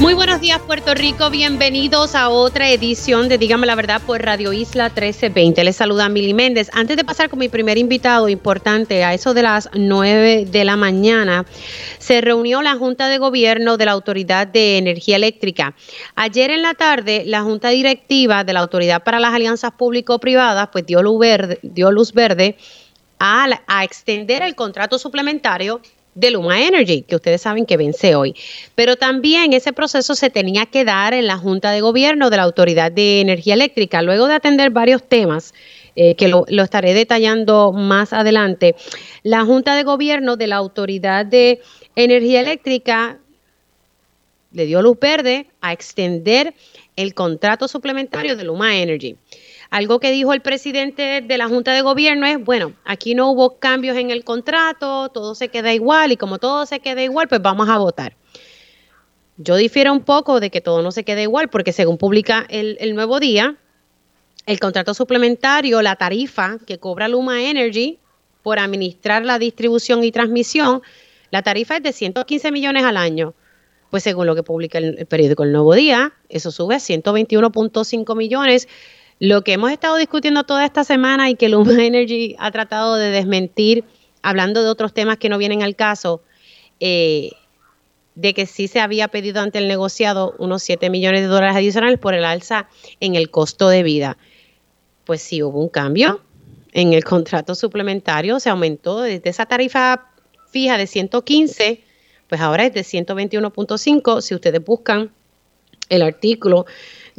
[0.00, 4.52] Muy buenos días Puerto Rico, bienvenidos a otra edición de Dígame la Verdad por Radio
[4.52, 5.64] Isla 1320.
[5.64, 6.70] Les saluda Mili Méndez.
[6.72, 10.76] Antes de pasar con mi primer invitado importante, a eso de las 9 de la
[10.76, 11.46] mañana,
[11.98, 15.74] se reunió la Junta de Gobierno de la Autoridad de Energía Eléctrica.
[16.14, 20.86] Ayer en la tarde, la Junta Directiva de la Autoridad para las Alianzas Público-Privadas pues
[20.86, 22.56] dio luz verde, dio luz verde
[23.18, 25.80] a, a extender el contrato suplementario
[26.14, 28.34] de Luma Energy, que ustedes saben que vence hoy.
[28.74, 32.42] Pero también ese proceso se tenía que dar en la Junta de Gobierno de la
[32.42, 34.02] Autoridad de Energía Eléctrica.
[34.02, 35.54] Luego de atender varios temas,
[35.96, 38.74] eh, que lo, lo, estaré detallando más adelante,
[39.22, 41.60] la Junta de Gobierno de la Autoridad de
[41.94, 43.18] Energía Eléctrica
[44.52, 46.54] le dio luz verde a extender
[46.96, 49.16] el contrato suplementario de Luma Energy.
[49.70, 53.58] Algo que dijo el presidente de la Junta de Gobierno es, bueno, aquí no hubo
[53.58, 57.42] cambios en el contrato, todo se queda igual y como todo se queda igual, pues
[57.42, 58.16] vamos a votar.
[59.36, 62.94] Yo difiero un poco de que todo no se quede igual porque según publica el,
[62.94, 63.56] nuevo día,
[64.46, 67.98] el contrato suplementario, la tarifa que cobra Luma Energy
[68.42, 70.80] por administrar la distribución y transmisión,
[71.30, 73.34] la tarifa es de 115 millones al año.
[73.90, 78.16] Pues según lo que publica el, el periódico El Nuevo Día, eso sube a 121.5
[78.16, 78.68] millones
[79.20, 83.10] lo que hemos estado discutiendo toda esta semana y que Luma Energy ha tratado de
[83.10, 83.84] desmentir,
[84.22, 86.22] hablando de otros temas que no vienen al caso,
[86.80, 87.30] eh,
[88.14, 91.98] de que sí se había pedido ante el negociado unos 7 millones de dólares adicionales
[91.98, 92.68] por el alza
[93.00, 94.18] en el costo de vida.
[95.04, 96.20] Pues sí hubo un cambio
[96.72, 100.10] en el contrato suplementario, se aumentó desde esa tarifa
[100.50, 101.80] fija de 115,
[102.28, 104.20] pues ahora es de 121.5.
[104.20, 105.10] Si ustedes buscan
[105.88, 106.66] el artículo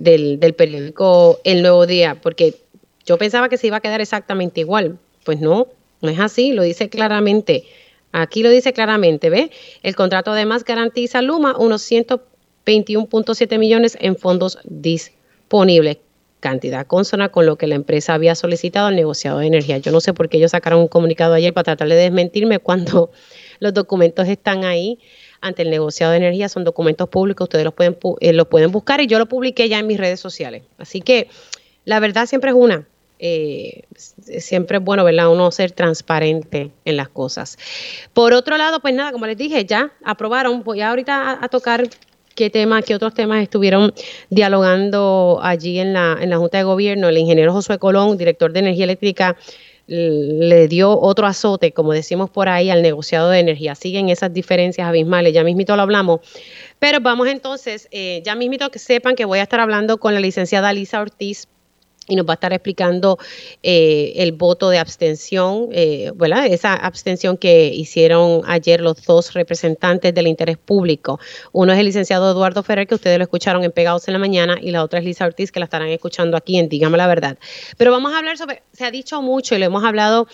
[0.03, 2.55] del, del periódico El Nuevo Día, porque
[3.05, 4.97] yo pensaba que se iba a quedar exactamente igual.
[5.23, 5.67] Pues no,
[6.01, 7.65] no es así, lo dice claramente.
[8.11, 9.51] Aquí lo dice claramente, ¿ve?
[9.83, 15.97] El contrato además garantiza a Luma unos 121.7 millones en fondos disponibles,
[16.39, 19.77] cantidad consona con lo que la empresa había solicitado al negociado de energía.
[19.77, 23.11] Yo no sé por qué ellos sacaron un comunicado ayer para tratar de desmentirme cuando
[23.59, 24.99] los documentos están ahí
[25.41, 26.49] ante el negociado de energía.
[26.49, 29.87] Son documentos públicos, ustedes los pueden, eh, pueden buscar y yo lo publiqué ya en
[29.87, 30.63] mis redes sociales.
[30.77, 31.29] Así que
[31.85, 32.87] la verdad siempre es una.
[33.21, 33.83] Eh,
[34.39, 35.29] siempre es bueno, ¿verdad?
[35.29, 37.57] Uno ser transparente en las cosas.
[38.13, 40.63] Por otro lado, pues nada, como les dije, ya aprobaron.
[40.63, 41.89] Voy ahorita a, a tocar
[42.39, 43.93] qué temas, qué otros temas estuvieron
[44.29, 47.09] dialogando allí en la, en la Junta de Gobierno.
[47.09, 49.35] El ingeniero Josué Colón, director de Energía Eléctrica,
[49.89, 53.73] le dio otro azote, como decimos por ahí, al negociado de energía.
[53.73, 56.21] Siguen esas diferencias abismales, ya mismito lo hablamos.
[56.77, 60.19] Pero vamos entonces, eh, ya mismito que sepan que voy a estar hablando con la
[60.19, 61.47] licenciada Lisa Ortiz
[62.09, 63.17] y nos va a estar explicando
[63.63, 66.11] eh, el voto de abstención, eh,
[66.49, 71.19] esa abstención que hicieron ayer los dos representantes del interés público.
[71.51, 74.57] Uno es el licenciado Eduardo Ferrer, que ustedes lo escucharon en Pegados en la Mañana,
[74.61, 77.37] y la otra es Lisa Ortiz, que la estarán escuchando aquí en Dígame la Verdad.
[77.77, 80.27] Pero vamos a hablar sobre, se ha dicho mucho y lo hemos hablado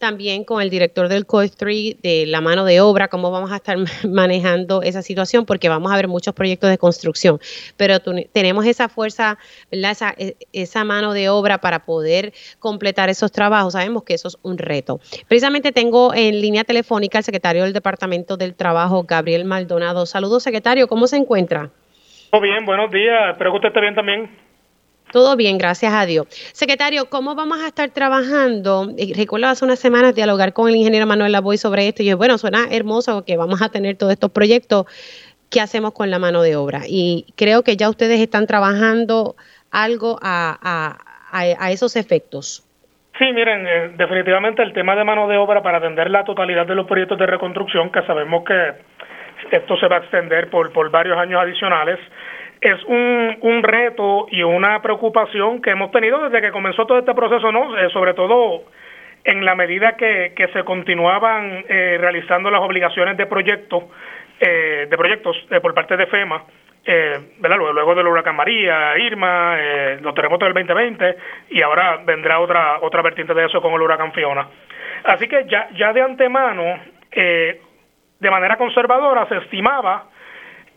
[0.00, 3.76] también con el director del COE3 de la mano de obra, cómo vamos a estar
[4.08, 7.38] manejando esa situación, porque vamos a ver muchos proyectos de construcción,
[7.76, 9.38] pero tenemos esa fuerza,
[9.70, 13.74] Esa, e, esa mano de obra para poder completar esos trabajos.
[13.74, 14.98] Sabemos que eso es un reto.
[15.28, 20.06] Precisamente tengo en línea telefónica al secretario del Departamento del Trabajo, Gabriel Maldonado.
[20.06, 21.70] Saludos, secretario, ¿cómo se encuentra?
[22.30, 23.32] Todo bien, buenos días.
[23.32, 24.30] Espero que usted esté bien también.
[25.12, 26.26] Todo bien, gracias a Dios.
[26.52, 28.88] Secretario, ¿cómo vamos a estar trabajando?
[29.16, 32.38] Recuerdo hace unas semanas dialogar con el ingeniero Manuel Lavoy sobre esto y yo, bueno,
[32.38, 34.86] suena hermoso que vamos a tener todos estos proyectos.
[35.50, 36.82] ¿Qué hacemos con la mano de obra?
[36.86, 39.34] Y creo que ya ustedes están trabajando
[39.72, 40.96] algo a,
[41.32, 42.64] a, esos efectos.
[43.18, 46.74] Sí, miren, eh, definitivamente el tema de mano de obra para atender la totalidad de
[46.76, 48.74] los proyectos de reconstrucción, que sabemos que
[49.50, 51.98] esto se va a extender por, por varios años adicionales,
[52.60, 57.14] es un, un reto y una preocupación que hemos tenido desde que comenzó todo este
[57.14, 57.76] proceso, ¿no?
[57.78, 58.64] Eh, sobre todo
[59.24, 63.84] en la medida que, que se continuaban eh, realizando las obligaciones de proyectos,
[64.40, 66.44] eh, de proyectos por parte de FEMA,
[67.38, 67.58] ¿verdad?
[67.58, 69.56] Luego, del huracán María, Irma,
[70.00, 71.16] los terremotos del 2020
[71.50, 74.48] y ahora vendrá otra otra vertiente de eso con el huracán Fiona.
[75.04, 76.80] Así que ya ya de antemano,
[77.12, 80.09] de manera conservadora, se estimaba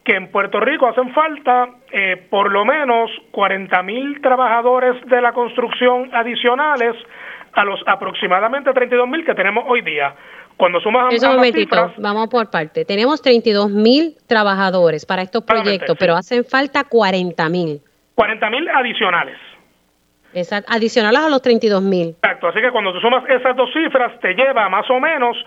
[0.04, 5.32] que en Puerto Rico hacen falta eh, por lo menos 40 mil trabajadores de la
[5.32, 6.96] construcción adicionales
[7.54, 10.14] a los aproximadamente 32 mil que tenemos hoy día.
[10.58, 12.86] Cuando sumas Eso un momentito, vamos por parte.
[12.86, 17.82] Tenemos 32 mil trabajadores para estos proyectos, pero hacen falta 40 mil.
[18.16, 19.38] 40 mil adicionales.
[20.34, 22.10] Exacto, adicionales a los 32 mil.
[22.10, 25.38] Exacto, así que cuando tú sumas esas dos cifras te lleva más o menos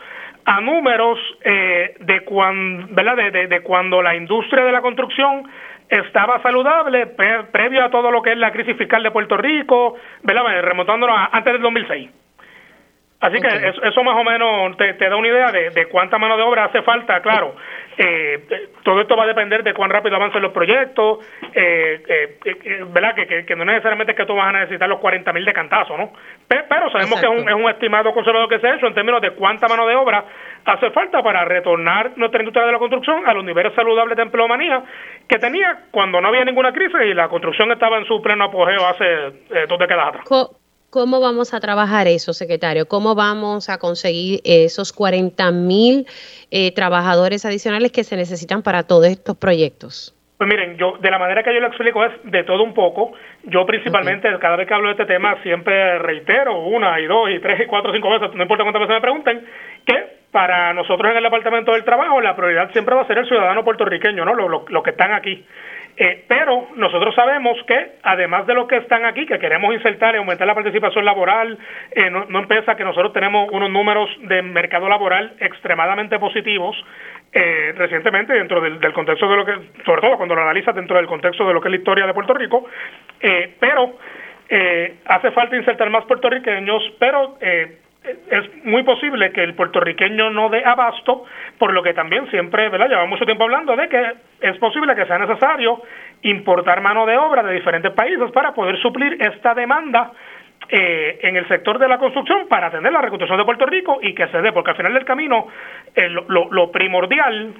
[0.47, 3.17] a números eh, de, cuando, ¿verdad?
[3.33, 5.43] De, cuando la industria de la construcción
[5.89, 7.07] estaba saludable
[7.53, 10.63] previo a todo lo que es la crisis fiscal de Puerto Rico, ¿verdad?
[10.63, 12.11] remontándonos a antes del 2006.
[13.19, 16.67] Así que eso, más o menos te, da una idea de, cuánta mano de obra
[16.67, 17.57] hace falta, claro.
[17.99, 21.19] Eh, todo esto va a depender de cuán rápido avancen los proyectos,
[21.55, 23.15] eh, eh, ¿verdad?
[23.15, 26.13] Que, no necesariamente es que tú vas a necesitar los 40 mil de cantazo, ¿no?
[26.47, 29.21] Pero, sabemos que es un, es un, estimado conservador que se ha hecho en términos
[29.23, 30.25] de cuánta mano de obra
[30.65, 34.83] hace falta para retornar nuestra industria de la construcción a los niveles saludables de empleomanía
[35.29, 38.87] que tenía cuando no había ninguna crisis y la construcción estaba en su pleno apogeo
[38.87, 40.25] hace dos décadas atrás.
[40.91, 42.87] ¿Cómo vamos a trabajar eso, secretario?
[42.87, 46.07] ¿Cómo vamos a conseguir esos 40 mil
[46.51, 50.17] eh, trabajadores adicionales que se necesitan para todos estos proyectos?
[50.39, 53.13] Pues miren, yo de la manera que yo lo explico es de todo un poco.
[53.45, 57.41] Yo principalmente cada vez que hablo de este tema siempre reitero una y dos y
[57.41, 59.47] tres y cuatro y cinco veces, no importa cuántas veces me pregunten,
[59.87, 63.27] que para nosotros en el Departamento del Trabajo la prioridad siempre va a ser el
[63.27, 64.35] ciudadano puertorriqueño, ¿no?
[64.35, 65.43] Los que están aquí.
[65.99, 70.19] Eh, pero nosotros sabemos que, además de los que están aquí, que queremos insertar y
[70.19, 71.59] aumentar la participación laboral,
[71.91, 76.77] eh, no, no empieza que nosotros tenemos unos números de mercado laboral extremadamente positivos
[77.33, 79.55] eh, recientemente dentro del, contexto de lo que,
[79.87, 82.15] sobre todo cuando lo analizas dentro del contexto de lo que es la historia de
[82.15, 82.67] Puerto Rico,
[83.59, 83.99] pero
[85.07, 87.37] hace falta insertar más puertorriqueños, pero
[88.31, 91.25] es muy posible que el puertorriqueño no dé abasto,
[91.59, 92.89] por lo que también siempre, ¿verdad?
[92.89, 95.83] Llevamos mucho tiempo hablando de que es posible que sea necesario
[96.23, 100.13] importar mano de obra de diferentes países para poder suplir esta demanda
[100.69, 104.15] eh, en el sector de la construcción para atender la reconstrucción de Puerto Rico y
[104.15, 105.47] que se dé, porque al final del camino
[105.95, 107.55] eh, lo, primordial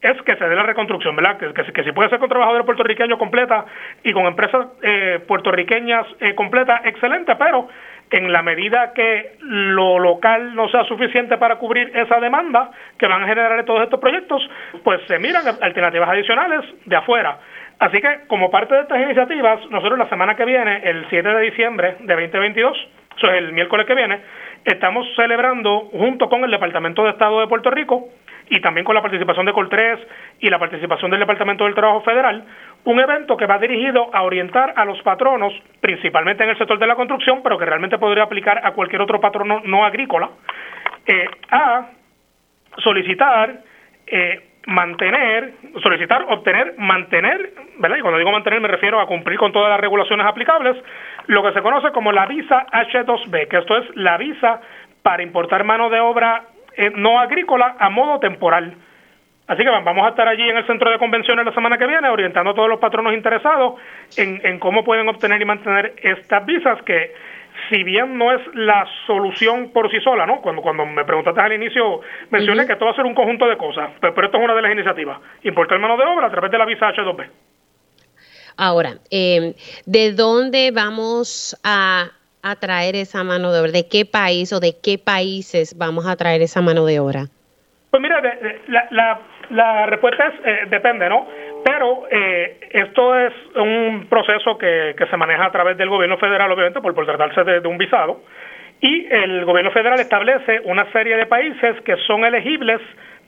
[0.00, 1.38] es que se dé la reconstrucción, ¿verdad?
[1.38, 3.66] Que, que, si puede ser con trabajadores puertorriqueños completa
[4.02, 7.68] y con empresas eh, puertorriqueñas eh, completas, excelente, pero
[8.10, 13.22] en la medida que lo local no sea suficiente para cubrir esa demanda que van
[13.22, 14.42] a generar todos estos proyectos,
[14.82, 17.38] pues se miran alternativas adicionales de afuera.
[17.78, 21.40] Así que como parte de estas iniciativas, nosotros la semana que viene, el 7 de
[21.42, 24.20] diciembre de 2022, eso es el miércoles que viene,
[24.64, 28.08] estamos celebrando junto con el Departamento de Estado de Puerto Rico
[28.50, 29.98] y también con la participación de Coltres
[30.40, 32.44] y la participación del Departamento del Trabajo Federal,
[32.84, 36.86] un evento que va dirigido a orientar a los patronos, principalmente en el sector de
[36.86, 40.30] la construcción, pero que realmente podría aplicar a cualquier otro patrono no agrícola,
[41.06, 41.86] eh, a
[42.78, 43.60] solicitar,
[44.06, 47.96] eh, mantener, solicitar, obtener, mantener, ¿verdad?
[47.96, 50.76] Y cuando digo mantener me refiero a cumplir con todas las regulaciones aplicables,
[51.26, 54.60] lo que se conoce como la visa H2B, que esto es la visa
[55.02, 56.44] para importar mano de obra
[56.78, 58.72] eh, no agrícola a modo temporal.
[59.48, 62.08] Así que vamos a estar allí en el centro de convenciones la semana que viene
[62.08, 63.80] orientando a todos los patronos interesados
[64.16, 67.14] en, cómo pueden obtener y mantener estas visas que
[67.68, 70.40] si bien no es la solución por sí sola, ¿no?
[70.40, 73.56] Cuando, cuando me preguntaste al inicio, mencioné que esto va a ser un conjunto de
[73.56, 75.18] cosas, pero, pero, esto es una de las iniciativas.
[75.42, 77.28] Importar mano de obra a través de la visa H2B.
[78.56, 79.54] Ahora, eh,
[79.86, 82.10] ¿de dónde vamos a
[82.42, 83.72] a traer esa mano de obra?
[83.72, 87.26] ¿De qué país o de qué países vamos a traer esa mano de obra?
[87.90, 88.20] Pues mira,
[88.68, 91.26] la, la, respuesta es eh, depende, ¿no?
[91.64, 96.80] Pero eh, esto es un proceso que, se maneja a través del gobierno federal, obviamente,
[96.80, 98.20] por, por tratarse de, un visado,
[98.80, 102.80] y el gobierno federal establece una serie de países que son elegibles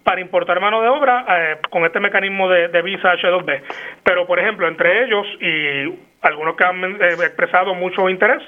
[0.05, 3.62] para importar mano de obra eh, con este mecanismo de, de, visa H2B.
[4.05, 8.43] Pero, por ejemplo, entre ellos y algunos que han expresado mucho interés,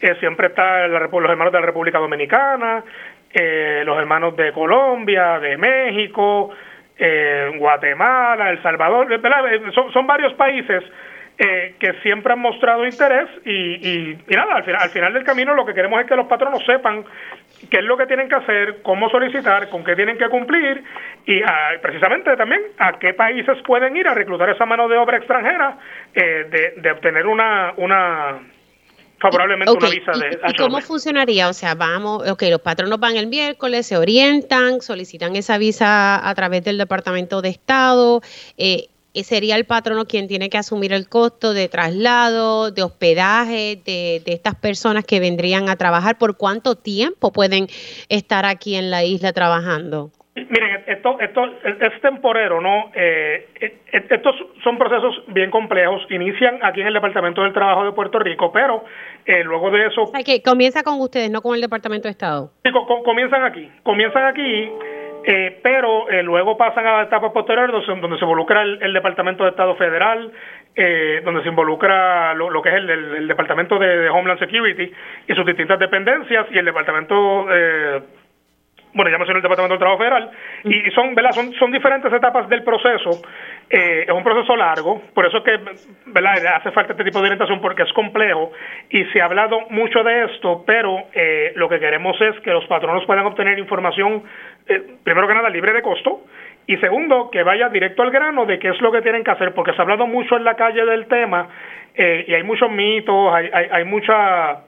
[0.00, 1.00] eh, siempre está los
[1.30, 2.84] hermanos de la República Dominicana,
[3.32, 6.50] eh, los hermanos de Colombia, de México,
[6.98, 9.08] eh, Guatemala, El Salvador,
[9.74, 10.82] son, son, varios países
[11.38, 15.74] que siempre han mostrado interés y, nada, al final, al final del camino lo que
[15.74, 17.04] queremos es que los patronos sepan
[17.70, 20.82] qué es lo que tienen que hacer, cómo solicitar, con qué tienen que cumplir
[21.26, 25.18] y ah, precisamente también a qué países pueden ir a reclutar esa mano de obra
[25.18, 25.76] extranjera
[26.14, 28.40] de, de obtener una, una
[29.18, 31.48] favorablemente una visa de ¿Y, cómo funcionaría?
[31.48, 36.34] O sea, vamos, ok, los patronos van el miércoles, se orientan, solicitan esa visa a
[36.34, 38.20] través del Departamento de Estado.
[38.56, 38.88] Eh,
[39.24, 44.32] sería el patrono quien tiene que asumir el costo de traslado, de hospedaje de, de,
[44.32, 46.18] estas personas que vendrían a trabajar.
[46.18, 47.68] ¿Por cuánto tiempo pueden
[48.08, 50.10] estar aquí en la isla trabajando?
[50.36, 52.90] Miren, esto, esto es temporero, ¿no?
[52.94, 57.92] Eh, eh, estos son procesos bien complejos, inician aquí en el Departamento del Trabajo de
[57.92, 58.84] Puerto Rico, pero
[59.24, 60.12] eh, luego de eso...
[60.26, 62.50] que comienza con ustedes, no con el Departamento de Estado.
[63.02, 64.68] Comienzan aquí, comienzan aquí,
[65.62, 70.32] pero luego pasan a la etapa posterior donde, se involucra el, Departamento de Estado Federal,
[71.24, 74.92] donde se involucra lo, que es el, Departamento de, Homeland Security
[75.28, 77.46] y sus distintas dependencias y el Departamento
[78.96, 80.30] bueno, ya mencioné el Departamento del Trabajo Federal,
[80.64, 81.32] y son, ¿verdad?
[81.32, 83.10] Son, son diferentes etapas del proceso.
[83.68, 85.58] Eh, es un proceso largo, por eso es que
[86.06, 86.56] ¿verdad?
[86.56, 88.52] hace falta este tipo de orientación porque es complejo
[88.88, 92.64] y se ha hablado mucho de esto, pero eh, lo que queremos es que los
[92.66, 94.22] patronos puedan obtener información,
[94.66, 96.22] eh, primero que nada, libre de costo,
[96.66, 99.52] y segundo, que vaya directo al grano de qué es lo que tienen que hacer,
[99.52, 101.48] porque se ha hablado mucho en la calle del tema
[101.98, 104.64] y hay muchos mitos, hay, hay, hay mucha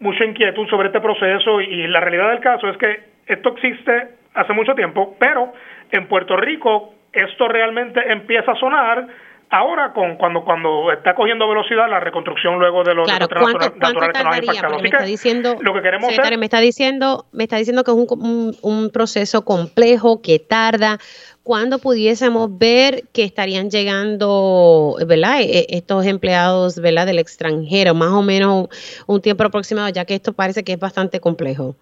[0.00, 4.52] mucha inquietud sobre este proceso y la realidad del caso es que esto existe hace
[4.52, 5.52] mucho tiempo, pero
[5.90, 9.06] en Puerto Rico esto realmente empieza a sonar
[9.50, 14.12] ahora con cuando cuando está cogiendo velocidad la reconstrucción luego de los claro, ¿cuánto, naturales
[14.12, 14.78] que nos impactado.
[14.80, 18.56] me está diciendo, lo que queremos me está diciendo me está diciendo que es un,
[18.60, 20.98] un, proceso complejo que tarda.
[21.42, 28.10] ¿Cuándo pudiésemos ver que estarían llegando, verdad, e, e, estos empleados, verdad, del extranjero, más
[28.10, 28.68] o menos
[29.06, 31.76] un tiempo aproximado, ya que esto parece que es bastante complejo?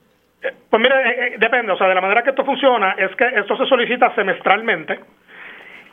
[0.70, 3.26] Pues mire, eh, eh, depende, o sea, de la manera que esto funciona es que
[3.26, 5.00] esto se solicita semestralmente,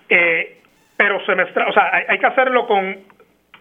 [0.09, 0.57] eh,
[0.97, 2.97] pero semestral, o sea, hay, que hacerlo con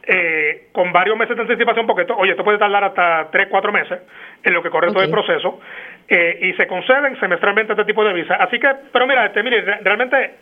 [0.02, 3.73] eh, con varios meses de anticipación, porque esto, oye, esto puede tardar hasta 3, 4
[3.73, 4.00] meses
[4.42, 5.61] en lo que corre todo el proceso,
[6.09, 8.35] y se conceden semestralmente este tipo de visa.
[8.35, 10.35] Así que, pero mira, este, mire, realmente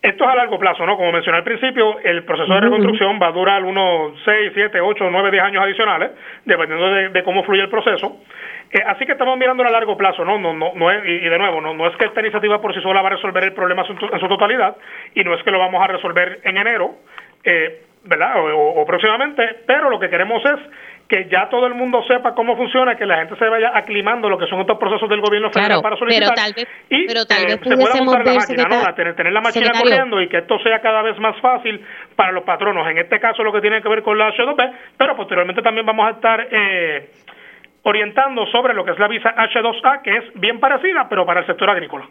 [0.00, 0.96] esto es a largo plazo, ¿no?
[0.96, 5.08] Como mencioné al principio, el proceso de reconstrucción va a durar unos 6, 7, 8,
[5.10, 6.10] 9, 10 años adicionales,
[6.44, 8.20] dependiendo de cómo fluye el proceso.
[8.70, 10.38] Eh, así que estamos mirando a largo plazo, ¿no?
[10.38, 12.80] no, no, no es, y, de nuevo, no, no es que esta iniciativa por sí
[12.82, 14.76] sola va a resolver el problema en su, totalidad
[15.14, 16.96] y no es que lo vamos a resolver en enero,
[17.44, 18.34] eh, ¿verdad?
[18.54, 20.60] O, próximamente, pero lo que queremos es
[21.08, 24.36] que ya todo el mundo sepa cómo funciona, que la gente se vaya aclimando lo
[24.36, 27.46] que son estos procesos del gobierno federal para solicitar pero tal vez, y pero tal
[27.46, 28.94] vez eh, se pueda montar la máquina, ¿no?
[28.94, 31.82] tener, tener, la máquina corriendo y que esto sea cada vez más fácil
[32.14, 32.86] para los patronos.
[32.88, 36.06] En este caso lo que tiene que ver con la H2B, pero posteriormente también vamos
[36.06, 37.08] a estar eh,
[37.88, 41.46] orientando sobre lo que es la visa H2A, que es bien parecida, pero para el
[41.46, 42.08] sector agrícola.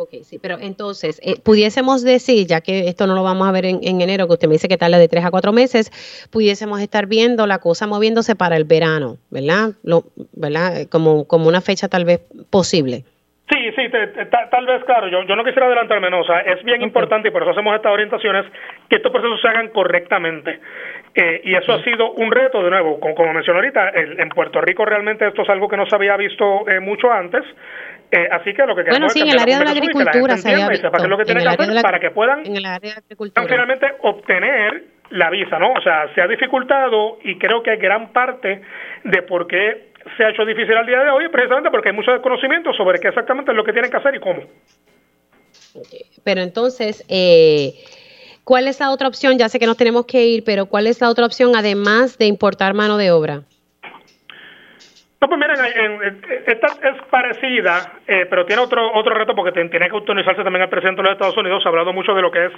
[0.00, 3.64] Ok, sí, pero entonces, eh, pudiésemos decir, ya que esto no lo vamos a ver
[3.64, 5.90] en, enero, que usted me dice que tarda de tres a cuatro meses,
[6.30, 9.70] pudiésemos estar viendo la cosa moviéndose para el verano, ¿verdad?
[9.82, 10.86] Lo, ¿verdad?
[10.88, 13.02] Como, como una fecha tal vez posible.
[13.50, 16.82] Sí, sí, tal vez, claro, yo, yo no quisiera adelantarme, no, o sea, es bien
[16.82, 18.44] importante y por eso hacemos estas orientaciones,
[18.90, 20.60] que estos procesos se hagan correctamente.
[21.20, 23.90] Eh, y eso ha sido un reto, de nuevo, como, como mencioné ahorita,
[24.22, 27.42] en Puerto Rico realmente esto es algo que no se había visto eh, mucho antes.
[28.12, 30.52] Eh, así que lo que queremos bueno, sí, en el área de la agricultura se
[30.52, 30.88] había visto.
[31.08, 35.72] Lo que tiene que hacer para que puedan finalmente obtener la visa, ¿no?
[35.72, 38.62] O sea, se ha dificultado y creo que hay gran parte
[39.02, 42.12] de por qué se ha hecho difícil al día de hoy precisamente porque hay mucho
[42.12, 44.44] desconocimiento sobre qué exactamente es lo que tienen que hacer y cómo.
[46.24, 47.72] Pero entonces, eh,
[48.48, 49.36] ¿cuál es la otra opción?
[49.36, 52.24] Ya sé que nos tenemos que ir, pero ¿cuál es la otra opción además de
[52.24, 53.42] importar mano de obra?
[55.20, 59.94] No, pues miren, esta es parecida, eh, pero tiene otro otro reto porque tiene que
[59.94, 61.62] autorizarse también el presidente de los Estados Unidos.
[61.62, 62.52] Se ha hablado mucho de lo que es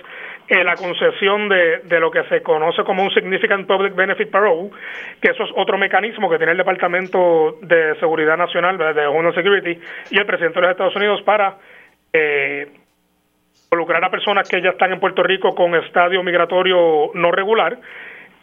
[0.47, 4.71] eh, la concesión de, de lo que se conoce como un Significant Public Benefit Parole,
[5.21, 9.81] que eso es otro mecanismo que tiene el Departamento de Seguridad Nacional, de Homeland Security,
[10.11, 11.57] y el presidente de los Estados Unidos para
[12.13, 12.69] eh,
[13.73, 17.79] involucrar a personas que ya están en Puerto Rico con estadio migratorio no regular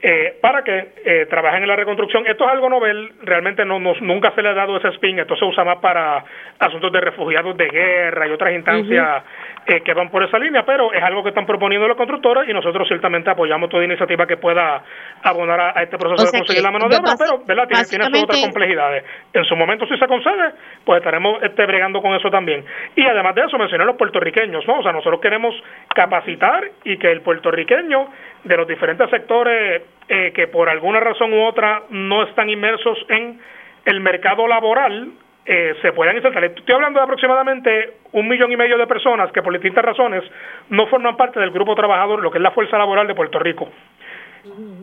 [0.01, 2.25] eh, para que eh, trabajen en la reconstrucción.
[2.25, 5.43] Esto es algo novel, realmente no, nunca se le ha dado ese spin, esto se
[5.43, 6.23] usa más para
[6.59, 9.23] asuntos de refugiados de guerra y otras instancias
[9.69, 12.53] eh, que van por esa línea, pero es algo que están proponiendo los constructores y
[12.53, 14.81] nosotros ciertamente apoyamos toda iniciativa que pueda
[15.21, 17.67] abonar a, este proceso de conseguir la mano de obra, pero ¿verdad?
[17.67, 19.03] Tiene, tiene sus otras complejidades.
[19.33, 20.53] En su momento, si se concede,
[20.85, 22.63] pues estaremos este, bregando con eso también.
[22.95, 24.79] Y además de eso, mencioné a los puertorriqueños, ¿no?
[24.79, 25.53] O sea, nosotros queremos
[25.93, 28.07] capacitar y que el puertorriqueño
[28.45, 33.37] de los diferentes sectores eh, que por alguna razón u otra no están inmersos en
[33.83, 35.11] el mercado laboral
[35.47, 36.43] eh, se puedan insertar.
[36.43, 40.23] Estoy hablando de aproximadamente un millón y medio de personas que por distintas razones
[40.69, 43.69] no forman parte del grupo trabajador, lo que es la fuerza laboral de Puerto Rico.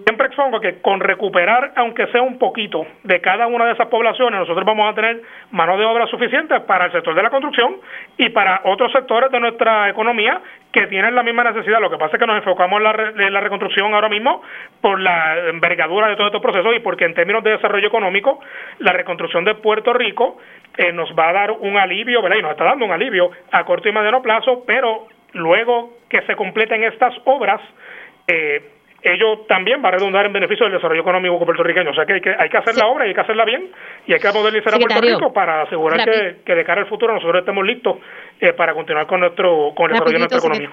[0.04, 4.40] Siempre expongo que con recuperar, aunque sea un poquito, de cada una de esas poblaciones,
[4.40, 7.76] nosotros vamos a tener mano de obra suficiente para el sector de la construcción
[8.16, 10.40] y para otros sectores de nuestra economía
[10.73, 11.80] que tienen la misma necesidad.
[11.80, 14.42] Lo que pasa es que nos enfocamos en la, reconstrucción ahora mismo
[14.80, 18.40] por la envergadura de todos estos procesos y porque en términos de desarrollo económico,
[18.80, 20.38] la reconstrucción de Puerto Rico
[20.76, 22.38] eh, nos va a dar un alivio, ¿verdad?
[22.38, 26.37] Y nos está dando un alivio a corto y mediano plazo, pero luego que se
[26.37, 27.61] completen estas obras,
[28.26, 28.71] eh,
[29.04, 31.90] ello también va a redundar en beneficio del desarrollo económico puertorriqueño.
[31.90, 33.70] O sea que hay que, hay que hacer la obra y hay que hacerla bien
[34.06, 36.08] y hay que modernizar a Puerto Rico para asegurar
[36.44, 37.99] que, de cara al futuro nosotros estemos listos
[38.40, 40.70] eh, para continuar con nuestro con el desarrollo de nuestra economía.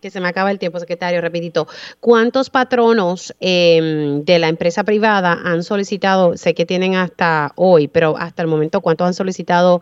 [0.00, 1.66] Que, se me acaba el tiempo, secretario, repetito.
[1.98, 8.16] ¿Cuántos patronos em, de la empresa privada han solicitado, sé que tienen hasta hoy, pero
[8.16, 9.80] hasta el momento, cuántos han solicitado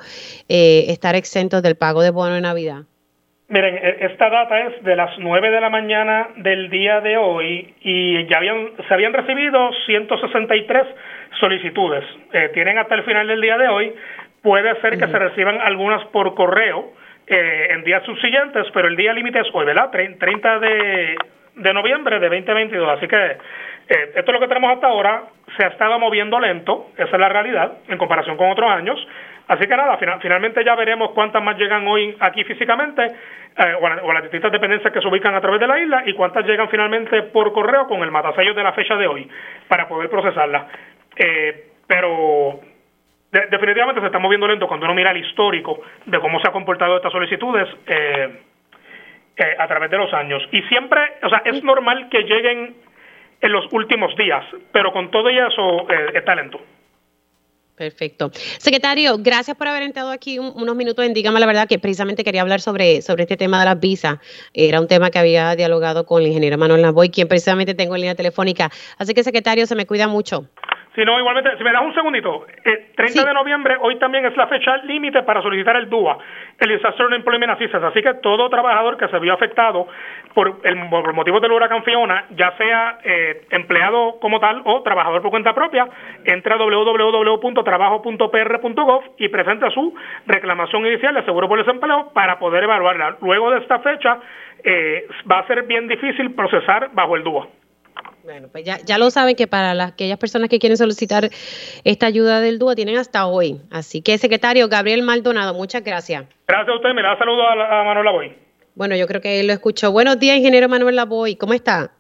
[0.49, 2.85] eh, estar exentos del pago de bono de Navidad?
[3.49, 7.75] Miren, e, esta data es de las 9 de la mañana del día de hoy
[7.81, 10.83] y ya habían, se habían recibido 163
[11.39, 12.05] solicitudes.
[12.33, 13.95] Eh, tienen hasta el final del día de hoy.
[14.43, 16.93] Puede ser que se reciban algunas por correo
[17.27, 19.91] eh, en días subsiguientes, pero el día límite es hoy, ¿verdad?
[19.91, 21.17] 30 de,
[21.57, 22.89] de noviembre de 2022.
[22.99, 25.23] Así que eh, esto es lo que tenemos hasta ahora.
[25.57, 28.99] Se ha estado moviendo lento, esa es la realidad, en comparación con otros años.
[29.49, 34.15] Así que nada, finalmente ya veremos cuántas más llegan hoy aquí físicamente, eh, o, a,
[34.15, 37.23] las distintas dependencias que se ubican a través de la isla, y cuántas llegan finalmente
[37.25, 39.29] por correo con el matasello de la fecha de hoy,
[39.69, 40.65] para poder procesarlas.
[41.17, 42.61] Eh, pero
[43.31, 46.97] definitivamente se está moviendo lento cuando uno mira el histórico de cómo se han comportado
[46.97, 48.41] estas solicitudes eh,
[49.59, 50.43] a través de los años.
[50.51, 52.75] Y siempre, o sea, es normal que lleguen
[53.41, 56.59] en los últimos días, pero con todo eso está lento.
[57.77, 58.31] Perfecto.
[58.59, 62.41] Secretario, gracias por haber entrado aquí unos minutos en Dígame la verdad, que precisamente quería
[62.41, 64.17] hablar sobre, sobre este tema de las visas.
[64.55, 68.01] Era un tema que había dialogado con el ingeniero Manuel Lavoy, quien precisamente tengo en
[68.01, 68.73] línea telefónica.
[68.97, 70.49] Así que, secretario, se me cuida mucho.
[70.97, 74.35] Si no, igualmente, si me das un segundito, eh, 30 de noviembre, hoy también es
[74.35, 76.17] la fecha límite para solicitar el DUA,
[76.59, 77.89] el Disaster Employment Assistance.
[77.89, 79.87] Así que todo trabajador que se vio afectado
[80.33, 85.21] por, el, por motivos del huracán Fiona, ya sea eh, empleado como tal o trabajador
[85.21, 85.87] por cuenta propia,
[86.25, 89.95] entra a www.trabajo.pr.gov y presenta su
[90.27, 93.19] reclamación inicial de seguro por desempleo para poder evaluarla.
[93.21, 94.19] Luego de esta fecha,
[94.65, 97.49] eh, va a ser bien difícil procesar bajo el DUA.
[98.27, 101.31] Bueno, pues ya, ya lo saben que para las, aquellas personas que quieren solicitar
[101.85, 103.61] esta ayuda del DUA tienen hasta hoy.
[103.71, 106.25] Así que, secretario Gabriel Maldonado, muchas gracias.
[106.49, 108.33] Gracias a usted, me da saludo a, a Manuel Lavoy.
[108.75, 109.93] Bueno, yo creo que él lo escuchó.
[109.93, 111.93] Buenos días, ingeniero Manuel Lavoy, ¿cómo está?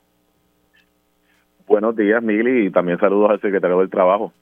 [1.68, 4.32] Buenos días, Mili, y también saludos al secretario del Trabajo.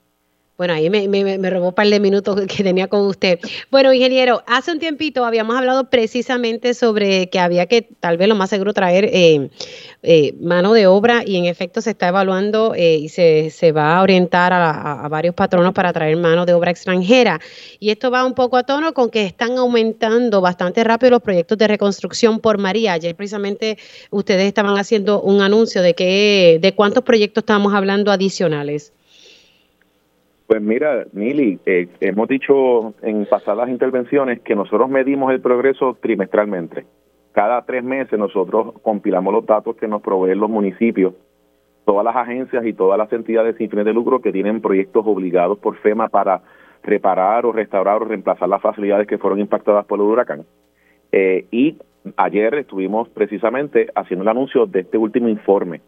[0.56, 3.40] Bueno, ahí me, me, me, robó un par de minutos que tenía con usted.
[3.72, 8.36] Bueno, ingeniero, hace un tiempito habíamos hablado precisamente sobre que había que tal vez lo
[8.36, 9.50] más seguro traer eh,
[10.04, 13.96] eh, mano de obra y en efecto se está evaluando eh, y se, se, va
[13.96, 17.40] a orientar a, varios patronos para traer mano de obra extranjera.
[17.80, 21.58] Y esto va un poco a tono con que están aumentando bastante rápido los proyectos
[21.58, 22.92] de reconstrucción por María.
[22.92, 23.76] Ayer precisamente
[24.10, 28.92] ustedes estaban haciendo un anuncio de que de cuántos proyectos estamos hablando adicionales.
[30.46, 36.84] Pues mira, Mili, eh, hemos dicho en pasadas intervenciones que nosotros medimos el progreso trimestralmente.
[37.32, 41.14] Cada tres meses nosotros compilamos los datos que nos proveen los municipios,
[41.86, 45.58] todas las agencias y todas las entidades sin fines de lucro que tienen proyectos obligados
[45.58, 46.42] por FEMA para
[46.82, 50.44] reparar o restaurar o reemplazar las facilidades que fueron impactadas por el huracán.
[51.10, 51.78] Eh, y
[52.16, 55.80] ayer estuvimos precisamente haciendo el anuncio de este último informe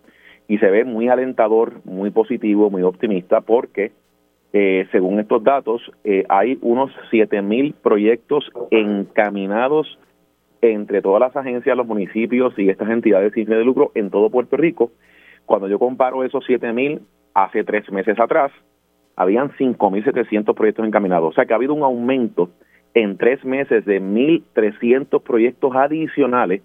[0.49, 3.92] y se ve muy alentador, muy positivo, muy optimista porque
[4.59, 9.99] eh, según estos datos, eh, hay unos 7.000 proyectos encaminados
[10.62, 14.31] entre todas las agencias, los municipios y estas entidades sin fines de lucro en todo
[14.31, 14.92] Puerto Rico.
[15.45, 17.01] Cuando yo comparo esos 7.000
[17.35, 18.51] hace tres meses atrás,
[19.14, 21.29] habían 5.700 proyectos encaminados.
[21.29, 22.49] O sea que ha habido un aumento
[22.95, 26.62] en tres meses de 1.300 proyectos adicionales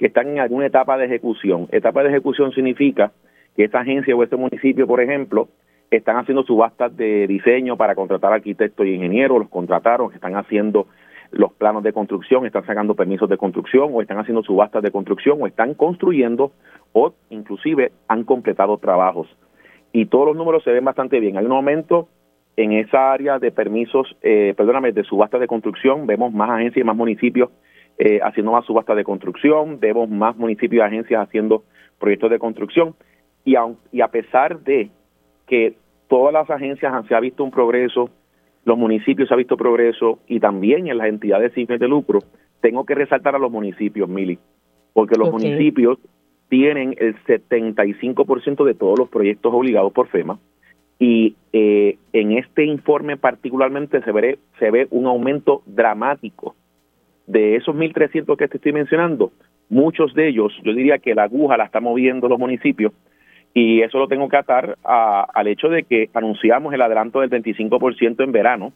[0.00, 1.68] que están en alguna etapa de ejecución.
[1.70, 3.12] Etapa de ejecución significa
[3.54, 5.48] que esta agencia o este municipio, por ejemplo,
[5.90, 10.86] están haciendo subastas de diseño para contratar arquitectos y ingenieros, los contrataron, están haciendo
[11.32, 15.38] los planos de construcción, están sacando permisos de construcción o están haciendo subastas de construcción
[15.40, 16.52] o están construyendo
[16.92, 19.28] o inclusive han completado trabajos.
[19.92, 21.36] Y todos los números se ven bastante bien.
[21.36, 22.08] Hay un aumento
[22.56, 26.86] en esa área de permisos, eh, perdóname, de subastas de construcción, vemos más agencias y
[26.86, 27.50] más municipios
[27.98, 31.64] eh, haciendo más subastas de construcción, vemos más municipios y agencias haciendo
[31.98, 32.94] proyectos de construcción.
[33.44, 33.54] Y
[33.92, 34.90] y a pesar de
[35.50, 35.74] que
[36.06, 38.08] todas las agencias se ha visto un progreso,
[38.64, 42.20] los municipios se ha visto progreso y también en las entidades sin fines de lucro.
[42.60, 44.38] Tengo que resaltar a los municipios, Mili,
[44.92, 45.98] porque los municipios
[46.48, 50.38] tienen el 75% de todos los proyectos obligados por FEMA
[51.00, 56.54] y eh, en este informe particularmente se ve, se ve un aumento dramático
[57.26, 59.32] de esos 1.300 que te estoy mencionando.
[59.68, 62.92] Muchos de ellos, yo diría que la aguja la está moviendo los municipios
[63.52, 68.22] y eso lo tengo que atar al hecho de que anunciamos el adelanto del 25%
[68.22, 68.72] en verano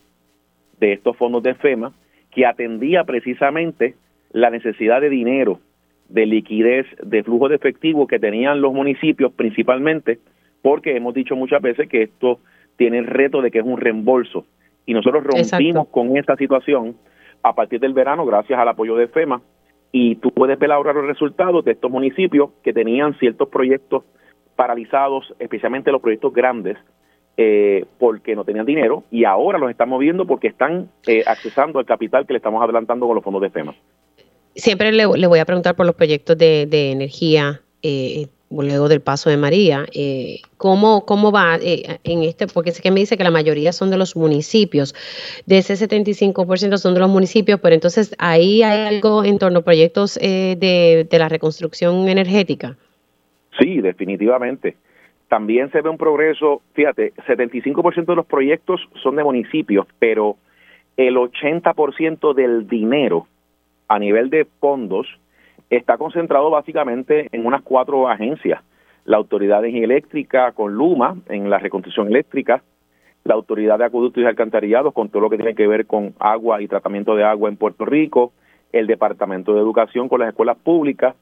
[0.80, 1.92] de estos fondos de FEMA
[2.30, 3.94] que atendía precisamente
[4.32, 5.60] la necesidad de dinero,
[6.08, 10.18] de liquidez, de flujo de efectivo que tenían los municipios principalmente,
[10.60, 12.40] porque hemos dicho muchas veces que esto
[12.76, 14.44] tiene el reto de que es un reembolso.
[14.86, 16.96] Y nosotros rompimos con esta situación
[17.44, 19.40] a partir del verano gracias al apoyo de FEMA
[19.92, 24.02] y tú puedes ver ahora los resultados de estos municipios que tenían ciertos proyectos
[24.56, 26.78] paralizados, especialmente los proyectos grandes,
[27.36, 31.84] eh, porque no tenían dinero y ahora los están moviendo porque están eh, accesando al
[31.84, 33.74] capital que le estamos adelantando con los fondos de FEMA.
[34.54, 37.60] Siempre le, voy a preguntar por los proyectos de, energía.
[37.82, 42.46] Eh, luego del paso de María, eh, ¿cómo, ¿cómo va en este?
[42.46, 44.94] Porque sé que me dice que la mayoría son de los municipios,
[45.44, 49.62] de ese 75% son de los municipios, pero entonces ahí hay algo en torno a
[49.62, 52.76] proyectos de, de la reconstrucción energética.
[53.58, 54.76] Sí, definitivamente
[55.28, 60.36] también se ve un progreso, fíjate, 75% de los proyectos son de municipios, pero
[60.96, 63.26] el 80% del dinero
[63.88, 65.08] a nivel de fondos
[65.70, 68.62] está concentrado básicamente en unas cuatro agencias.
[69.04, 72.62] La Autoridad de Energía Eléctrica con Luma en la reconstrucción eléctrica,
[73.24, 76.62] la Autoridad de Acueductos y Alcantarillados con todo lo que tiene que ver con agua
[76.62, 78.32] y tratamiento de agua en Puerto Rico,
[78.72, 81.16] el Departamento de Educación con las escuelas públicas,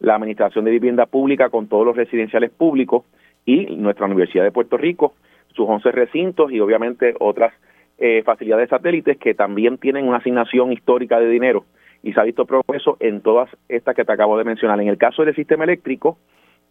[0.00, 3.04] la Administración de Vivienda Pública con todos los residenciales públicos
[3.44, 5.14] y nuestra Universidad de Puerto Rico,
[5.54, 7.52] sus 11 recintos y obviamente otras
[7.98, 11.64] eh, facilidades satélites que también tienen una asignación histórica de dinero
[12.02, 14.80] y se ha visto progreso en todas estas que te acabo de mencionar.
[14.80, 16.18] En el caso del sistema eléctrico,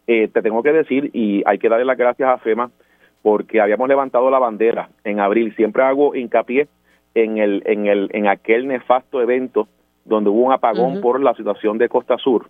[0.06, 2.70] eh, te tengo que decir, y hay que darle las gracias a FEMA,
[3.22, 5.54] porque habíamos levantado la bandera en abril.
[5.56, 6.68] Siempre hago hincapié
[7.14, 9.68] en, el, en, el, en aquel nefasto evento
[10.04, 12.48] donde hubo un apagón por la situación de Costa Sur.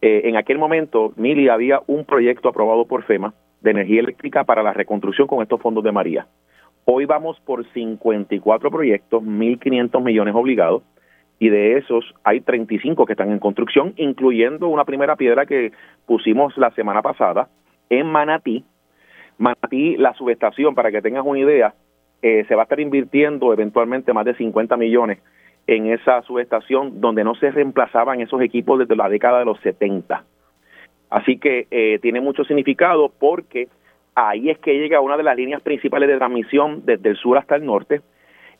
[0.00, 4.62] Eh, en aquel momento, Mili, había un proyecto aprobado por FEMA de energía eléctrica para
[4.62, 6.26] la reconstrucción con estos fondos de María.
[6.84, 10.82] Hoy vamos por 54 proyectos, 1.500 millones obligados,
[11.40, 15.72] y de esos hay 35 que están en construcción, incluyendo una primera piedra que
[16.06, 17.48] pusimos la semana pasada
[17.90, 18.64] en Manatí.
[19.36, 21.74] Manatí, la subestación, para que tengas una idea,
[22.22, 25.18] eh, se va a estar invirtiendo eventualmente más de 50 millones
[25.68, 30.24] en esa subestación donde no se reemplazaban esos equipos desde la década de los 70.
[31.10, 33.68] Así que eh, tiene mucho significado porque
[34.14, 37.54] ahí es que llega una de las líneas principales de transmisión desde el sur hasta
[37.54, 38.00] el norte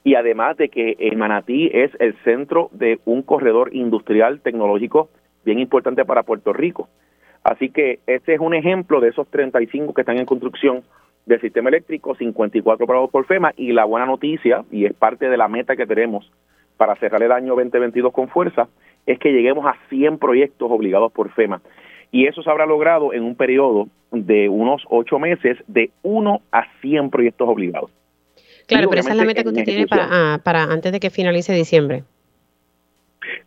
[0.04, 5.08] y además de que el Manatí es el centro de un corredor industrial tecnológico
[5.46, 6.90] bien importante para Puerto Rico.
[7.42, 10.82] Así que este es un ejemplo de esos 35 que están en construcción
[11.24, 15.36] del sistema eléctrico, 54 parados por FEMA y la buena noticia, y es parte de
[15.38, 16.30] la meta que tenemos
[16.78, 18.68] para cerrar el año 2022 con fuerza,
[19.04, 21.60] es que lleguemos a 100 proyectos obligados por FEMA
[22.10, 26.64] y eso se habrá logrado en un periodo de unos ocho meses de uno a
[26.80, 27.90] 100 proyectos obligados.
[28.66, 31.10] Claro, pero esa es la meta que usted tiene para, ah, para antes de que
[31.10, 32.04] finalice diciembre.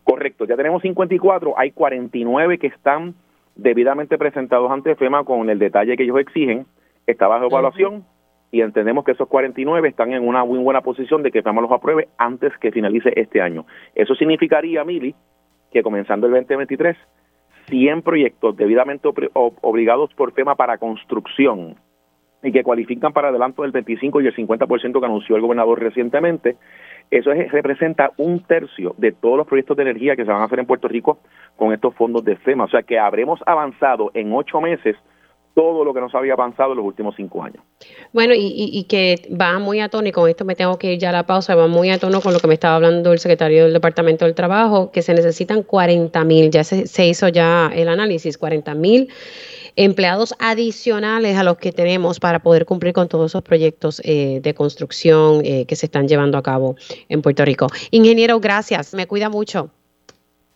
[0.04, 3.14] Correcto, ya tenemos 54, hay 49 que están
[3.56, 6.66] debidamente presentados ante FEMA con el detalle que ellos exigen,
[7.06, 8.04] está bajo evaluación
[8.52, 11.72] y entendemos que esos 49 están en una muy buena posición de que FEMA los
[11.72, 13.64] apruebe antes que finalice este año.
[13.94, 15.14] Eso significaría, Mili,
[15.72, 16.96] que comenzando el 2023
[17.70, 21.76] 100 proyectos debidamente obligados por FEMA para construcción
[22.42, 26.56] y que cualifican para adelanto del 25 y el 50% que anunció el gobernador recientemente,
[27.10, 30.58] eso representa un tercio de todos los proyectos de energía que se van a hacer
[30.58, 31.20] en Puerto Rico
[31.56, 32.64] con estos fondos de FEMA.
[32.64, 34.96] O sea que habremos avanzado en ocho meses
[35.54, 37.62] todo lo que nos había avanzado en los últimos cinco años.
[38.12, 41.10] Bueno, y, que va muy a tono, y con esto me tengo que ir ya
[41.10, 43.64] a la pausa, va muy a tono con lo que me estaba hablando el secretario
[43.64, 48.38] del Departamento del Trabajo, que se necesitan 40 mil, ya se, hizo ya el análisis,
[48.38, 49.08] 40 mil
[49.74, 54.54] empleados adicionales a los que tenemos para poder cumplir con todos esos proyectos eh, de
[54.54, 56.76] construcción eh, que se están llevando a cabo
[57.08, 57.68] en Puerto Rico.
[57.90, 59.70] Ingeniero, gracias, me cuida mucho.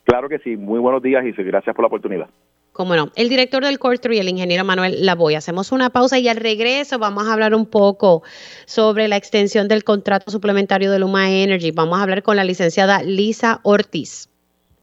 [0.05, 2.29] Claro que sí, muy buenos días y gracias por la oportunidad.
[2.77, 3.11] Cómo no.
[3.15, 5.35] El director del Core y el ingeniero Manuel Lavoy.
[5.35, 8.23] Hacemos una pausa y al regreso vamos a hablar un poco
[8.67, 11.71] sobre la extensión del contrato suplementario de Luma Energy.
[11.71, 14.29] Vamos a hablar con la licenciada Lisa Ortiz.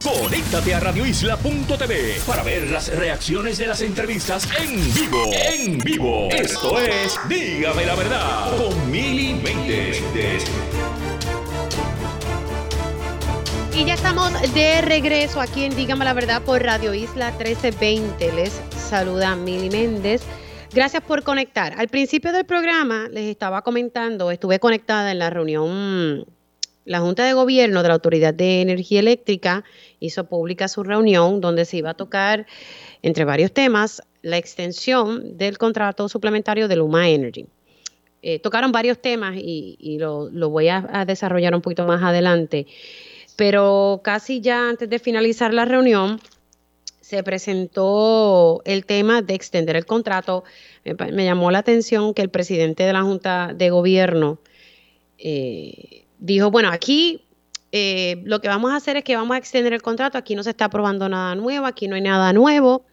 [0.04, 5.32] Conéctate a radioisla.tv para ver las reacciones de las entrevistas en vivo.
[5.32, 6.30] En vivo.
[6.32, 9.36] Esto es Dígame la verdad con Mili
[13.76, 18.32] Y ya estamos de regreso aquí en Dígame la Verdad por Radio Isla 1320.
[18.34, 20.22] Les saluda Mili Méndez.
[20.74, 21.74] Gracias por conectar.
[21.78, 26.26] Al principio del programa les estaba comentando, estuve conectada en la reunión,
[26.86, 29.64] la Junta de Gobierno de la Autoridad de Energía Eléctrica
[30.00, 32.46] hizo pública su reunión donde se iba a tocar,
[33.02, 37.48] entre varios temas, la extensión del contrato suplementario de Luma Energy.
[38.22, 42.68] Eh, tocaron varios temas y, lo, voy a, desarrollar un poquito más adelante,
[43.36, 46.20] pero casi ya antes de finalizar la reunión
[47.02, 50.44] se presentó el tema de extender el contrato.
[50.86, 54.40] Me, llamó la atención que el presidente de la Junta de Gobierno
[55.18, 57.26] eh, dijo, bueno, aquí
[57.72, 60.44] eh, lo que vamos a hacer es que vamos a extender el contrato, aquí no
[60.44, 62.86] se está aprobando nada nuevo, aquí no hay nada nuevo.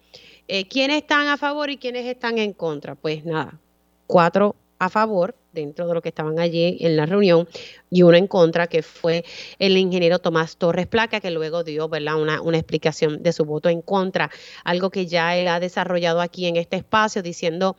[0.69, 2.95] ¿Quiénes están a favor y quiénes están en contra?
[2.95, 3.57] Pues nada,
[4.05, 7.47] cuatro a favor dentro de lo que estaban allí en la reunión
[7.89, 9.25] y uno en contra, que fue
[9.59, 11.89] el ingeniero Tomás Torres Placa, que luego dio.
[11.91, 14.29] Una, una explicación de su voto en contra,
[14.63, 17.75] algo que ya él ha desarrollado aquí en este espacio, diciendo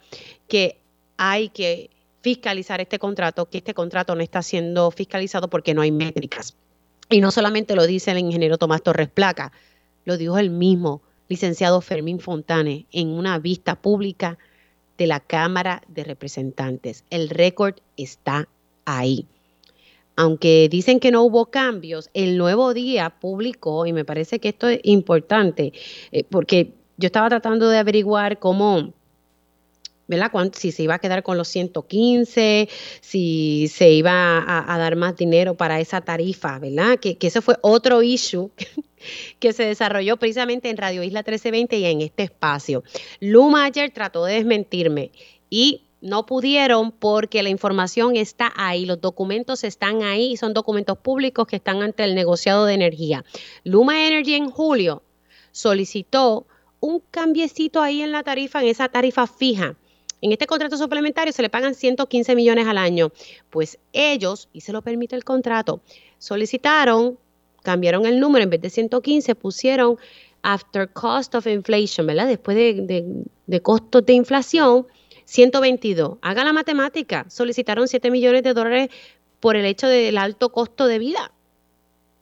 [0.49, 0.79] que
[1.17, 5.91] hay que fiscalizar este contrato, que este contrato no está siendo fiscalizado porque no hay
[5.91, 6.57] métricas.
[7.11, 9.53] Y no solamente lo dice el ingeniero Tomás Torres Placa,
[10.05, 14.39] lo dijo el mismo licenciado Fermín Fontane en una vista pública
[15.03, 17.05] de la Cámara de Representantes.
[17.11, 18.49] El récord está
[18.85, 19.27] ahí.
[20.15, 24.69] Aunque dicen que no hubo cambios, el nuevo día publicó, y me parece que esto
[24.69, 25.73] es importante,
[26.13, 28.93] eh, porque yo estaba tratando de averiguar cómo,
[30.13, 30.53] ¿verdad?
[30.55, 32.69] si se iba a quedar con los 115,
[33.01, 36.99] si se iba a, dar más dinero para esa tarifa, ¿verdad?
[36.99, 38.51] Que, que ese fue otro issue
[39.41, 42.85] que se desarrolló precisamente en Radio Isla 1320 y en este espacio.
[43.21, 45.13] Luma ayer trató de desmentirme
[45.51, 51.47] y no pudieron porque la información está ahí, los documentos están ahí son documentos públicos
[51.47, 53.25] que están ante el negociado de energía.
[53.65, 55.03] Luma Energy en julio
[55.53, 56.47] solicitó
[56.81, 59.77] un cambiecito ahí en la tarifa, en esa tarifa fija.
[60.23, 63.11] En este contrato suplementario se le pagan 115 millones al año.
[63.51, 65.81] Pues ellos, y se lo permite el contrato,
[66.19, 67.19] solicitaron
[67.63, 69.97] cambiaron el número, en vez de 115 pusieron
[70.43, 72.27] after cost of inflation, ¿verdad?
[72.27, 74.87] Después de, costos de inflación,
[75.25, 76.19] 122.
[76.21, 78.89] Haga la matemática, solicitaron 7 millones de dólares
[79.41, 81.33] por el hecho del alto costo de vida.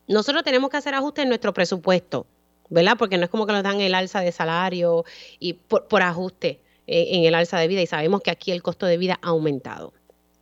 [0.06, 2.26] Nosotros tenemos que hacer ajustes en nuestro presupuesto,
[2.68, 2.96] ¿verdad?
[2.98, 5.04] Porque no es como que nos dan el alza de salario
[5.38, 6.60] y por, por ajuste
[6.90, 9.28] eh, en el alza de vida y sabemos que aquí el costo de vida ha
[9.28, 9.92] aumentado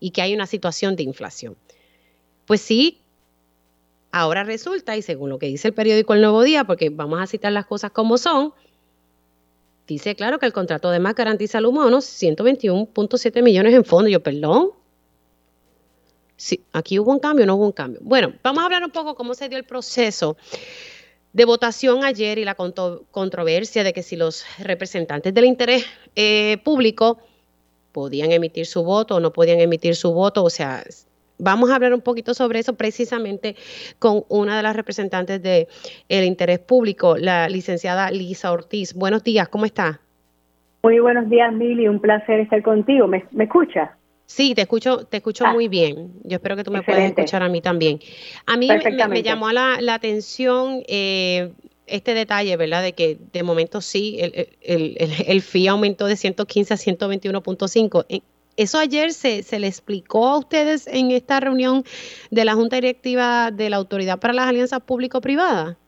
[0.01, 1.57] y que hay una situación de inflación.
[2.47, 3.03] Pues sí,
[4.11, 7.27] Ahora resulta, y según lo que dice el periódico El Nuevo Día, porque vamos a
[7.27, 8.55] citar las cosas como son,
[9.87, 14.09] dice claro que el contrato de más garantiza al humano 121.7 millones en fondo.
[14.09, 14.71] Yo, perdón.
[16.37, 18.01] Sí, aquí hubo un cambio, no hubo un cambio.
[18.03, 20.37] Bueno, vamos a hablar un poco cómo se dio el proceso
[21.33, 25.87] de votación ayer y la controversia de que si los representantes del interés
[26.17, 27.19] eh, público
[27.93, 30.85] podían emitir su voto o no podían emitir su voto, o sea,
[31.41, 33.55] Vamos a hablar un poquito sobre eso precisamente
[34.01, 35.69] con una de las representantes del
[36.09, 38.93] el interés público, la licenciada Lisa Ortiz.
[38.93, 40.01] Buenos días, ¿cómo está?
[40.83, 43.07] Muy buenos días, Mili, un placer estar contigo.
[43.07, 43.91] ¿Me, me escuchas?
[44.29, 45.53] Sí, te escucho, te escucho ah.
[45.55, 46.13] muy bien.
[46.23, 47.99] Yo espero que tú me puedas escuchar a mí también.
[48.45, 51.51] A mí me, llamó la, la atención eh,
[51.87, 52.83] este detalle, ¿verdad?
[52.83, 58.23] De que de momento sí, el, el, el, el aumentó de 115 a 121.5.
[58.59, 61.85] ¿Eso ayer se, se le explicó a ustedes en esta reunión
[62.31, 65.79] de la Junta Directiva de la Autoridad para las Alianzas Público-Privadas?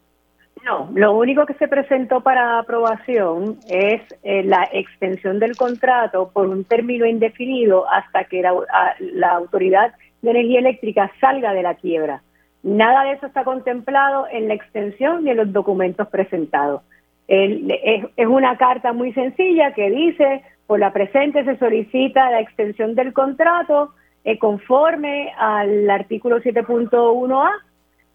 [0.65, 6.49] No, lo único que se presentó para aprobación es eh, la extensión del contrato por
[6.49, 8.53] un término indefinido hasta que la,
[9.01, 12.23] la, Autoridad de Energía Eléctrica salga de la quiebra.
[12.63, 16.83] Nada de eso está contemplado en la extensión ni en los documentos presentados.
[17.27, 22.95] es, es una carta muy sencilla que dice por la presente se solicita la extensión
[22.95, 23.93] del contrato
[24.23, 27.51] eh, conforme al artículo 7.1a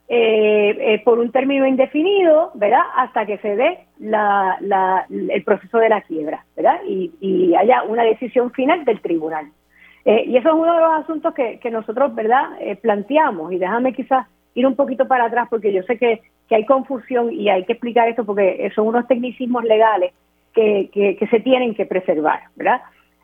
[0.07, 2.81] eh, eh, por un término indefinido, ¿verdad?
[2.95, 6.79] Hasta que se dé el proceso de la quiebra, ¿verdad?
[6.87, 9.47] Y, haya una decisión final del tribunal.
[10.05, 12.49] y eso es uno de los asuntos que, nosotros, ¿verdad?,
[12.81, 13.51] planteamos.
[13.51, 17.31] Y déjame quizás ir un poquito para atrás porque yo sé que, que hay confusión
[17.33, 20.13] y hay que explicar esto porque son unos tecnicismos legales
[20.55, 22.81] que, se tienen que preservar, ¿verdad?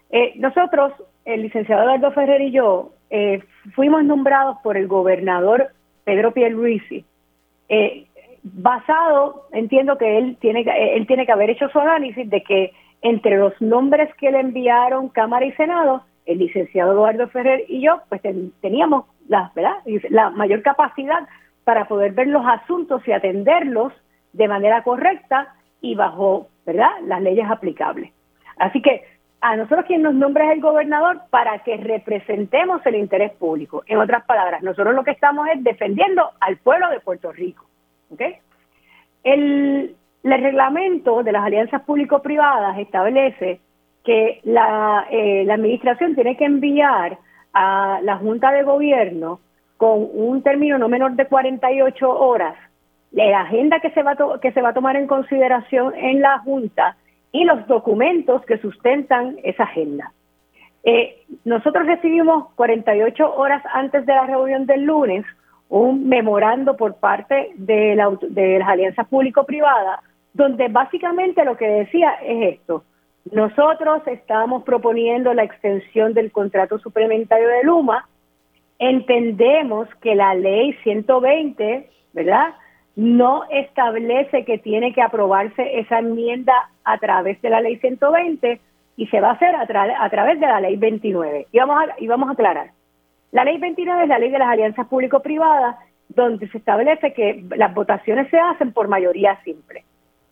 [0.10, 0.94] Eh, nosotros,
[1.26, 3.42] el licenciado Eduardo Ferrer y yo, eh,
[3.74, 5.70] fuimos nombrados por el gobernador
[6.12, 7.06] Pedro Pierluisi,
[7.70, 8.06] eh,
[8.44, 10.66] basado, entiendo que él tiene,
[10.98, 15.08] él tiene que haber hecho su análisis de que entre los nombres que le enviaron
[15.08, 18.22] Cámara y Senado, el licenciado Eduardo Ferrer y yo, pues
[18.60, 19.78] teníamos la, ¿verdad?
[20.10, 21.30] la mayor capacidad
[21.64, 23.94] para poder ver los asuntos y atenderlos
[24.34, 26.92] de manera correcta y bajo ¿verdad?
[27.06, 28.12] las leyes aplicables.
[28.58, 29.06] Así que
[29.42, 33.84] a nosotros quien nos nombra es el gobernador para que representemos el interés público.
[33.88, 37.66] En otras palabras, nosotros lo que estamos es defendiendo al pueblo de Puerto Rico.
[39.24, 43.60] El, reglamento de las alianzas público-privadas establece
[44.04, 47.18] que la, eh, la administración tiene que enviar
[47.54, 49.40] a la Junta de Gobierno
[49.78, 52.56] con un término no menor de 48 horas
[53.12, 56.96] la agenda que se va que se va a tomar en consideración en la Junta
[57.32, 60.12] y los documentos que sustentan esa agenda.
[60.84, 65.26] Eh, nosotros recibimos 48 horas antes de la reunión del lunes
[65.70, 70.02] un memorando por parte de, la, de las alianzas público-privadas,
[70.34, 72.84] donde básicamente lo que decía es esto.
[73.32, 78.10] Nosotros estábamos proponiendo la extensión del contrato suplementario de Luma.
[78.80, 82.54] Entendemos que la ley 120, ¿verdad?
[83.02, 88.62] No establece que tiene que aprobarse esa enmienda a través de la ley 120
[88.96, 89.66] y se va a hacer a,
[90.12, 91.48] través de la ley 29.
[91.52, 92.70] Y vamos, a, y vamos a aclarar.
[93.32, 95.78] La ley 29 es la ley de las alianzas público-privadas,
[96.10, 99.84] donde se establece que las votaciones se hacen por mayoría simple.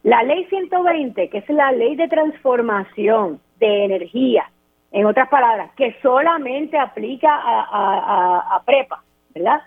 [0.04, 4.48] La ley 120, que es la ley de transformación de energía,
[4.92, 9.04] en otras palabras, que solamente aplica a, a PREPA,
[9.34, 9.62] ¿verdad?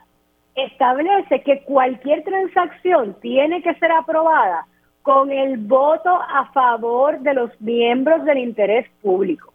[0.55, 4.67] Establece que cualquier transacción tiene que ser aprobada
[5.03, 9.53] con el voto a favor de los miembros del interés público.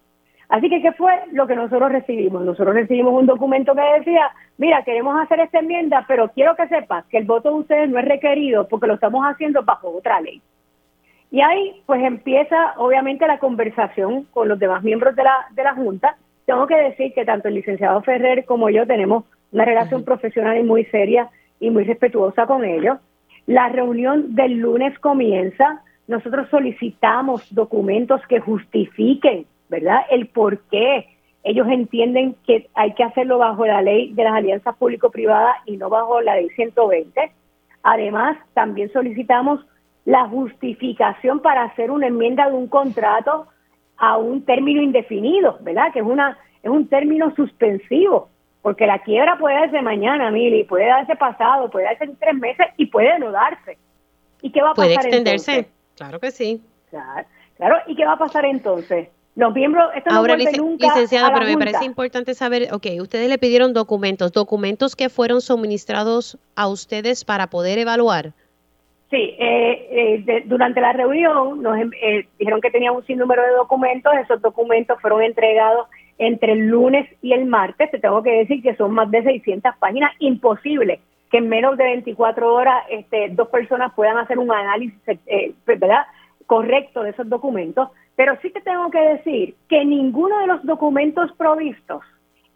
[0.50, 2.44] Así que, ¿qué fue lo que nosotros recibimos?
[2.44, 7.06] Nosotros recibimos un documento que decía, mira, queremos hacer esta enmienda, pero quiero que sepas
[7.08, 10.42] que el voto de ustedes no es requerido porque lo estamos haciendo bajo otra ley.
[11.32, 15.76] Y ahí, pues empieza, obviamente, la conversación con los demás miembros de la, de la
[15.76, 16.16] Junta.
[16.46, 20.64] Tengo que decir que tanto el licenciado Ferrer como yo tenemos una relación profesional y
[20.64, 21.30] muy seria
[21.60, 22.98] y muy respetuosa con ellos.
[23.46, 31.08] La reunión del lunes comienza, nosotros solicitamos documentos que justifiquen, ¿verdad?, el por qué
[31.44, 35.90] ellos entienden que hay que hacerlo bajo la ley de las alianzas público-privadas y no
[35.90, 37.32] bajo la ley 120.
[37.84, 39.66] Además, también solicitamos
[40.04, 43.48] la justificación para hacer una enmienda de un contrato
[43.98, 45.94] a un término indefinido, ¿verdad?
[45.94, 48.30] Que es una es un término suspensivo
[48.68, 52.68] porque la quiebra puede darse mañana, Mili, puede darse pasado, puede darse en tres meses
[52.76, 53.78] y puede no darse.
[54.42, 56.62] ¿Y qué va a pasar Puede extenderse, claro que sí.
[57.56, 59.08] Claro, ¿y qué va a pasar entonces?
[59.38, 63.72] Los miembros, esto Ahora, no licenciado, pero me parece importante saber, ok, ustedes le pidieron
[63.72, 68.34] documentos, documentos que fueron suministrados a ustedes para poder evaluar.
[69.10, 74.12] Sí, eh, eh, durante la reunión nos eh, dijeron que tenían un sinnúmero de documentos,
[74.22, 78.76] esos documentos fueron entregados entre el lunes y el martes, te tengo que decir que
[78.76, 81.00] son más de 600 páginas, imposible
[81.30, 86.06] que en menos de 24 horas este, dos personas puedan hacer un análisis eh, ¿verdad?
[86.46, 91.32] correcto de esos documentos, pero sí te tengo que decir que ninguno de los documentos
[91.34, 92.02] provistos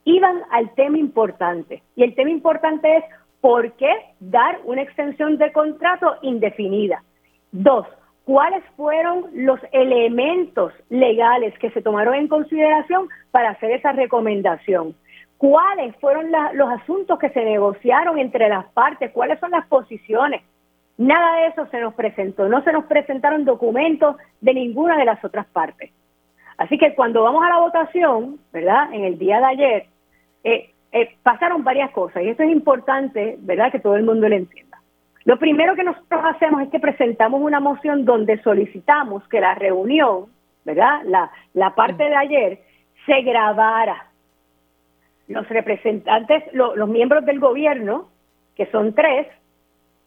[0.06, 1.84] iban al tema importante.
[1.96, 3.04] Y el tema importante es
[3.42, 7.04] por qué dar una extensión de contrato indefinida.
[7.52, 7.86] Dos,
[8.32, 14.96] cuáles fueron los elementos legales que se tomaron en consideración para hacer esa recomendación,
[15.38, 20.44] cuáles fueron los asuntos que se negociaron entre las partes, cuáles son las posiciones.
[20.98, 25.22] Nada de eso se nos presentó, no se nos presentaron documentos de ninguna de las
[25.26, 25.92] otras partes.
[26.58, 28.94] Así que cuando vamos a la votación, ¿verdad?
[28.94, 29.86] En el día de ayer,
[30.46, 33.74] eh, eh, pasaron varias cosas y eso es importante, ¿verdad?
[33.74, 34.71] Que todo el mundo lo entienda.
[35.26, 40.26] Lo primero que nosotros hacemos es que presentamos una moción donde solicitamos que la reunión,
[40.66, 41.02] ¿verdad?
[41.06, 42.60] La, la parte de ayer
[43.06, 44.08] se grabara.
[45.28, 48.10] Los representantes, los miembros del gobierno,
[48.56, 49.28] que son tres,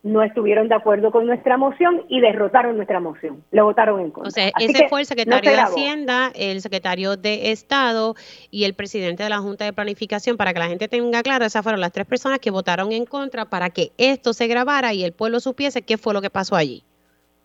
[0.05, 3.43] no estuvieron de acuerdo con nuestra moción y derrotaron nuestra moción.
[3.51, 4.29] Le votaron en contra.
[4.29, 8.15] O sea, ese fue el secretario de Hacienda, el secretario de Estado
[8.51, 10.37] y el presidente de la Junta de Planificación.
[10.37, 13.47] Para que la gente tenga claro, esas fueron las tres personas que votaron en contra
[13.47, 16.85] para que esto se grabara y el pueblo supiese qué fue lo que pasó allí.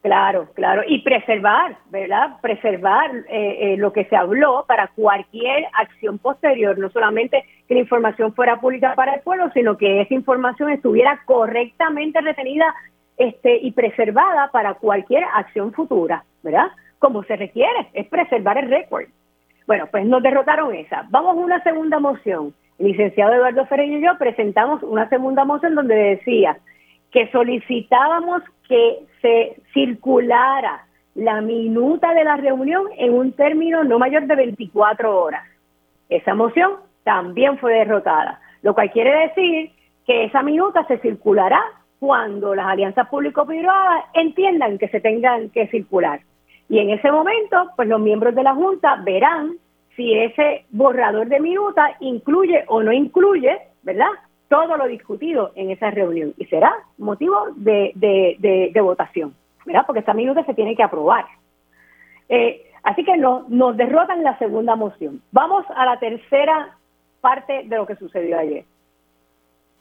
[0.01, 2.39] Claro, claro, y preservar, ¿verdad?
[2.41, 7.81] Preservar eh, eh, lo que se habló para cualquier acción posterior, no solamente que la
[7.81, 12.73] información fuera pública para el pueblo, sino que esa información estuviera correctamente retenida
[13.17, 16.67] este, y preservada para cualquier acción futura, ¿verdad?
[16.99, 19.07] Como se requiere, es preservar el récord.
[19.67, 21.05] Bueno, pues nos derrotaron esa.
[21.09, 22.53] Vamos a una segunda moción.
[22.77, 26.57] El licenciado Eduardo Ferreira y yo presentamos una segunda moción donde decía
[27.12, 34.26] que solicitábamos que se circulara la minuta de la reunión en un término no mayor
[34.26, 35.43] de 24 horas.
[36.07, 39.72] Esa moción también fue derrotada, lo cual quiere decir
[40.05, 41.62] que esa minuta se circulará
[41.99, 46.22] cuando las alianzas público-privadas entiendan que se tengan que circular.
[46.70, 49.55] Y en ese momento, pues los miembros de la Junta verán
[49.95, 54.12] si ese borrador de minuta incluye o no incluye, ¿verdad?
[54.50, 59.34] Todo lo discutido en esa reunión y será motivo de, de, votación,
[59.66, 59.84] ¿verdad?
[59.86, 61.26] Porque esta minuta se tiene que aprobar.
[62.28, 65.22] Eh, así que no, nos derrotan la segunda moción.
[65.32, 66.76] Vamos a la tercera
[67.22, 68.66] parte de lo que sucedió ayer.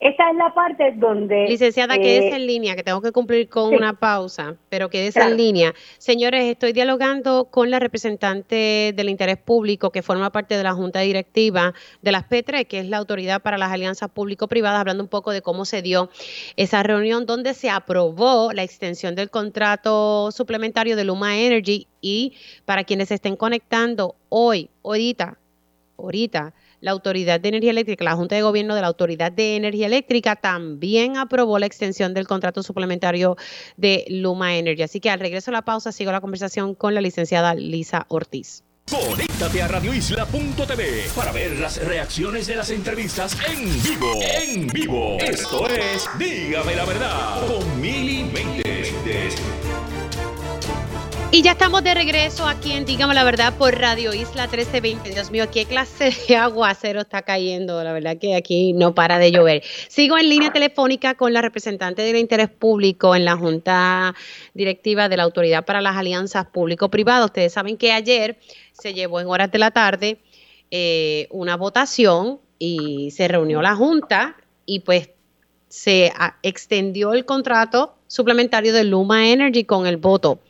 [0.01, 1.49] Esta es la parte donde...
[1.49, 5.21] Licenciada, que quédese eh, en línea, que tengo que cumplir con una pausa, pero quédese
[5.21, 5.75] en línea.
[5.99, 11.01] Señores, estoy dialogando con la representante del interés público que forma parte de la Junta
[11.01, 15.33] Directiva de las PETRE, que es la Autoridad para las Alianzas Público-Privadas, hablando un poco
[15.33, 16.11] de cómo se dio
[16.55, 22.35] esa reunión donde se aprobó la extensión del contrato suplementario de Luma Energy y
[22.65, 25.39] para quienes se estén conectando hoy, ahorita,
[25.99, 29.87] ahorita, la Autoridad de Energía Eléctrica, la Junta de Gobierno de la Autoridad de Energía
[29.87, 33.37] Eléctrica también aprobó la extensión del contrato suplementario
[33.77, 34.83] de Luma Energy.
[34.83, 38.65] Así que al regreso a la pausa sigo la conversación con la licenciada Lisa Ortiz.
[38.91, 44.13] Conéctate a radioisla.tv para ver las reacciones de las entrevistas en vivo.
[44.23, 45.19] En vivo.
[45.21, 48.25] Esto es Dígame la verdad con Mili
[51.31, 55.11] y ya estamos de regreso aquí en Dígame la Verdad por Radio Isla 1320.
[55.11, 57.85] Dios mío, qué clase de aguacero está cayendo.
[57.85, 59.63] La verdad que aquí no para de llover.
[59.89, 64.15] Sigo en línea telefónica con la representante del interés público en la Junta
[64.55, 67.27] Directiva de la Autoridad para las Alianzas Público-Privadas.
[67.27, 68.39] Ustedes saben que ayer
[68.73, 70.19] se llevó en horas de la tarde
[70.71, 75.11] eh, una votación y se reunió la Junta y pues
[75.69, 76.11] se
[76.43, 80.41] extendió el contrato suplementario de Luma Energy con el voto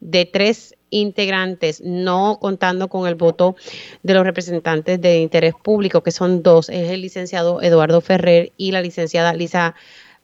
[0.00, 3.56] de tres integrantes, no contando con el voto
[4.02, 8.72] de los representantes de interés público, que son dos, es el licenciado Eduardo Ferrer y
[8.72, 9.74] la licenciada Lisa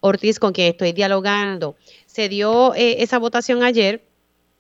[0.01, 1.77] Ortiz, con quien estoy dialogando.
[2.07, 4.03] Se dio eh, esa votación ayer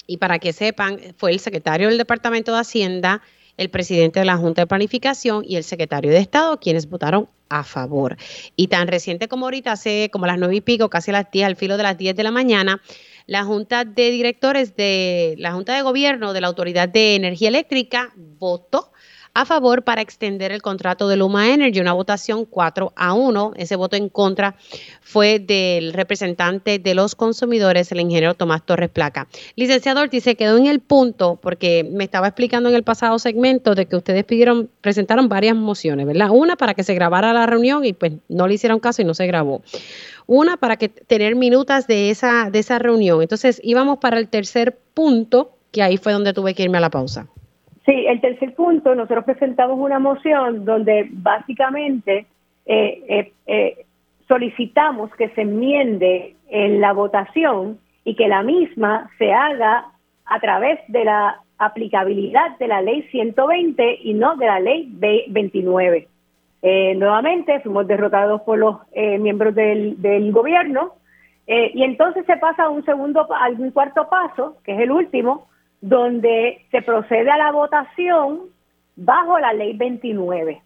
[0.06, 3.22] y para que sepan, fue el secretario del Departamento de Hacienda,
[3.56, 7.62] el presidente de la Junta de Planificación y el secretario de Estado, quienes votaron a
[7.62, 8.16] favor.
[8.56, 11.56] Y tan reciente como ahorita, hace como las nueve y pico, casi las diez, al
[11.56, 12.82] filo de las diez de la mañana,
[13.26, 18.12] la Junta de Directores de la Junta de Gobierno de la Autoridad de Energía Eléctrica
[18.16, 18.92] votó
[19.35, 23.55] a favor para extender el contrato de Luma Energy, una votación 4 a 1.
[23.57, 24.55] Ese voto en contra
[25.01, 29.26] fue del representante de los consumidores, el ingeniero Tomás Torres Placa.
[29.57, 33.74] Licenciado Ortiz, se quedó en el punto, porque me estaba explicando en el pasado segmento
[33.74, 36.30] de que ustedes pidieron, presentaron varias mociones, ¿verdad?
[36.30, 39.14] Una para que se grabara la reunión y pues no le hicieron caso y no
[39.14, 39.62] se grabó.
[40.26, 43.20] Una para que tener minutas de esa, de esa reunión.
[43.20, 46.91] Entonces íbamos para el tercer punto, que ahí fue donde tuve que irme a la
[46.91, 47.26] pausa.
[47.87, 52.26] Sí, el tercer punto, nosotros presentamos una moción donde básicamente
[52.64, 53.85] eh, eh, eh,
[54.26, 59.91] solicitamos que se enmiende en la votación y que la misma se haga
[60.24, 64.89] a través de la aplicabilidad de la ley 120 y no de la ley
[65.28, 66.09] 29.
[66.97, 70.95] nuevamente fuimos derrotados por los miembros del, del gobierno
[71.47, 75.47] y entonces se pasa a un segundo, a un cuarto paso, que es el último,
[75.85, 78.45] donde se procede a la votación
[78.97, 80.62] bajo la ley 29.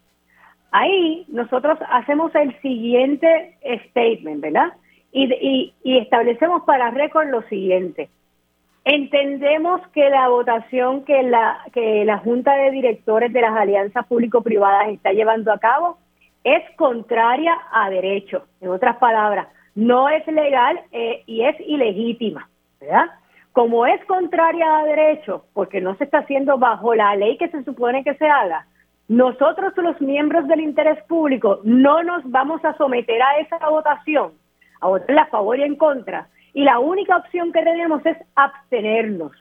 [0.71, 3.57] Ahí nosotros hacemos el siguiente
[3.89, 4.71] statement, ¿verdad?
[5.11, 8.09] Y, establecemos para récord lo siguiente.
[8.85, 14.87] Entendemos que la votación que la, que la Junta de Directores de las Alianzas Público-Privadas
[14.87, 15.97] está llevando a cabo
[16.45, 18.45] es contraria a derecho.
[18.61, 22.47] En otras palabras, no es legal eh, y es ilegítima,
[22.79, 23.07] ¿verdad?
[23.53, 27.63] Como es contraria a derecho, porque no se está haciendo bajo la ley que se
[27.63, 28.67] supone que se haga,
[29.07, 34.33] nosotros los miembros del interés público no nos vamos a someter a esa votación,
[34.81, 39.31] a votar a favor y en contra, y la única opción que tenemos es abstenernos,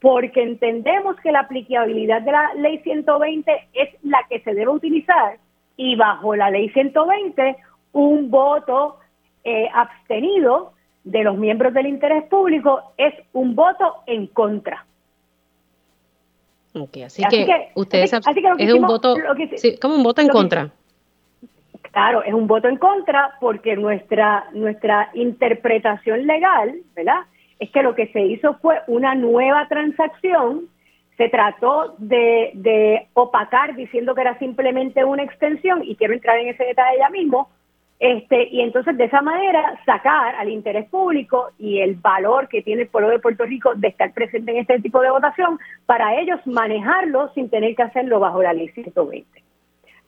[0.00, 5.38] porque entendemos que la aplicabilidad de la ley 120 es la que se debe utilizar
[5.76, 7.56] y bajo la ley 120
[7.92, 8.98] un voto
[9.44, 10.72] eh, abstenido
[11.04, 14.84] de los miembros del interés público es un voto en contra.
[16.74, 19.16] Ok, así, que, ustedes es un voto,
[19.80, 20.70] como un voto en contra.
[21.90, 27.20] claro, es un voto en contra porque nuestra nuestra interpretación legal, ¿verdad?
[27.58, 30.68] Es que lo que se hizo fue una nueva transacción,
[31.16, 36.48] se trató de, de opacar diciendo que era simplemente una extensión y quiero entrar en
[36.48, 37.48] ese detalle ya mismo,
[38.00, 42.82] este, y entonces de esa manera sacar al interés público y el valor que tiene
[42.82, 46.38] el pueblo de Puerto Rico de estar presente en este tipo de votación para ellos
[46.46, 49.42] manejarlo sin tener que hacerlo bajo la ley 120.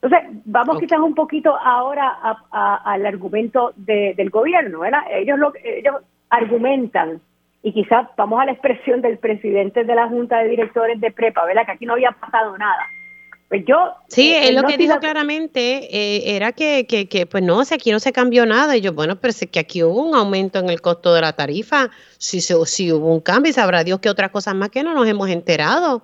[0.01, 2.17] Entonces, vamos quizás un poquito ahora
[2.51, 5.01] al argumento del gobierno, ¿verdad?
[5.11, 5.97] Ellos, lo, ellos
[6.29, 7.21] argumentan
[7.61, 11.45] y quizás vamos a la expresión del presidente de la Junta de Directores de Prepa,
[11.45, 11.65] ¿verdad?
[11.65, 12.83] Que aquí no había pasado nada.
[13.51, 13.75] Pues yo...
[14.07, 17.75] Sí, eh, él lo que dijo claramente eh, era que, que, que, pues no, si
[17.75, 18.77] aquí no se cambió nada.
[18.77, 21.33] Y yo, bueno, pero es que aquí hubo un aumento en el costo de la
[21.33, 21.89] tarifa.
[22.17, 25.05] Si, si hubo un cambio, y sabrá Dios que otras cosas más que no nos
[25.05, 26.01] hemos enterado.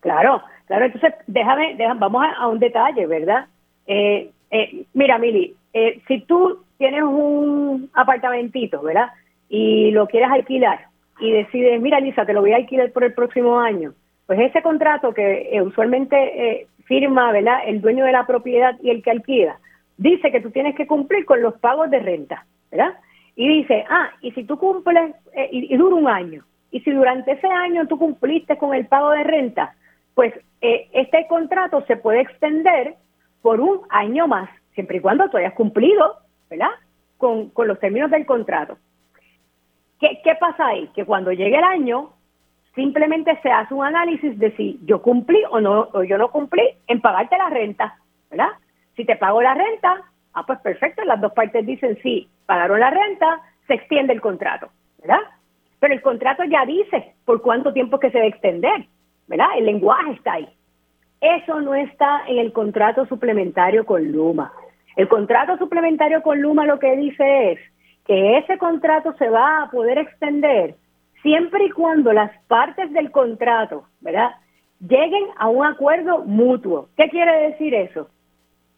[0.00, 0.86] Claro, claro.
[0.86, 3.46] Entonces, déjame, déjame vamos a, un detalle, ¿verdad?
[3.86, 4.32] Eh,
[4.94, 5.54] mira, Mili,
[6.08, 9.10] si tú tienes un apartamentito, ¿verdad?
[9.50, 10.86] y lo quieres alquilar
[11.18, 13.92] y decides, mira Lisa, te lo voy a alquilar por el próximo año,
[14.30, 17.62] pues ese contrato que eh, usualmente eh, firma ¿verdad?
[17.66, 19.58] el dueño de la propiedad y el que alquila,
[19.96, 22.94] dice que tú tienes que cumplir con los pagos de renta, ¿verdad?
[23.34, 27.32] Y dice, ah, y si tú cumples, eh, y, dura un año, y si durante
[27.32, 29.74] ese año tú cumpliste con el pago de renta,
[30.14, 32.94] pues este contrato se puede extender
[33.42, 36.18] por un año más, siempre y cuando tú hayas cumplido,
[36.48, 36.70] ¿verdad?
[37.18, 38.78] Con, con los términos del contrato.
[39.98, 40.88] ¿Qué, pasa ahí?
[40.94, 42.12] Que cuando llegue el año,
[42.74, 46.62] simplemente se hace un análisis de si yo cumplí o no o yo no cumplí
[46.86, 47.98] en pagarte la renta,
[48.30, 48.50] ¿verdad?
[48.96, 50.02] Si te pago la renta,
[50.34, 54.68] ah, pues perfecto, las dos partes dicen sí, pagaron la renta, se extiende el contrato,
[54.98, 55.20] ¿verdad?
[55.78, 58.86] Pero el contrato ya dice por cuánto tiempo que se debe extender,
[59.26, 59.48] ¿verdad?
[59.56, 60.48] El lenguaje está ahí.
[61.20, 64.52] Eso no está en el contrato suplementario con Luma.
[64.96, 67.58] El contrato suplementario con Luma lo que dice es
[68.06, 70.74] que ese contrato se va a poder extender
[71.22, 74.30] siempre y cuando las partes del contrato, ¿verdad?
[74.80, 76.88] Lleguen a un acuerdo mutuo.
[76.96, 78.08] ¿Qué quiere decir eso?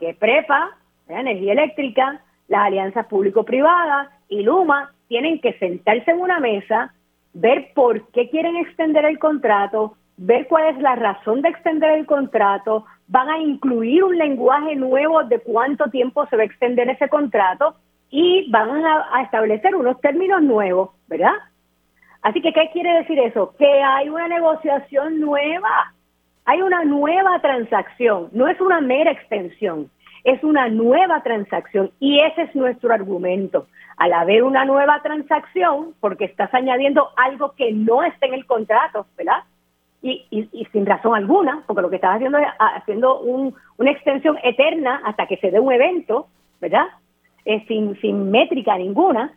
[0.01, 0.77] Que PREPA,
[1.09, 6.95] Energía Eléctrica, las alianzas público-privadas y Luma tienen que sentarse en una mesa,
[7.33, 12.07] ver por qué quieren extender el contrato, ver cuál es la razón de extender el
[12.07, 17.09] contrato, van a incluir un lenguaje nuevo de cuánto tiempo se va a extender ese
[17.09, 17.75] contrato
[18.11, 21.35] y van a, establecer unos términos nuevos, ¿verdad?
[22.23, 23.55] Así que, ¿qué quiere decir eso?
[23.59, 25.93] Que hay una negociación nueva,
[26.45, 29.91] hay una nueva transacción, no es una mera extensión,
[30.25, 33.67] es una nueva transacción y ese es nuestro argumento.
[33.97, 39.07] Al haber una nueva transacción, porque estás añadiendo algo que no está en el contrato,
[39.17, 39.45] ¿verdad?
[40.01, 45.01] Y, y, sin razón alguna, porque lo que estás haciendo es haciendo una extensión eterna
[45.05, 46.27] hasta que se dé un evento,
[46.61, 46.87] ¿verdad?
[47.45, 49.33] eh, sin, sin métrica ninguna,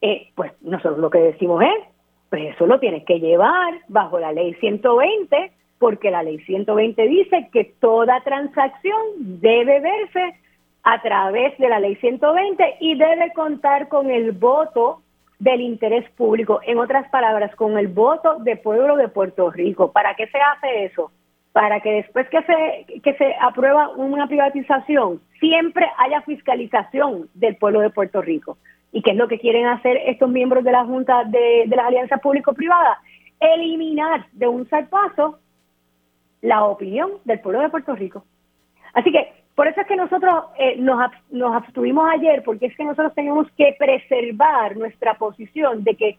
[0.00, 1.84] eh, pues nosotros lo que decimos es,
[2.30, 7.48] pues eso lo tienes que llevar bajo la ley 120, porque la ley 120 dice
[7.52, 10.34] que toda transacción debe verse
[10.82, 15.02] a través de la ley 120 y debe contar con el voto
[15.38, 19.92] del interés público, en otras palabras, con el voto del pueblo de Puerto Rico.
[19.92, 21.12] ¿Para qué se hace eso?
[21.58, 27.80] para que después que se, que se aprueba una privatización, siempre haya fiscalización del pueblo
[27.80, 28.58] de Puerto Rico.
[28.92, 31.86] ¿Y qué es lo que quieren hacer estos miembros de la Junta de, de las
[31.86, 32.98] Alianzas Público-Privadas?
[33.40, 35.38] Eliminar de un zarpazo
[36.40, 38.24] la opinión del pueblo de Puerto Rico.
[38.94, 42.84] Así que por eso es que nosotros eh, nos, nos abstuvimos ayer, porque es que
[42.84, 46.16] nosotros tenemos que preservar nuestra posición de que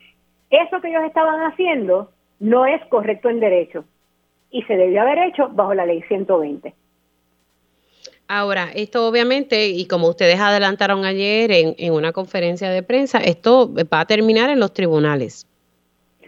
[0.49, 3.85] eso que ellos estaban haciendo no es correcto en derecho
[4.51, 6.73] y se debió haber hecho bajo la ley 120.
[8.31, 13.73] Ahora, esto obviamente, y como ustedes adelantaron ayer en, en una conferencia de prensa, esto
[13.73, 15.47] va a terminar en los tribunales.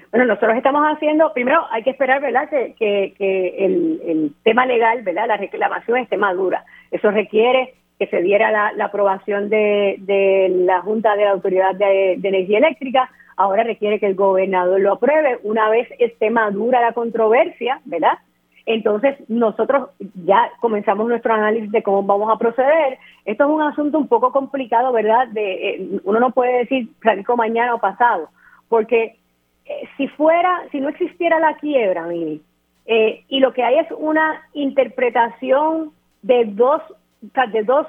[0.10, 2.74] Bueno, nosotros estamos haciendo, primero hay que esperar, ¿verdad?, que,
[3.16, 6.66] que, el, el, tema legal, ¿verdad?, la reclamación esté madura.
[6.90, 12.16] Eso requiere que se diera la, aprobación de, de, la Junta de la Autoridad de,
[12.18, 15.38] de, Energía Eléctrica, ahora requiere que el gobernador lo apruebe.
[15.44, 18.18] Una vez esté madura la controversia, ¿verdad?
[18.66, 19.90] Entonces nosotros
[20.26, 22.98] ya comenzamos nuestro análisis de cómo vamos a proceder.
[23.26, 25.28] Esto es un asunto un poco complicado, ¿verdad?
[25.30, 28.30] De, eh, uno no puede decir radico mañana o pasado,
[28.70, 29.18] porque
[29.66, 32.42] eh, si fuera, si no existiera la quiebra, Mimi,
[32.86, 35.92] eh, y lo que hay es una interpretación
[36.22, 36.82] de dos,
[37.22, 37.88] de dos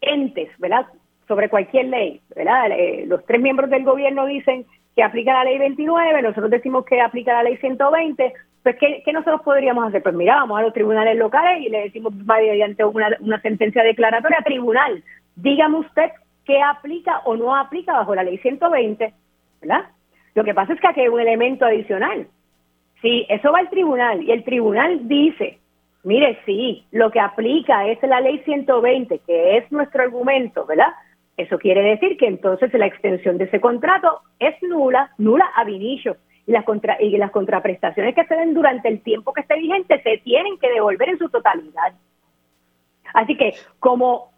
[0.00, 0.86] entes, ¿verdad?
[1.32, 2.70] sobre cualquier ley, ¿verdad?
[2.72, 7.00] Eh, los tres miembros del gobierno dicen que aplica la ley 29, nosotros decimos que
[7.00, 10.02] aplica la ley 120, pues ¿qué, nosotros podríamos hacer?
[10.02, 14.38] Pues mira, vamos a los tribunales locales y le decimos mediante una, una sentencia declaratoria,
[14.44, 15.02] tribunal,
[15.36, 16.10] dígame usted
[16.44, 19.12] qué aplica o no aplica bajo la ley 120,
[19.60, 19.84] ¿verdad?
[20.34, 22.26] Lo que pasa es que aquí hay un elemento adicional.
[23.00, 25.58] Si eso va al tribunal y el tribunal dice,
[26.04, 30.92] mire, sí, lo que aplica es la ley 120, que es nuestro argumento, ¿verdad?
[31.36, 36.16] Eso quiere decir que entonces la extensión de ese contrato es nula, nula a inicio.
[36.46, 40.02] Y las, contra, y las contraprestaciones que se den durante el tiempo que esté vigente
[40.02, 41.92] se tienen que devolver en su totalidad.
[43.14, 44.32] Así que como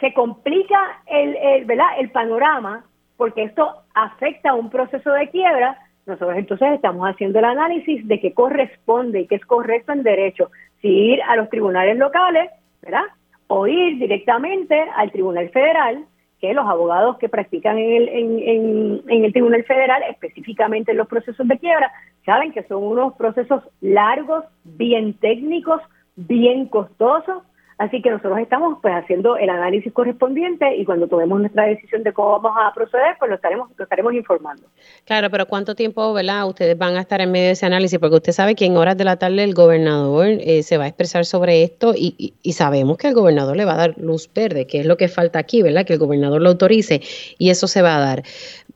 [0.00, 1.98] se complica el, el, ¿verdad?
[1.98, 2.84] el panorama,
[3.16, 8.20] porque esto afecta a un proceso de quiebra, nosotros entonces estamos haciendo el análisis de
[8.20, 10.50] qué corresponde y qué es correcto en derecho,
[10.82, 12.50] si ir a los tribunales locales,
[12.82, 13.04] ¿verdad?
[13.46, 16.04] O ir directamente al Tribunal Federal,
[16.44, 21.08] que los abogados que practican en el, en, en el Tribunal Federal, específicamente en los
[21.08, 21.90] procesos de quiebra,
[22.26, 25.80] saben que son unos procesos largos, bien técnicos,
[26.16, 27.44] bien costosos,
[27.78, 32.12] Así que nosotros estamos pues haciendo el análisis correspondiente y cuando tomemos nuestra decisión de
[32.12, 34.62] cómo vamos a proceder, pues lo estaremos, lo estaremos informando.
[35.04, 37.98] Claro, pero ¿cuánto tiempo, verdad, ustedes van a estar en medio de ese análisis?
[37.98, 40.88] Porque usted sabe que en horas de la tarde el gobernador eh, se va a
[40.88, 44.66] expresar sobre esto y, y, sabemos que el gobernador le va a dar luz verde,
[44.66, 45.84] que es lo que falta aquí, ¿verdad?
[45.84, 47.00] Que el gobernador lo autorice
[47.38, 48.22] y eso se va a dar.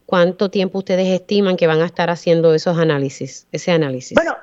[0.07, 4.14] ¿Cuánto tiempo ustedes estiman que van a estar haciendo esos análisis, ese análisis?
[4.14, 4.34] Bueno,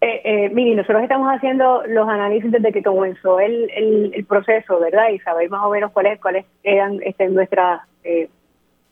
[0.00, 5.08] eh, eh, mire, nosotros estamos haciendo los análisis desde que comenzó el, el, proceso, ¿verdad?
[5.10, 8.28] Y saber más o menos cuáles cuáles eran este, nuestras eh,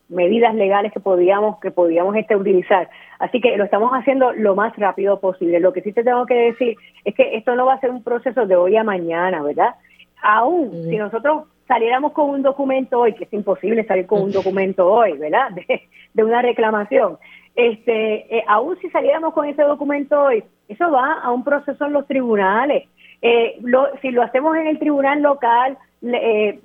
[0.09, 2.89] medidas legales que podíamos que podíamos este, utilizar.
[3.19, 5.59] Así que lo estamos haciendo lo más rápido posible.
[5.59, 8.03] Lo que sí te tengo que decir es que esto no va a ser un
[8.03, 9.75] proceso de hoy a mañana, ¿verdad?
[10.21, 14.91] Aún si nosotros saliéramos con un documento hoy, que es imposible salir con un documento
[14.91, 15.51] hoy, ¿verdad?
[15.55, 15.83] De,
[16.13, 17.17] de una reclamación.
[17.55, 20.43] Este, eh, aún si saliéramos con ese documento hoy,
[20.73, 22.87] eso va a un proceso en los tribunales.
[23.21, 23.57] Eh,
[24.01, 26.59] si lo hacemos en el tribunal local, eh,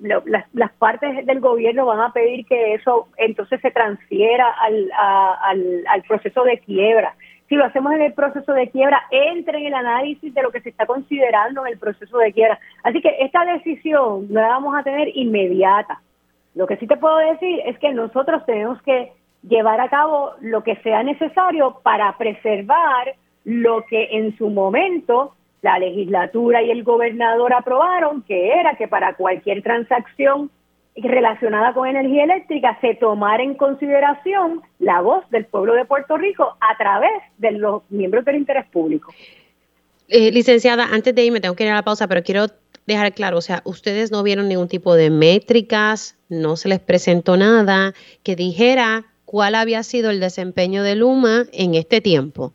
[0.51, 6.59] las, partes del gobierno van a pedir que eso entonces se transfiera al, proceso de
[6.59, 7.13] quiebra.
[7.47, 10.59] Si lo hacemos en el proceso de quiebra, entre en el análisis de lo que
[10.61, 12.59] se está considerando en el proceso de quiebra.
[12.83, 16.01] Así que esta decisión no la vamos a tener inmediata.
[16.55, 20.63] Lo que sí te puedo decir es que nosotros tenemos que llevar a cabo lo
[20.63, 23.15] que sea necesario para preservar
[23.49, 25.33] lo que en su momento
[25.63, 30.51] la legislatura y el gobernador aprobaron, que era que para cualquier transacción
[30.95, 36.57] relacionada con energía eléctrica se tomara en consideración la voz del pueblo de Puerto Rico
[36.61, 39.11] a través de los miembros del interés público.
[40.09, 42.45] Eh, licenciada, antes de irme tengo que ir a la pausa, pero quiero
[42.85, 47.35] dejar claro, o sea, ustedes no vieron ningún tipo de métricas, no se les presentó
[47.35, 52.53] nada que dijera cuál había sido el desempeño de Luma en este tiempo.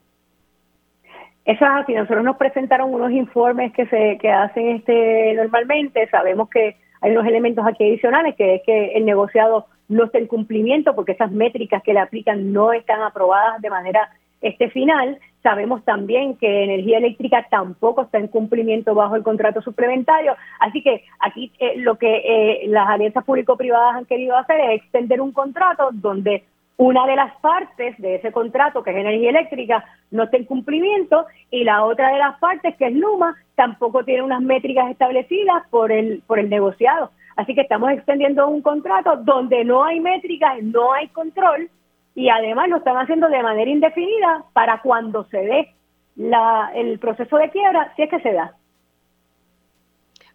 [1.45, 6.49] Eso es así, nosotros nos presentaron unos informes que se que hacen este normalmente, sabemos
[6.49, 10.95] que hay unos elementos aquí adicionales, que es que el negociado no está en cumplimiento
[10.95, 14.09] porque esas métricas que le aplican no están aprobadas de manera
[14.41, 15.19] este final.
[15.43, 20.35] Sabemos también que energía eléctrica tampoco está en cumplimiento bajo el contrato suplementario.
[20.59, 25.21] Así que aquí eh, lo que eh, las alianzas público-privadas han querido hacer es extender
[25.21, 26.45] un contrato donde
[26.77, 31.27] una de las partes de ese contrato, que es energía eléctrica, no está en cumplimiento
[31.51, 35.93] y la otra de las partes, que es Luma, tampoco tiene unas métricas establecidas por
[35.93, 37.11] el, por el negociado.
[37.37, 41.71] Así que estamos extendiendo un contrato donde no hay métricas, no hay control
[42.15, 45.75] y además lo están haciendo de manera indefinida para cuando se dé
[46.17, 48.55] la, el proceso de quiebra, si es que se da.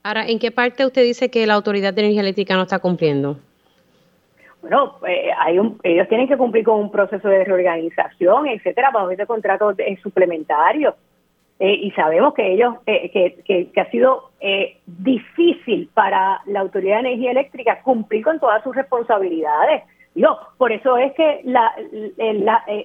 [0.04, 3.38] Ahora, ¿en qué parte usted dice que la Autoridad de Energía Eléctrica no está cumpliendo?
[4.62, 9.10] Bueno, eh, hay un, ellos tienen que cumplir con un proceso de reorganización, etcétera, bajo
[9.10, 10.96] este contrato suplementario.
[11.60, 14.32] Eh, y sabemos que ellos, eh, que, que, ha sido
[14.86, 19.84] difícil para la Autoridad de Energía Eléctrica cumplir con todas sus responsabilidades.
[20.16, 21.74] Digo, por eso es que la,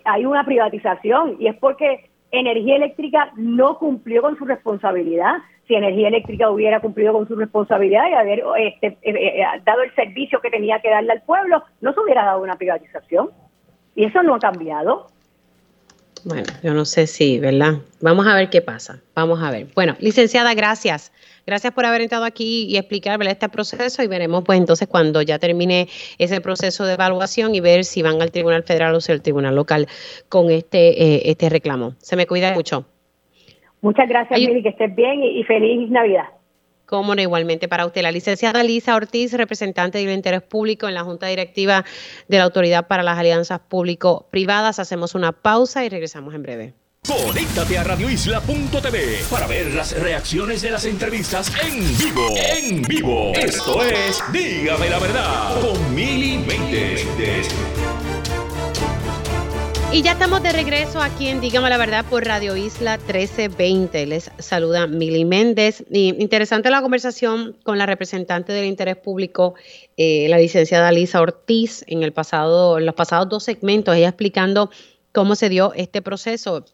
[0.04, 6.08] hay una privatización y es porque Energía Eléctrica no cumplió con su responsabilidad si Energía
[6.08, 10.40] Eléctrica hubiera cumplido con su responsabilidad y haber este, eh, eh, eh, dado el servicio
[10.40, 13.30] que tenía que darle al pueblo, no se hubiera dado una privatización.
[13.94, 15.06] Y eso no ha cambiado.
[16.24, 17.74] Bueno, yo no sé si, ¿verdad?
[18.00, 19.00] Vamos a ver qué pasa.
[19.14, 19.66] Vamos a ver.
[19.74, 21.12] Bueno, licenciada, gracias.
[21.46, 25.38] Gracias por haber estado aquí y explicar este proceso y veremos pues entonces cuando ya
[25.38, 29.20] termine ese proceso de evaluación y ver si van al Tribunal Federal o si al
[29.20, 29.86] Tribunal Local
[30.30, 31.94] con este, este reclamo.
[31.98, 32.86] Se me cuida mucho.
[33.82, 36.24] Muchas gracias, Mili, que estés bien y, feliz Navidad.
[36.94, 38.02] Cómo igualmente para usted.
[38.02, 41.84] La licenciada Lisa Ortiz, representante del interés público en la Junta Directiva
[42.28, 44.78] de la Autoridad para las Alianzas Público-Privadas.
[44.78, 46.74] Hacemos una pausa y regresamos en breve.
[47.04, 52.28] Conéctate a radioisla.tv para ver las reacciones de las entrevistas en vivo.
[52.36, 53.32] En vivo.
[53.34, 57.04] Esto es Dígame la verdad con Mili Méndez.
[59.94, 64.06] Y ya estamos de regreso aquí en Dígame la Verdad por Radio Isla 1320.
[64.06, 65.84] Les saluda Mili Méndez.
[65.88, 69.54] interesante la conversación con la representante del interés público,
[69.96, 74.68] eh, la licenciada Lisa Ortiz, en, el pasado, en los pasados dos segmentos, ella explicando
[75.12, 76.64] cómo se dio este proceso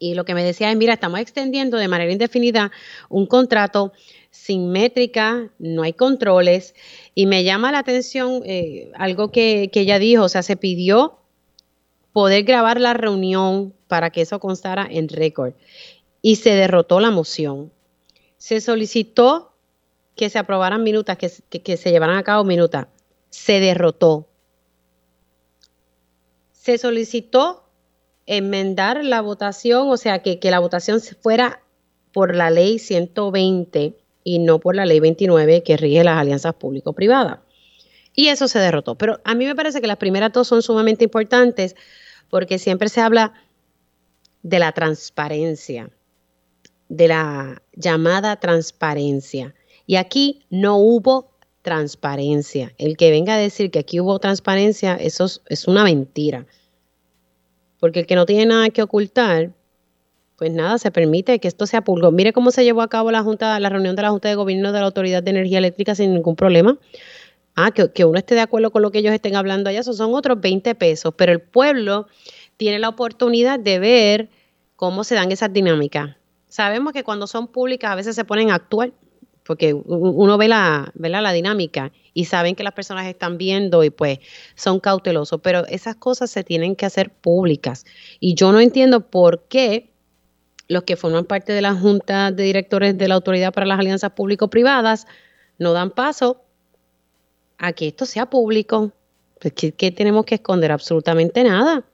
[0.00, 2.72] Y lo que me decía es, mira, estamos extendiendo de manera indefinida
[3.08, 3.92] un contrato
[4.32, 6.74] sin métrica, no hay controles.
[7.14, 11.20] Y me llama la atención eh, algo que, que ella dijo, o sea, se pidió
[12.16, 15.52] poder grabar la reunión para que eso constara en récord.
[16.22, 17.70] Y se derrotó la moción.
[18.38, 19.52] Se solicitó
[20.14, 21.28] que se aprobaran minutas, que,
[21.60, 22.86] que se llevaran a cabo minutas.
[23.28, 24.30] Se derrotó.
[26.52, 27.68] Se solicitó
[28.24, 31.60] enmendar la votación, o sea, que, que la votación fuera
[32.12, 33.94] por la ley 120
[34.24, 37.40] y no por la ley 29 que rige las alianzas público-privadas.
[38.14, 38.94] Y eso se derrotó.
[38.94, 41.76] Pero a mí me parece que las primeras dos son sumamente importantes
[42.30, 43.32] porque siempre se habla
[44.42, 45.90] de la transparencia,
[46.88, 49.54] de la llamada transparencia.
[49.86, 52.72] Y aquí no hubo transparencia.
[52.78, 56.46] El que venga a decir que aquí hubo transparencia, eso es, una mentira.
[57.80, 59.50] Porque el que no tiene nada que ocultar,
[60.36, 62.12] pues nada, se permite que esto sea público.
[62.12, 64.70] Mire cómo se llevó a cabo la junta, la reunión de la Junta de Gobierno
[64.70, 66.78] de la Autoridad de Energía Eléctrica sin ningún problema.
[67.58, 70.14] Ah, que, uno esté de acuerdo con lo que ellos estén hablando allá, eso son
[70.14, 72.06] otros 20 pesos, pero el pueblo
[72.58, 74.28] tiene la oportunidad de ver
[74.76, 76.16] cómo se dan esas dinámicas.
[76.48, 78.92] Sabemos que cuando son públicas a veces se ponen a actuar,
[79.42, 83.90] porque uno ve la, ve la, dinámica y saben que las personas están viendo y
[83.90, 84.18] pues
[84.54, 87.86] son cautelosos, pero esas cosas se tienen que hacer públicas.
[88.20, 89.92] Y yo no entiendo por qué
[90.68, 94.12] los que forman parte de la Junta de Directores de la Autoridad para las Alianzas
[94.12, 95.06] Público-Privadas
[95.58, 96.42] no dan paso
[97.58, 98.92] a que esto sea público.
[99.40, 100.72] Pues, ¿qué, tenemos que esconder?
[100.72, 101.84] Absolutamente nada,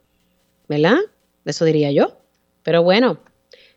[0.68, 0.98] ¿verdad?
[1.44, 2.16] Eso diría yo.
[2.62, 3.18] Pero bueno,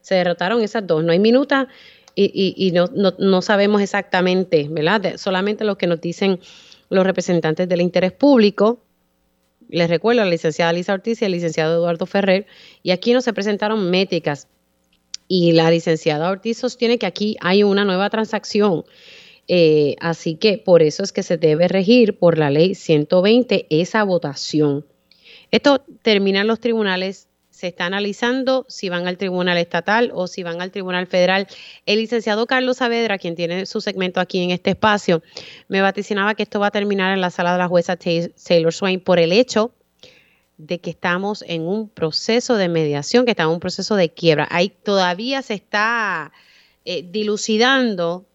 [0.02, 1.04] se derrotaron esas dos.
[1.04, 1.68] No hay minuta
[2.16, 5.18] y, no, no, sabemos exactamente, ¿verdad?
[5.18, 6.40] solamente lo que nos dicen
[6.90, 8.80] los representantes del interés público.
[9.68, 12.46] Les recuerdo a la licenciada Lisa Ortiz y al licenciado Eduardo Ferrer.
[12.84, 14.48] Y aquí no se presentaron métricas.
[15.28, 18.86] Y la licenciada Ortiz sostiene que aquí hay una nueva transacción
[19.48, 24.04] eh, así que por eso es que se debe regir por la ley 120 esa
[24.04, 24.86] votación.
[25.52, 30.44] Esto termina en los tribunales, se está analizando si van al tribunal estatal o si
[30.44, 31.48] van al tribunal federal.
[31.86, 35.22] El licenciado Carlos Saavedra, quien tiene su segmento aquí en este espacio,
[35.68, 39.00] me vaticinaba que esto va a terminar en la sala de la jueza Taylor Swain
[39.00, 39.72] por el hecho
[40.58, 44.48] de que estamos en un proceso de mediación, que estamos en un proceso de quiebra.
[44.50, 46.32] Ahí todavía se está
[46.86, 48.26] eh, dilucidando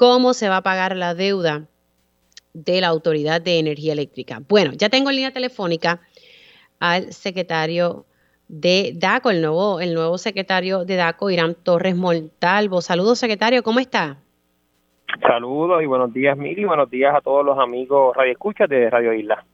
[0.00, 1.66] cómo se va a pagar la deuda
[2.54, 4.40] de la Autoridad de Energía Eléctrica.
[4.48, 6.00] Bueno, ya tengo en línea telefónica
[6.78, 8.06] al secretario
[8.48, 12.80] de DACO, el nuevo, el nuevo secretario de DACO, Irán Torres Montalvo.
[12.80, 14.16] Saludos, secretario, ¿cómo está?
[15.20, 18.38] Saludos y buenos días, Miri, buenos días a todos los amigos Radio
[18.70, 19.44] de Radio Isla.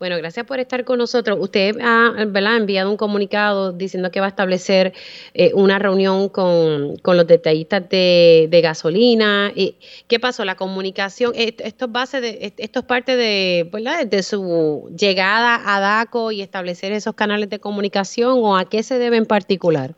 [0.00, 1.36] Bueno, gracias por estar con nosotros.
[1.38, 4.94] Usted ha enviado un comunicado diciendo que va a establecer
[5.34, 9.52] eh, una reunión con, los detallistas de, gasolina.
[9.54, 9.76] ¿Y
[10.08, 10.46] ¿Qué pasó?
[10.46, 13.70] La comunicación, esto es, base de, esto es parte de,
[14.08, 18.98] de su llegada a DACO y establecer esos canales de comunicación o a qué se
[18.98, 19.90] debe en particular.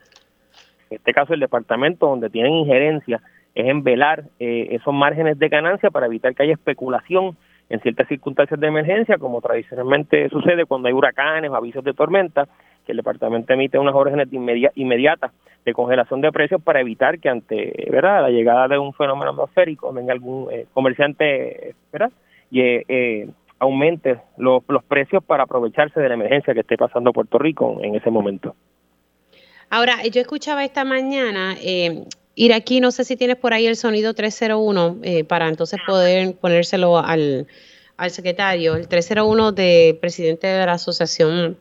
[0.90, 3.22] En este caso, el departamento donde tienen injerencia
[3.54, 7.36] es en velar eh, esos márgenes de ganancia para evitar que haya especulación
[7.72, 12.46] en ciertas circunstancias de emergencia, como tradicionalmente sucede cuando hay huracanes o avisos de tormenta,
[12.84, 15.32] que el departamento emite unas órdenes de inmediatas
[15.64, 19.90] de congelación de precios para evitar que ante verdad la llegada de un fenómeno atmosférico
[19.90, 22.10] venga algún eh, comerciante ¿verdad?
[22.50, 27.12] y eh, eh, aumente los, los precios para aprovecharse de la emergencia que esté pasando
[27.12, 28.54] Puerto Rico en ese momento.
[29.70, 32.04] Ahora, yo escuchaba esta mañana eh,
[32.34, 36.34] Ir aquí, no sé si tienes por ahí el sonido 301 eh, para entonces poder
[36.36, 37.46] ponérselo al,
[37.96, 38.76] al secretario.
[38.76, 41.58] El 301 de presidente de la Asociación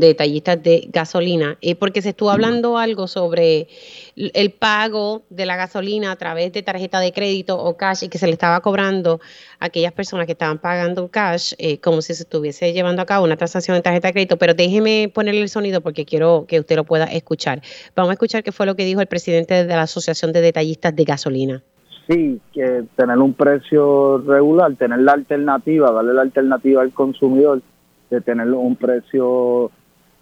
[0.00, 3.68] de detallistas de gasolina, eh, porque se estuvo hablando algo sobre
[4.16, 8.18] el pago de la gasolina a través de tarjeta de crédito o cash y que
[8.18, 9.20] se le estaba cobrando
[9.58, 13.24] a aquellas personas que estaban pagando cash eh, como si se estuviese llevando a cabo
[13.24, 14.36] una transacción de tarjeta de crédito.
[14.36, 17.62] Pero déjeme ponerle el sonido porque quiero que usted lo pueda escuchar.
[17.94, 20.96] Vamos a escuchar qué fue lo que dijo el presidente de la Asociación de Detallistas
[20.96, 21.62] de Gasolina.
[22.08, 27.62] Sí, que tener un precio regular, tener la alternativa, darle la alternativa al consumidor
[28.10, 29.70] de tener un precio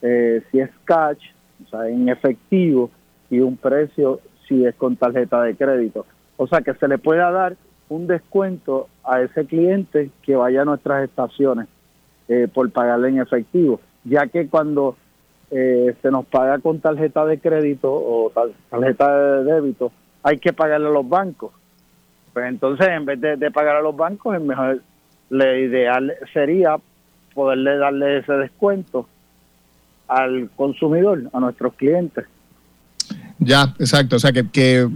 [0.03, 1.23] eh, si es cash,
[1.67, 2.91] o sea, en efectivo,
[3.31, 6.07] y un precio si es con tarjeta de crédito.
[6.37, 7.57] O sea, que se le pueda dar
[7.89, 11.69] un descuento a ese cliente que vaya a nuestras estaciones
[12.29, 14.97] eh, por pagarle en efectivo, ya que cuando
[15.51, 18.31] eh, se nos paga con tarjeta de crédito o
[18.71, 19.93] tarjeta de débito,
[20.23, 21.53] hay que pagarle a los bancos.
[22.33, 24.81] Pues entonces, en vez de, de pagar a los bancos, el mejor,
[25.31, 26.77] lo ideal sería
[27.35, 29.07] poderle darle ese descuento
[30.09, 32.25] al consumidor, a nuestros clientes.
[33.39, 34.17] Ya, exacto.
[34.17, 34.89] O sea, que, que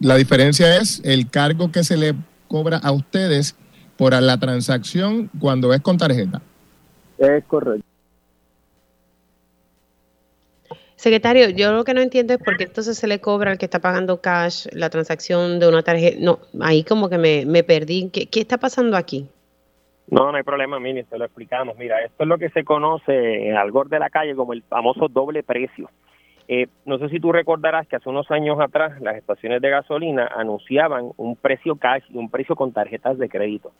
[0.00, 2.14] la diferencia es el cargo que se le
[2.48, 3.56] cobra a ustedes
[3.96, 6.40] por la transacción cuando es con tarjeta.
[7.18, 7.86] Es correcto.
[10.96, 13.64] Secretario, yo lo que no entiendo es por qué entonces se le cobra al que
[13.64, 16.16] está pagando cash la transacción de una tarjeta.
[16.20, 18.08] No, ahí como que me, me perdí.
[18.12, 19.26] ¿Qué, ¿Qué, está pasando aquí?
[20.12, 21.78] No, no hay problema, Mini, te lo explicamos.
[21.78, 25.08] Mira, esto es lo que se conoce en Algor de la calle como el famoso
[25.08, 25.88] doble precio.
[26.48, 30.28] Eh, no sé si tú recordarás que hace unos años atrás las estaciones de gasolina
[30.36, 33.72] anunciaban un precio cash y un precio con tarjetas de crédito.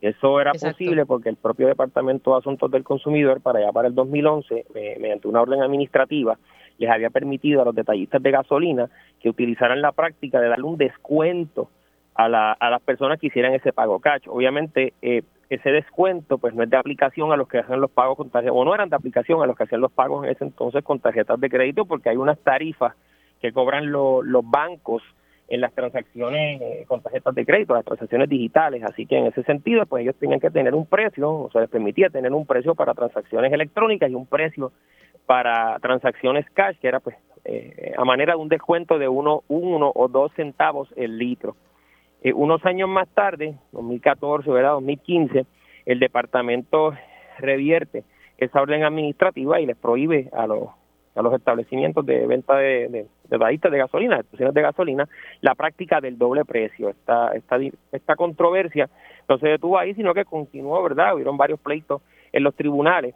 [0.00, 3.94] Eso era posible porque el propio Departamento de Asuntos del Consumidor, para allá para el
[3.96, 4.66] 2011,
[5.00, 6.38] mediante una orden administrativa,
[6.78, 8.88] les había permitido a los detallistas de gasolina
[9.18, 11.68] que utilizaran la práctica de darle un descuento
[12.14, 14.22] a, la, a las personas que hicieran ese pago cash.
[14.28, 18.16] Obviamente, eh, ese descuento pues no es de aplicación a los que hacen los pagos
[18.16, 20.44] con tarjetas, o no eran de aplicación a los que hacían los pagos en ese
[20.44, 22.94] entonces con tarjetas de crédito, porque hay unas tarifas
[23.40, 25.02] que cobran los bancos
[25.48, 28.84] en las transacciones eh, con tarjetas de crédito, las transacciones digitales.
[28.84, 31.70] Así que en ese sentido, pues ellos tenían que tener un precio, o sea, les
[31.70, 34.70] permitía tener un precio para transacciones electrónicas y un precio
[35.26, 39.90] para transacciones cash, que era pues eh, a manera de un descuento de uno, uno
[39.92, 41.56] o dos centavos el litro.
[42.22, 44.72] Eh, unos años más tarde, 2014, ¿verdad?
[44.72, 45.46] 2015,
[45.86, 46.92] el departamento
[47.38, 48.04] revierte
[48.38, 50.68] esa orden administrativa y les prohíbe a los
[51.14, 55.08] a los establecimientos de venta de, de, de de gasolina, de estaciones de gasolina,
[55.40, 56.88] la práctica del doble precio.
[56.88, 57.58] Esta, esta,
[57.92, 58.88] esta controversia
[59.28, 61.14] no se detuvo ahí, sino que continuó, ¿verdad?
[61.14, 62.00] Hubieron varios pleitos
[62.32, 63.14] en los tribunales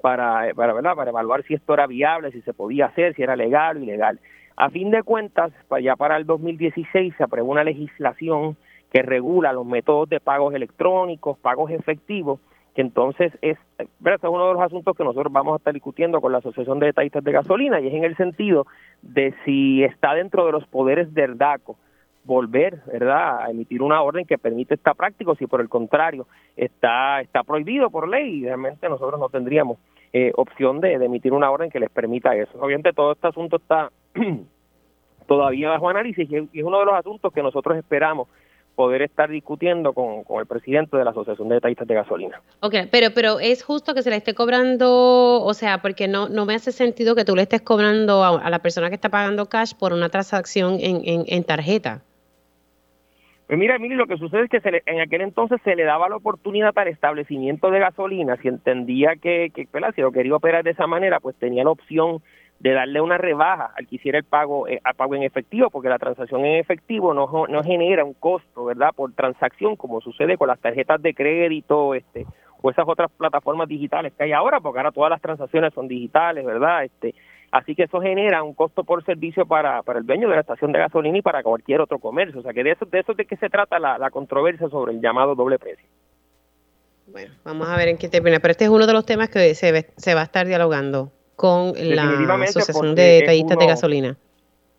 [0.00, 0.94] para, para, ¿verdad?
[0.94, 4.18] para evaluar si esto era viable, si se podía hacer, si era legal o ilegal.
[4.60, 8.56] A fin de cuentas, ya para el 2016 se aprobó una legislación
[8.92, 12.40] que regula los métodos de pagos electrónicos, pagos efectivos,
[12.74, 13.56] que entonces es,
[14.00, 14.18] ¿verdad?
[14.20, 16.86] es uno de los asuntos que nosotros vamos a estar discutiendo con la Asociación de
[16.86, 18.66] Detallistas de Gasolina y es en el sentido
[19.00, 21.76] de si está dentro de los poderes del DACO
[22.24, 26.26] volver, ¿verdad?, a emitir una orden que permite esta práctica, o si por el contrario
[26.56, 29.78] está está prohibido por ley y realmente nosotros no tendríamos
[30.12, 32.52] eh, opción de, emitir una orden que les permita eso.
[32.60, 33.90] Obviamente todo este asunto está
[35.26, 38.28] todavía bajo análisis y es uno de los asuntos que nosotros esperamos
[38.78, 42.40] poder estar discutiendo con, el presidente de la Asociación de Detallistas de Gasolina.
[42.60, 46.46] Ok, pero, pero es justo que se le esté cobrando, o sea, porque no, no
[46.46, 49.72] me hace sentido que tú le estés cobrando a, la persona que está pagando cash
[49.74, 52.02] por una transacción en, en, tarjeta.
[53.48, 56.10] Pues mira, Emilio, lo que sucede es que se en aquel entonces se le daba
[56.10, 60.72] la oportunidad el establecimiento de gasolina, si entendía que, que si lo quería operar de
[60.72, 62.22] esa manera, pues tenía la opción
[62.60, 65.98] de darle una rebaja al que hiciera el pago, eh, pago en efectivo, porque la
[65.98, 68.90] transacción en efectivo no, no genera un costo, ¿verdad?
[68.94, 72.26] Por transacción, como sucede con las tarjetas de crédito, este,
[72.60, 76.44] o esas otras plataformas digitales que hay ahora, porque ahora todas las transacciones son digitales,
[76.44, 76.84] ¿verdad?
[76.84, 77.14] Este,
[77.50, 80.72] así que eso genera un costo por servicio para, para el dueño de la estación
[80.72, 82.40] de gasolina y para cualquier otro comercio.
[82.40, 84.92] O sea que de eso, de eso de que se trata la, la controversia sobre
[84.92, 85.86] el llamado doble precio.
[87.06, 89.54] Bueno, vamos a ver en qué termina, pero este es uno de los temas que
[89.54, 94.16] se, se va a estar dialogando con la Asociación de Detallistas de Gasolina.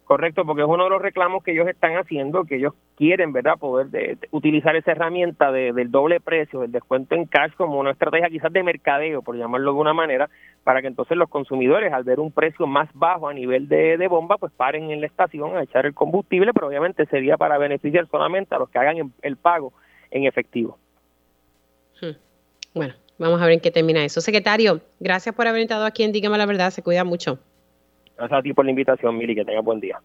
[0.09, 3.59] Correcto, porque es uno de los reclamos que ellos están haciendo, que ellos quieren, ¿verdad?,
[3.59, 7.91] poder de, utilizar esa herramienta de, del doble precio, del descuento en cash, como una
[7.91, 10.27] estrategia quizás de mercadeo, por llamarlo de una manera,
[10.63, 14.39] para que entonces los consumidores, al ver un precio más bajo a nivel de, bomba,
[14.39, 18.55] pues paren en la estación a echar el combustible, pero obviamente sería para beneficiar solamente
[18.55, 19.73] a los que hagan el pago
[20.09, 20.79] en efectivo.
[22.01, 22.17] Hmm.
[22.73, 24.21] Bueno, Vamos a ver en qué termina eso.
[24.21, 26.71] Secretario, gracias por haber estado aquí en Dígame la Verdad.
[26.71, 27.37] Se cuida mucho.
[28.19, 29.33] Gracias a ti por la invitación, Mili.
[29.33, 29.99] Que tenga buen día.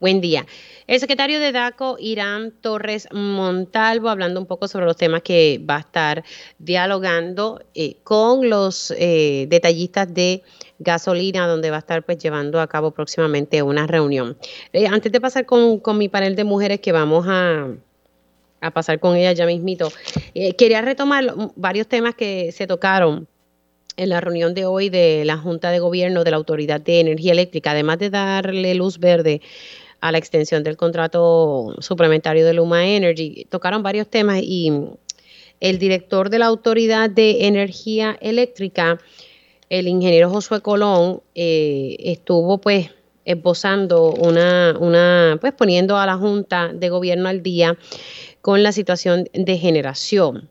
[0.00, 0.46] Buen día.
[0.86, 5.76] El secretario de DACO, Irán Torres Montalvo, hablando un poco sobre los temas que va
[5.76, 6.24] a estar
[6.58, 10.42] dialogando eh, con los eh, detallistas de
[10.78, 14.36] gasolina, donde va a estar pues llevando a cabo próximamente una reunión.
[14.72, 17.68] Eh, antes de pasar con, con mi panel de mujeres que vamos a,
[18.60, 19.90] a pasar con ella ya mismito.
[20.34, 23.28] Eh, quería retomar varios temas que se tocaron
[23.96, 27.32] en la reunión de hoy de la Junta de Gobierno de la Autoridad de Energía
[27.32, 29.40] Eléctrica, además de darle luz verde
[30.00, 34.70] a la extensión del contrato suplementario de Luma Energy, tocaron varios temas y
[35.60, 39.00] el director de la Autoridad de Energía Eléctrica,
[39.70, 42.90] el ingeniero Josué Colón, eh, estuvo pues
[43.24, 47.76] esbozando una, una, pues poniendo a la Junta de Gobierno al día
[48.40, 50.48] con la situación de generación.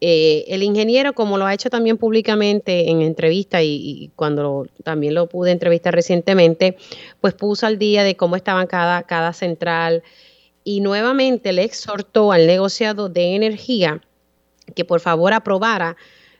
[0.00, 5.28] Eh, el ingeniero, como lo ha hecho también públicamente en entrevista y, cuando también lo
[5.28, 6.76] pude entrevistar recientemente,
[7.20, 10.02] pues puso al día de cómo estaban cada, cada central
[10.64, 14.00] y nuevamente le exhortó al negociado de energía
[14.74, 15.96] que por favor aprobara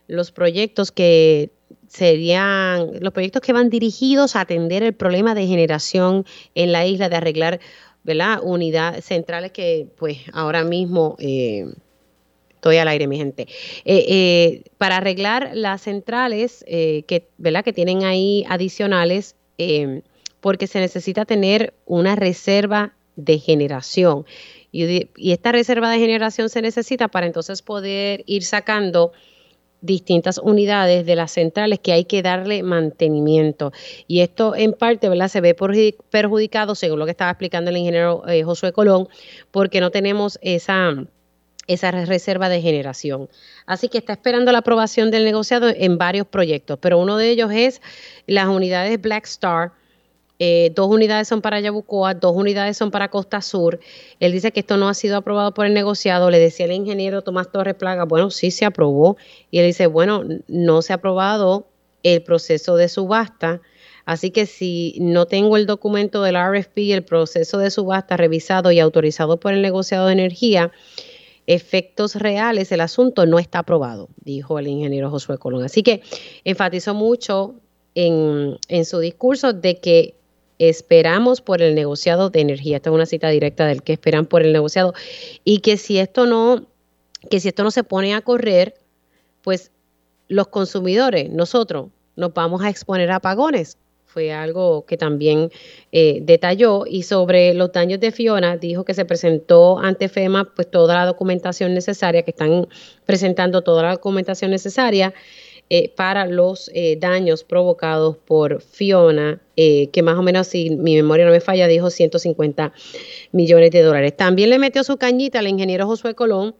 [0.07, 1.51] los proyectos que
[1.87, 7.09] serían los proyectos que van dirigidos a atender el problema de generación en la isla,
[7.09, 7.59] de arreglar
[8.03, 8.39] ¿verdad?
[8.41, 11.15] unidades centrales que pues ahora mismo...
[11.19, 11.65] Eh,
[12.61, 13.47] estoy al aire, mi gente.
[13.85, 17.63] Eh, eh, para arreglar las centrales que, ¿verdad?
[17.63, 19.35] que tienen ahí adicionales,
[20.39, 24.25] porque se necesita tener una reserva de generación.
[24.71, 29.11] Y, y, esta reserva de generación se necesita para entonces poder ir sacando
[29.81, 33.71] distintas unidades de las centrales que hay que darle mantenimiento.
[34.07, 35.27] Y esto en parte ¿verdad?
[35.27, 39.09] se ve perjudicado, según lo que estaba explicando el ingeniero eh, Josué Colón,
[39.49, 40.93] porque no tenemos esa,
[41.67, 43.29] esa reserva de generación.
[43.65, 47.51] Así que está esperando la aprobación del negociado en varios proyectos, pero uno de ellos
[47.53, 47.81] es
[48.27, 49.73] las unidades Black Star
[50.43, 53.79] eh, dos unidades son para Yabucoa, dos unidades son para Costa Sur.
[54.19, 56.31] Él dice que esto no ha sido aprobado por el negociado.
[56.31, 59.17] Le decía el ingeniero Tomás Torres Plaga, bueno, sí se aprobó.
[59.51, 61.67] Y él dice, bueno, no se ha aprobado
[62.01, 63.61] el proceso de subasta.
[64.05, 68.79] Así que si no tengo el documento del RFP, el proceso de subasta revisado y
[68.79, 70.71] autorizado por el negociado de energía,
[71.53, 75.63] efectos reales, el asunto no está aprobado, dijo el ingeniero Josué Colón.
[75.63, 76.01] Así que
[76.43, 77.55] enfatizó mucho
[77.95, 80.15] en, en su discurso de que
[80.59, 82.77] esperamos por el negociado de energía.
[82.77, 84.93] Esta es una cita directa del que esperan por el negociado.
[85.43, 86.67] Y que si esto no,
[87.29, 88.75] que si esto no se pone a correr,
[89.41, 89.71] pues
[90.27, 93.77] los consumidores, nosotros, nos vamos a exponer a apagones.
[94.13, 95.51] Fue algo que también
[95.91, 96.85] eh, detalló.
[96.85, 101.05] Y sobre los daños de Fiona, dijo que se presentó ante FEMA pues toda la
[101.05, 102.67] documentación necesaria, que están
[103.05, 105.13] presentando toda la documentación necesaria
[105.73, 110.95] eh, para los eh, daños provocados por Fiona, eh, que más o menos, si mi
[110.95, 112.73] memoria no me falla, dijo 150
[113.31, 114.17] millones de dólares.
[114.17, 116.55] También le metió su cañita al ingeniero Josué Colón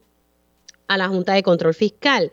[0.88, 2.32] a la Junta de Control Fiscal.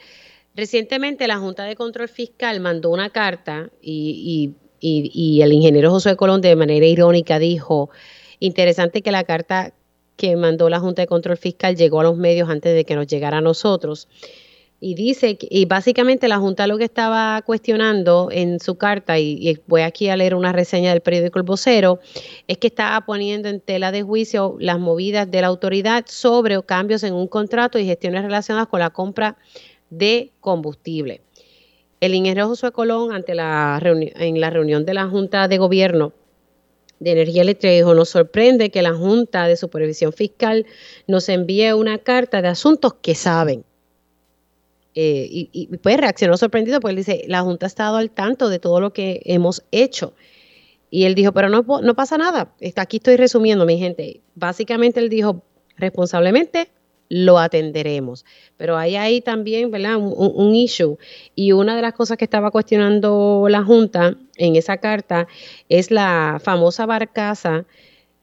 [0.55, 6.41] Recientemente la Junta de Control Fiscal mandó una carta y, y el ingeniero Josué Colón
[6.41, 7.89] de manera irónica dijo,
[8.39, 9.73] interesante que la carta
[10.15, 13.07] que mandó la Junta de Control Fiscal llegó a los medios antes de que nos
[13.07, 14.07] llegara a nosotros
[14.81, 19.81] y dice, y básicamente la Junta lo que estaba cuestionando en su carta, y, voy
[19.81, 21.99] aquí a leer una reseña del periódico El Vocero,
[22.47, 27.03] es que estaba poniendo en tela de juicio las movidas de la autoridad sobre cambios
[27.03, 29.37] en un contrato y gestiones relacionadas con la compra
[29.89, 31.21] de combustible.
[31.99, 36.13] El ingeniero Josué Colón, en la reunión de la Junta de Gobierno
[36.99, 40.65] de Energía Eléctrica, dijo, nos sorprende que la Junta de Supervisión Fiscal
[41.07, 43.63] nos envíe una carta de asuntos que saben
[44.95, 48.59] eh, y, pues reaccionó sorprendido porque él dice, la Junta ha estado al tanto de
[48.59, 50.13] todo lo que hemos hecho.
[50.89, 52.53] Y él dijo, pero no, no pasa nada.
[52.75, 54.21] Aquí estoy resumiendo, mi gente.
[54.35, 55.43] Básicamente él dijo,
[55.77, 56.69] responsablemente
[57.09, 58.25] lo atenderemos.
[58.55, 59.97] Pero hay ahí también, ¿verdad?
[59.97, 60.97] Un, un, issue.
[61.35, 65.27] Y una de las cosas que estaba cuestionando la Junta en esa carta
[65.67, 67.65] es la famosa barcaza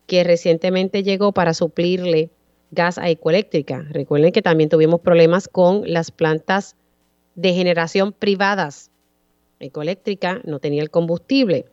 [0.06, 2.30] que recientemente llegó para suplirle
[2.70, 3.84] gas a ecoeléctrica.
[3.90, 6.76] Recuerden que también tuvimos problemas con las plantas
[7.34, 8.90] de generación privadas.
[9.58, 11.66] Ecoeléctrica no tenía el combustible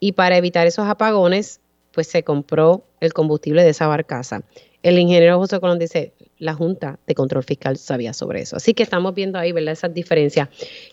[0.00, 1.60] y para evitar esos apagones,
[1.92, 4.42] pues se compró el combustible de esa barcaza.
[4.82, 8.56] El ingeniero José Colón dice, la Junta de Control Fiscal sabía sobre eso.
[8.56, 9.72] Así que estamos viendo ahí, ¿verdad?
[9.72, 10.48] Esas diferencias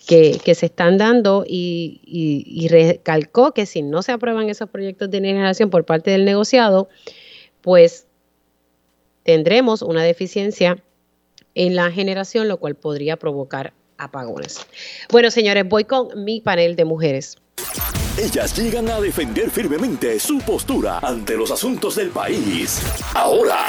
[0.08, 5.20] que, se están dando y, y, recalcó que si no se aprueban esos proyectos de
[5.20, 6.88] generación por parte del negociado,
[7.62, 8.08] pues
[9.24, 10.82] tendremos una deficiencia
[11.56, 14.60] en la generación, lo cual podría provocar apagones.
[15.12, 17.38] Bueno, señores, voy con mi panel de mujeres.
[18.18, 22.82] Ellas llegan a defender firmemente su postura ante los asuntos del país.
[23.16, 23.66] Ahora,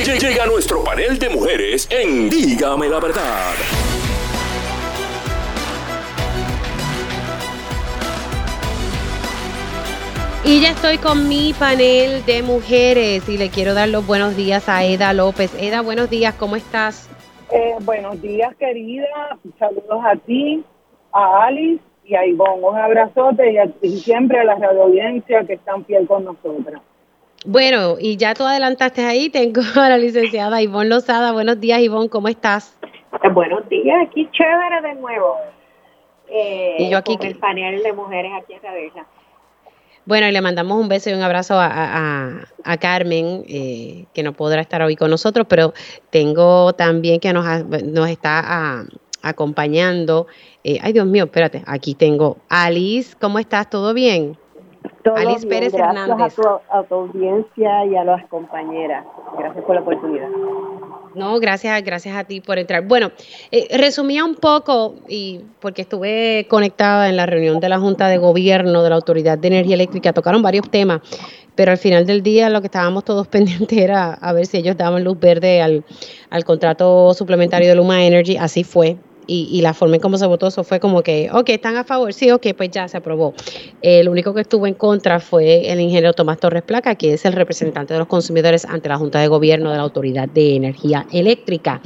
[0.00, 3.52] llega nuestro panel de mujeres en Dígame la verdad.
[10.44, 14.68] Y ya estoy con mi panel de mujeres y le quiero dar los buenos días
[14.68, 15.54] a Eda López.
[15.60, 17.08] Eda, buenos días, ¿cómo estás?
[17.52, 19.06] Eh, buenos días, querida.
[19.58, 20.64] Saludos a ti,
[21.12, 22.66] a Alice y a Ivonne.
[22.66, 26.80] Un abrazote y, siempre a la radio audiencia que están fiel con nosotras.
[27.44, 31.32] Bueno, y ya tú adelantaste ahí, tengo a la licenciada Ivonne Lozada.
[31.32, 32.78] Buenos días, Ivonne, ¿cómo estás?
[33.32, 35.36] Buenos días, aquí chévere de nuevo.
[36.28, 39.06] Eh, y yo aquí con el panel de mujeres aquí en Isla.
[40.04, 44.60] Bueno, y le mandamos un beso y un abrazo a, Carmen, eh, que no podrá
[44.60, 45.74] estar hoy con nosotros, pero
[46.10, 48.84] tengo también que nos, nos está
[49.22, 50.26] acompañando.
[50.64, 53.68] Eh, ay, Dios mío, espérate, aquí tengo Alice, ¿cómo estás?
[53.68, 54.36] ¿Todo bien?
[55.16, 56.38] Alice Pérez Hernández.
[56.70, 59.04] A tu, audiencia y a las compañeras.
[59.38, 60.28] Gracias por la oportunidad.
[61.14, 62.86] No, gracias, gracias a ti por entrar.
[62.86, 63.10] Bueno,
[63.50, 68.18] eh, resumía un poco, y porque estuve conectada en la reunión de la Junta de
[68.18, 71.00] Gobierno de la Autoridad de Energía Eléctrica, tocaron varios temas,
[71.54, 74.76] pero al final del día lo que estábamos todos pendientes era a ver si ellos
[74.76, 75.84] daban luz verde al,
[76.30, 80.48] al contrato suplementario de Luma Energy, así fue, y, la forma en cómo se votó
[80.48, 83.34] eso fue como que, ok, están a favor, sí, ok, pues ya se aprobó.
[83.80, 87.32] El único que estuvo en contra fue el ingeniero Tomás Torres Placa, que es el
[87.32, 91.80] representante de los consumidores ante la Junta de Gobierno de la Autoridad de Energía Eléctrica.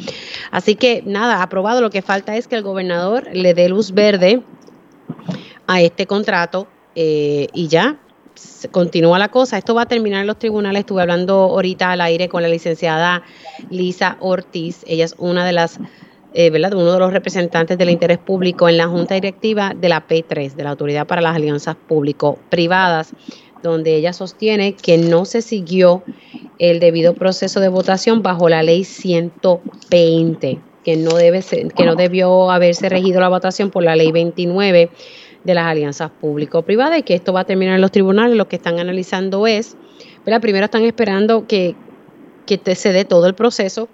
[0.50, 4.42] Así que nada, aprobado, lo que falta es que el gobernador le dé luz verde
[5.66, 7.98] a este contrato eh, y ya,
[8.70, 9.58] continúa la cosa.
[9.58, 10.80] Esto va a terminar en los tribunales.
[10.80, 13.22] Estuve hablando ahorita al aire con la licenciada
[13.70, 14.84] Lisa Ortiz.
[14.86, 15.78] Ella es una de las
[16.38, 16.74] eh, ¿verdad?
[16.74, 20.64] uno de los representantes del interés público en la Junta Directiva de la P3, de
[20.64, 23.14] la Autoridad para las Alianzas Público-Privadas,
[23.62, 26.02] donde ella sostiene que no se siguió
[26.58, 31.42] el debido proceso de votación bajo la ley 120, que no, debe
[31.74, 34.90] que no debió haberse regido la votación por la ley 29
[35.42, 38.36] de las alianzas público-privadas y que esto va a terminar en los tribunales.
[38.36, 39.74] Lo que están analizando es,
[40.26, 40.42] ¿verdad?
[40.42, 41.74] primero están esperando que,
[42.44, 43.88] que se dé todo el proceso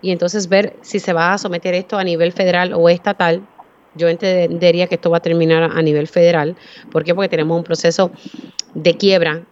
[0.00, 3.42] y entonces ver si se va a someter esto a nivel federal o estatal.
[3.94, 6.56] Yo entendería que esto va a terminar a nivel federal.
[6.90, 7.14] ¿Por qué?
[7.14, 8.12] Porque tenemos un proceso
[8.74, 9.46] de quiebra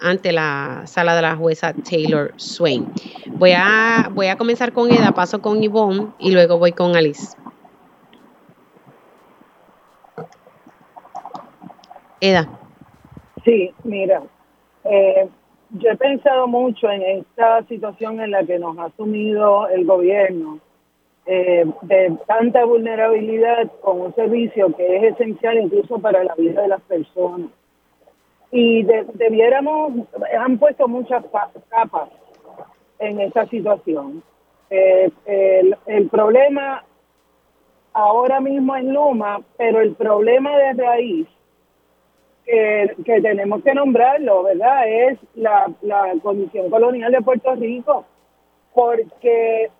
[0.00, 2.86] ante la sala de la jueza Taylor Swain.
[3.38, 7.36] Voy a, voy a comenzar con Eda, paso con Yvonne y luego voy con Alice.
[12.20, 12.48] Eda.
[13.44, 14.22] Sí, mira,
[14.84, 15.28] eh,
[15.72, 20.58] yo he pensado mucho en esta situación en la que nos ha sumido el gobierno
[21.24, 26.68] eh, de tanta vulnerabilidad con un servicio que es esencial incluso para la vida de
[26.68, 27.48] las personas.
[28.50, 29.92] Y debiéramos,
[30.38, 31.24] han puesto muchas
[31.70, 32.10] capas
[32.98, 34.22] en esta situación.
[34.68, 36.84] Eh, el, el problema
[37.94, 41.28] ahora mismo es Luma, pero el problema de raíz
[42.44, 44.88] que, tenemos que nombrarlo, ¿verdad?
[44.88, 48.04] Es la, la condición colonial de Puerto Rico,
[48.74, 49.70] porque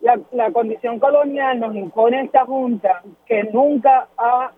[0.00, 4.52] la, la condición colonial nos impone esta Junta que nunca ha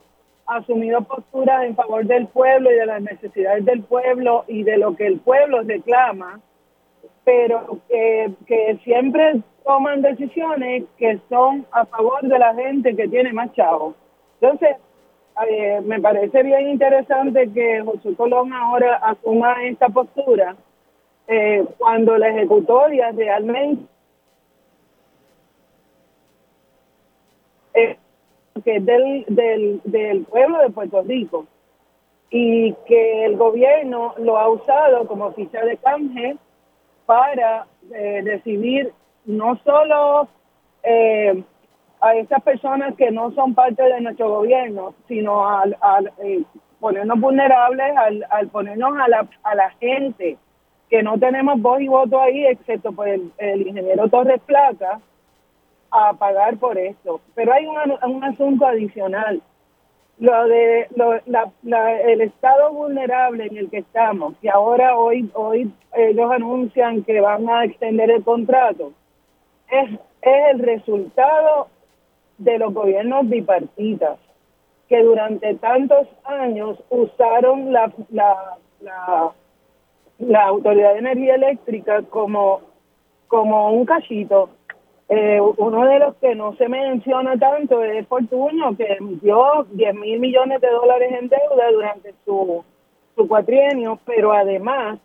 [0.47, 4.97] asumido posturas en favor del pueblo y de las necesidades del pueblo y de lo
[4.97, 6.41] que el pueblo reclama,
[7.25, 13.33] pero que, que siempre toman decisiones que son a favor de la gente que tiene
[13.33, 13.95] más chavos.
[14.41, 14.77] Entonces,
[15.49, 20.57] eh, me parece bien interesante que José Colón ahora asuma esta postura
[21.29, 23.85] eh, cuando la ejecutoria realmente
[28.65, 31.47] que es del, del, del pueblo de Puerto Rico
[32.31, 36.37] y que el gobierno lo ha usado como ficha de canje
[37.07, 38.93] para eh, recibir
[39.25, 40.29] no solo
[40.83, 41.43] eh,
[42.03, 45.77] a esas personas que no son parte de nuestro gobierno, sino al,
[46.19, 46.43] eh,
[46.81, 47.97] ponernos vulnerables,
[48.29, 50.37] al, ponernos a la, a la gente
[50.91, 55.01] que no tenemos voz y voto ahí, excepto por el, ingeniero Torres Placa,
[55.93, 57.21] a pagar por esto.
[57.37, 57.77] Pero hay un,
[58.11, 59.41] un asunto adicional.
[60.19, 65.73] Lo de lo, la, el estado vulnerable en el que estamos, que ahora hoy, hoy
[65.95, 68.93] ellos anuncian que van a extender el contrato,
[69.71, 69.91] es,
[70.21, 71.69] es el resultado
[72.45, 74.19] de los gobiernos bipartitas
[74.89, 78.59] que durante tantos años usaron la, la,
[80.19, 82.61] la, Autoridad de Energía Eléctrica como,
[83.29, 84.51] como un cachito.
[85.09, 90.21] Eh, uno de los que no se menciona tanto es Fortunio, que emitió 10 mil
[90.21, 92.65] millones de dólares en deuda durante su,
[93.15, 94.99] su cuatrienio, pero además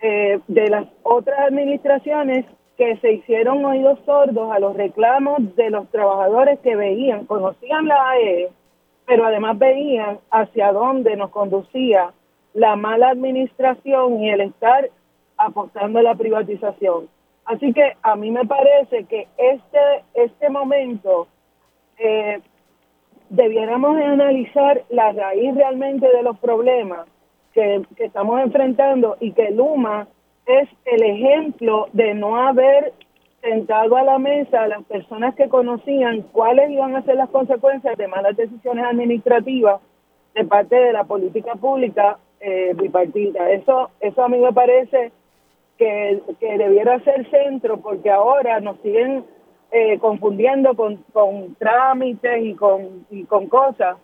[0.00, 2.46] eh, de las otras administraciones
[2.80, 8.12] que se hicieron oídos sordos a los reclamos de los trabajadores que veían, conocían la
[8.12, 8.48] AE,
[9.04, 12.14] pero además veían hacia dónde nos conducía
[12.54, 14.88] la mala administración y el estar
[15.36, 17.10] apostando a la privatización.
[17.44, 21.28] Así que a mí me parece que este, este momento
[21.98, 22.40] eh,
[23.28, 27.06] debiéramos analizar la raíz realmente de los problemas
[27.52, 30.08] que, que estamos enfrentando y que Luma
[30.58, 32.92] es el ejemplo de no haber
[33.40, 37.96] sentado a la mesa a las personas que conocían cuáles iban a ser las consecuencias
[37.96, 39.80] de malas decisiones administrativas
[40.34, 43.50] de parte de la política pública eh, bipartita.
[43.50, 45.12] Eso, eso a mí me parece
[45.78, 49.24] que, que debiera ser centro porque ahora nos siguen
[49.72, 53.96] eh, confundiendo con, con trámites y con, y con cosas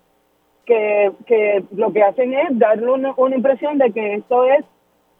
[0.65, 4.65] que, que lo que hacen es darle una, una impresión de que esto es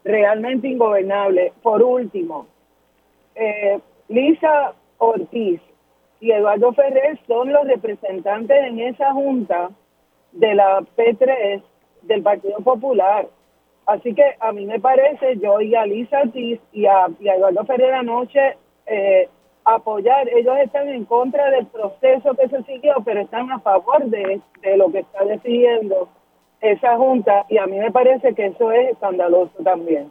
[0.07, 1.53] realmente ingobernable.
[1.63, 2.47] Por último,
[3.35, 3.79] eh,
[4.09, 5.61] Lisa Ortiz
[6.21, 9.71] y Eduardo Ferrer son los representantes en esa junta
[10.33, 11.63] de la P3
[12.03, 13.27] del Partido Popular.
[13.87, 17.95] Así que a mí me parece, yo y a Lisa Ortiz y a, Eduardo Ferrer
[17.95, 18.57] anoche
[18.87, 19.29] eh,
[19.65, 24.41] apoyar, ellos están en contra del proceso que se siguió, pero están a favor de,
[24.63, 26.09] de lo que está decidiendo
[26.61, 30.11] esa junta y a mí me parece que eso es escandaloso también.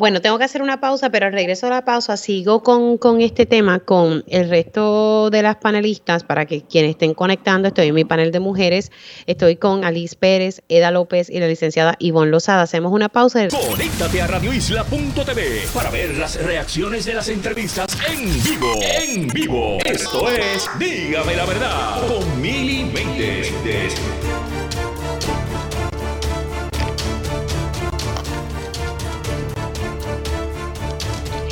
[0.00, 3.20] Bueno, tengo que hacer una pausa, pero al regreso a la pausa sigo con, con,
[3.20, 7.94] este tema con el resto de las panelistas para que quienes estén conectando, estoy en
[7.94, 8.92] mi panel de mujeres,
[9.26, 12.62] estoy con Alice Pérez, Eda López y la licenciada Ivonne Lozada.
[12.62, 13.46] Hacemos una pausa.
[13.48, 18.72] Conéctate a radioisla.tv para ver las reacciones de las entrevistas en vivo.
[18.80, 19.78] En vivo.
[19.84, 23.52] Esto es Dígame la verdad con Mili Méndez.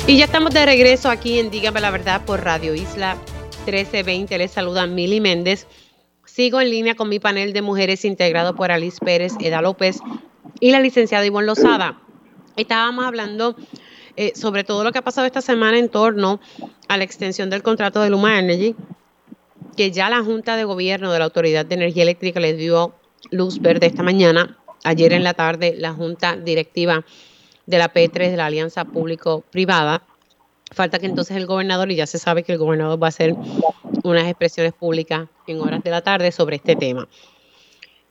[0.09, 3.13] Y ya estamos de regreso aquí en Dígame la Verdad por Radio Isla
[3.67, 4.39] 1320.
[4.39, 5.67] Les saluda Mili Méndez.
[6.25, 9.99] Sigo en línea con mi panel de mujeres integrado por Alice Pérez, Eda López
[10.59, 12.01] y la licenciada Ivonne Lozada.
[12.55, 13.55] Estábamos hablando
[14.15, 16.39] eh, sobre todo lo que ha pasado esta semana en torno
[16.87, 18.75] a la extensión del contrato de Luma Energy,
[19.77, 22.95] que ya la Junta de Gobierno de la Autoridad de Energía Eléctrica les dio
[23.29, 24.57] luz verde esta mañana.
[24.83, 27.05] Ayer en la tarde la Junta Directiva
[27.69, 30.01] de la P3 de la Alianza Público-Privada.
[30.71, 33.35] Falta que entonces el gobernador, y ya se sabe que el gobernador va a hacer
[34.03, 37.07] unas expresiones públicas en horas de la tarde sobre este tema.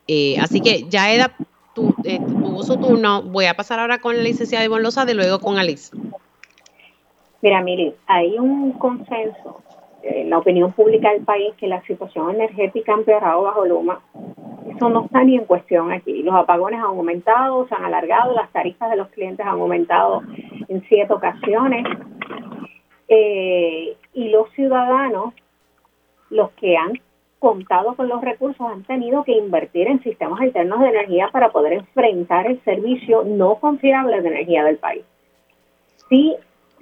[0.06, 1.34] Eh, así que ya Eda
[1.74, 3.22] tu, eh, tuvo su turno.
[3.22, 5.90] Voy a pasar ahora con la licenciada Ivonne Lozada y luego con Alice.
[7.42, 9.62] Mira, Mili, hay un consenso
[10.02, 14.00] en la opinión pública del país que la situación energética ha empeorado bajo Luma
[14.78, 16.22] eso no está ni en cuestión aquí.
[16.22, 20.22] Los apagones han aumentado, se han alargado, las tarifas de los clientes han aumentado
[20.68, 21.84] en siete ocasiones.
[23.08, 25.34] Eh, y los ciudadanos,
[26.30, 26.92] los que han
[27.40, 31.72] contado con los recursos, han tenido que invertir en sistemas alternos de energía para poder
[31.72, 35.04] enfrentar el servicio no confiable de energía del país.
[36.08, 36.36] Sí,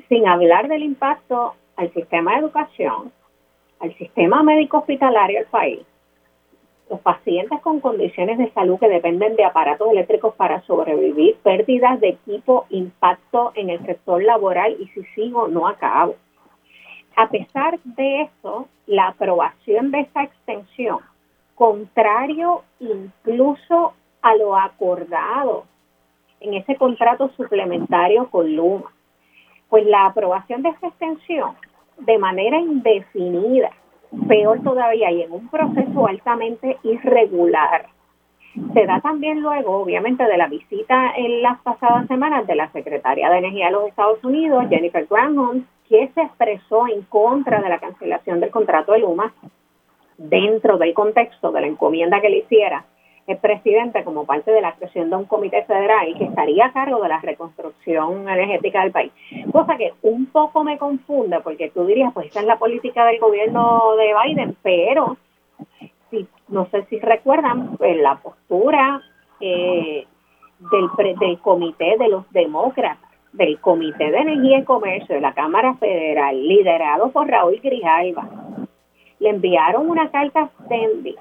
[0.08, 3.12] sin hablar del impacto al sistema de educación,
[3.80, 5.80] al sistema médico hospitalario del país,
[6.88, 12.10] los pacientes con condiciones de salud que dependen de aparatos eléctricos para sobrevivir, pérdidas de
[12.10, 16.14] equipo, impacto en el sector laboral y si sigo no acabo.
[17.16, 20.98] A pesar de eso, la aprobación de esta extensión,
[21.54, 25.64] contrario incluso a lo acordado
[26.40, 28.92] en ese contrato suplementario con Luma,
[29.68, 31.56] pues la aprobación de esta extensión
[31.98, 33.70] de manera indefinida
[34.28, 37.86] peor todavía y en un proceso altamente irregular.
[38.72, 43.28] Se da también luego, obviamente, de la visita en las pasadas semanas de la secretaria
[43.28, 47.78] de Energía de los Estados Unidos, Jennifer Granholm, que se expresó en contra de la
[47.78, 49.32] cancelación del contrato de Luma
[50.16, 52.86] dentro del contexto de la encomienda que le hiciera
[53.26, 57.02] el presidente como parte de la creación de un comité federal que estaría a cargo
[57.02, 59.12] de la reconstrucción energética del país.
[59.52, 63.18] Cosa que un poco me confunde porque tú dirías, pues esa es la política del
[63.18, 65.16] gobierno de Biden, pero
[66.10, 69.02] si, no sé si recuerdan pues, la postura
[69.40, 70.06] eh,
[70.70, 75.74] del, del comité de los demócratas del Comité de Energía y Comercio de la Cámara
[75.74, 78.26] Federal, liderado por Raúl Grijalva,
[79.18, 81.14] le enviaron una carta a Stendy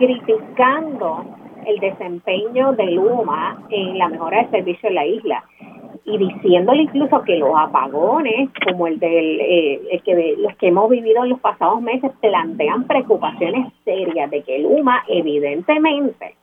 [0.00, 1.26] criticando
[1.66, 5.44] el desempeño de Luma en la mejora del servicio en la isla
[6.06, 11.22] y diciéndole incluso que los apagones como el del eh, que los que hemos vivido
[11.22, 16.34] en los pasados meses plantean preocupaciones serias de que Luma evidentemente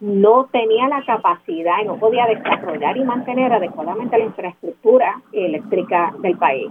[0.00, 6.36] no tenía la capacidad y no podía desarrollar y mantener adecuadamente la infraestructura eléctrica del
[6.36, 6.70] país.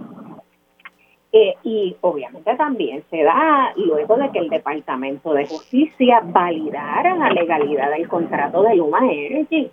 [1.32, 7.30] Eh, y obviamente también se da luego de que el Departamento de Justicia validara la
[7.30, 9.70] legalidad del contrato de Luma Energy.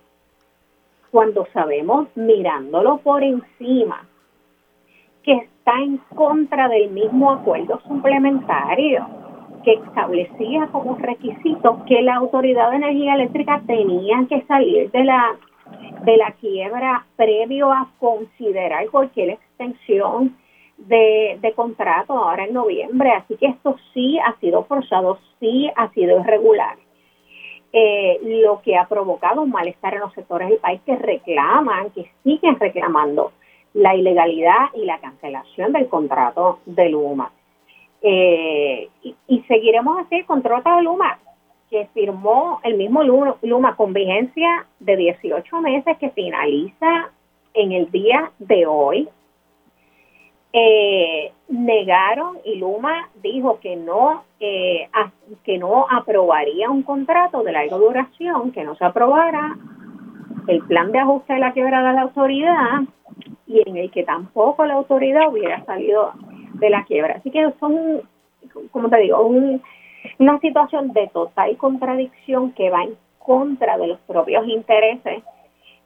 [1.09, 4.07] Cuando sabemos, mirándolo por encima,
[5.23, 9.07] que está en contra del mismo acuerdo suplementario
[9.63, 15.35] que establecía como requisito que la Autoridad de Energía Eléctrica tenía que salir de la
[16.05, 20.37] de la quiebra previo a considerar cualquier extensión
[20.77, 25.89] de, de contrato ahora en noviembre, así que esto sí ha sido forzado, sí ha
[25.89, 26.77] sido irregular.
[27.73, 32.09] Eh, lo que ha provocado un malestar en los sectores del país que reclaman, que
[32.23, 33.33] siguen reclamando
[33.73, 37.31] la ilegalidad y la cancelación del contrato de Luma.
[38.01, 41.19] Eh, y, seguiremos así, el contrato de Luma
[41.69, 47.11] que firmó el mismo Luma con vigencia de 18 meses que finaliza
[47.53, 49.09] en el día de hoy,
[50.53, 54.89] eh, negaron y Luma dijo que no eh,
[55.43, 59.57] que no aprobaría un contrato de larga duración, que no se aprobara
[60.47, 62.81] el plan de ajuste de la quebrada de la autoridad
[63.45, 66.13] y en el que tampoco la autoridad hubiera salido
[66.53, 67.15] de la quiebra.
[67.15, 68.01] Así que son,
[68.71, 69.19] como te digo,
[70.19, 75.23] una situación de total contradicción que va en contra de los propios intereses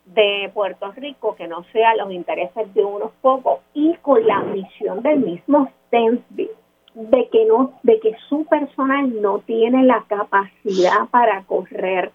[0.06, 5.02] de Puerto Rico, que no sea los intereses de unos pocos y con la misión
[5.02, 6.49] del mismo Stensby
[6.94, 12.11] de que no de que su personal no tiene la capacidad para correr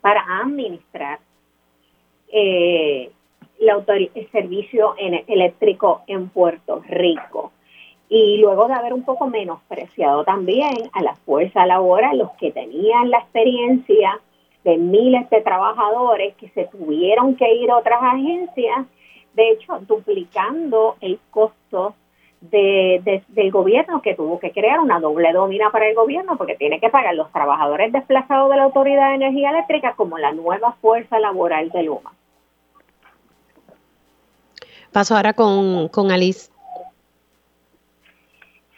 [0.00, 1.18] para administrar
[2.32, 3.10] eh,
[3.58, 7.52] el servicio eléctrico en Puerto Rico.
[8.08, 13.10] Y luego de haber un poco menospreciado también a la fuerza laboral los que tenían
[13.10, 14.18] la experiencia
[14.64, 18.86] de miles de trabajadores que se tuvieron que ir a otras agencias,
[19.34, 21.94] de hecho, duplicando el costo
[22.40, 26.80] de, del gobierno que tuvo que crear una doble domina para el gobierno porque tiene
[26.80, 31.18] que pagar los trabajadores desplazados de la Autoridad de Energía Eléctrica como la nueva fuerza
[31.18, 32.12] laboral de Luma.
[34.92, 36.49] Paso ahora con, con Alice.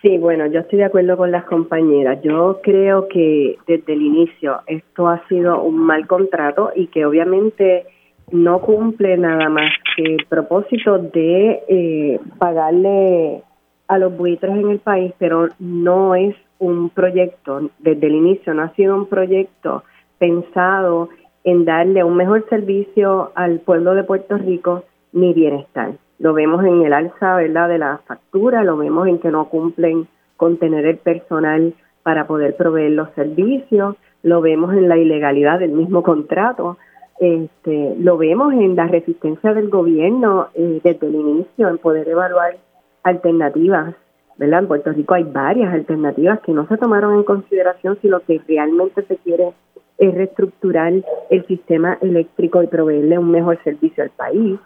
[0.02, 2.20] Sí, bueno, yo estoy de acuerdo con las compañeras.
[2.22, 7.86] Yo creo que desde el inicio esto ha sido un mal contrato y que obviamente
[8.32, 13.44] no cumple nada más que el propósito de eh, pagarle
[13.86, 18.62] a los buitres en el país, pero no es un proyecto, desde el inicio no
[18.62, 19.84] ha sido un proyecto
[20.18, 21.10] pensado
[21.44, 25.92] en darle un mejor servicio al pueblo de Puerto Rico ni bienestar.
[26.22, 30.06] Lo vemos en el alza, ¿verdad?, de la factura, lo vemos en que no cumplen
[30.36, 31.74] con tener el personal
[32.04, 36.78] para poder proveer los servicios, lo vemos en la ilegalidad del mismo contrato,
[37.18, 42.56] este, lo vemos en la resistencia del gobierno eh, desde el inicio en poder evaluar
[43.02, 43.96] alternativas,
[44.36, 44.60] ¿verdad?
[44.60, 48.40] En Puerto Rico hay varias alternativas que no se tomaron en consideración si lo que
[48.46, 49.52] realmente se quiere
[49.98, 50.92] es reestructurar
[51.30, 54.58] el sistema eléctrico y proveerle un mejor servicio al país.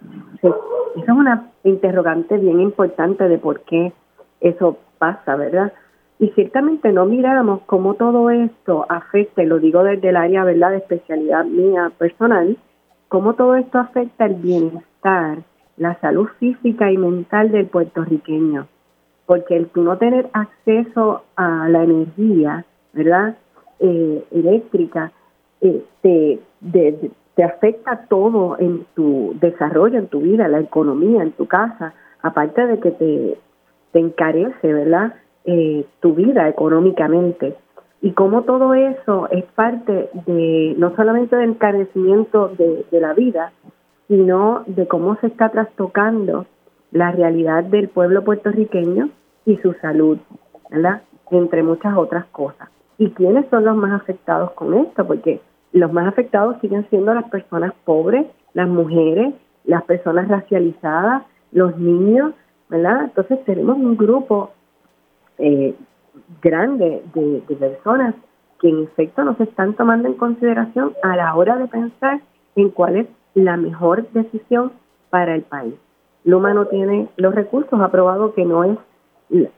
[0.43, 0.55] Esa
[0.97, 3.93] es una interrogante bien importante de por qué
[4.41, 5.73] eso pasa, ¿verdad?
[6.19, 10.71] Y ciertamente no miramos cómo todo esto afecta, y lo digo desde el área, ¿verdad?,
[10.71, 12.57] de especialidad mía personal,
[13.09, 15.39] cómo todo esto afecta el bienestar,
[15.77, 18.67] la salud física y mental del puertorriqueño.
[19.27, 23.36] Porque el tú no tener acceso a la energía, ¿verdad?,
[23.81, 25.12] eh, eléctrica,
[25.61, 26.40] eh, te,
[27.35, 31.93] te afecta todo en tu desarrollo, en tu vida, la economía, en tu casa,
[32.23, 33.39] aparte de que te,
[33.93, 37.57] te encarece, ¿verdad?, eh, tu vida económicamente.
[38.03, 43.53] Y cómo todo eso es parte de no solamente del encarecimiento de, de la vida,
[44.09, 46.47] sino de cómo se está trastocando
[46.97, 49.10] la realidad del pueblo puertorriqueño
[49.44, 50.18] y su salud,
[50.70, 51.02] ¿verdad?
[51.31, 52.68] Entre muchas otras cosas.
[52.98, 55.06] ¿Y quiénes son los más afectados con esto?
[55.06, 55.40] Porque
[55.73, 62.32] los más afectados siguen siendo las personas pobres, las mujeres, las personas racializadas, los niños.
[62.70, 64.51] Entonces tenemos un grupo
[65.39, 65.74] eh,
[66.40, 68.14] grande de, de personas
[68.59, 72.20] que en efecto no se están tomando en consideración a la hora de pensar
[72.56, 74.73] en cuál es la mejor decisión
[75.10, 75.74] para el país.
[76.27, 78.77] Luma no tiene los recursos, ha probado que no es,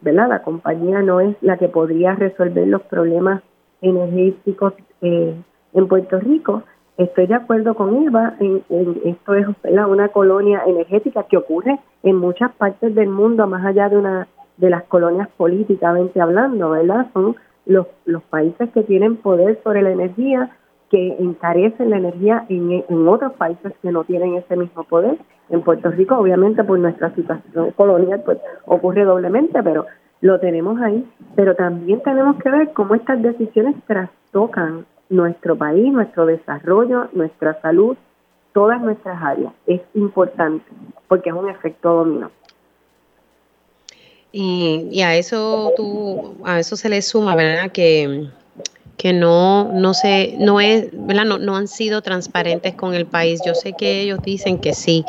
[0.03, 0.28] ¿verdad?
[0.28, 3.43] La compañía no es la que podría resolver los problemas
[3.81, 5.35] energéticos eh,
[5.73, 6.62] en Puerto Rico.
[6.99, 8.62] Estoy de acuerdo con Eva, en,
[9.05, 13.97] esto es una colonia energética que ocurre en muchas partes del mundo, más allá de
[13.97, 14.28] una
[14.59, 17.07] de las colonias políticamente hablando, ¿verdad?
[17.15, 17.35] Son
[17.65, 20.51] los, los países que tienen poder sobre la energía,
[20.90, 25.19] que encarecen la energía en, en otros países que no tienen ese mismo poder.
[25.51, 29.86] En Puerto Rico, obviamente, por nuestra situación colonial, pues ocurre doblemente, pero
[30.20, 31.06] lo tenemos ahí.
[31.35, 37.97] Pero también tenemos que ver cómo estas decisiones trastocan nuestro país, nuestro desarrollo, nuestra salud,
[38.52, 39.52] todas nuestras áreas.
[39.66, 40.65] Es importante
[41.06, 42.31] porque es un efecto dominó.
[44.32, 47.73] Y, y a eso tú, a eso se le suma, ¿verdad?
[47.73, 48.28] Que,
[48.99, 51.25] que no, no se, no es, ¿verdad?
[51.25, 53.41] No, no han sido transparentes con el país.
[53.47, 55.05] Yo sé que ellos dicen que sí,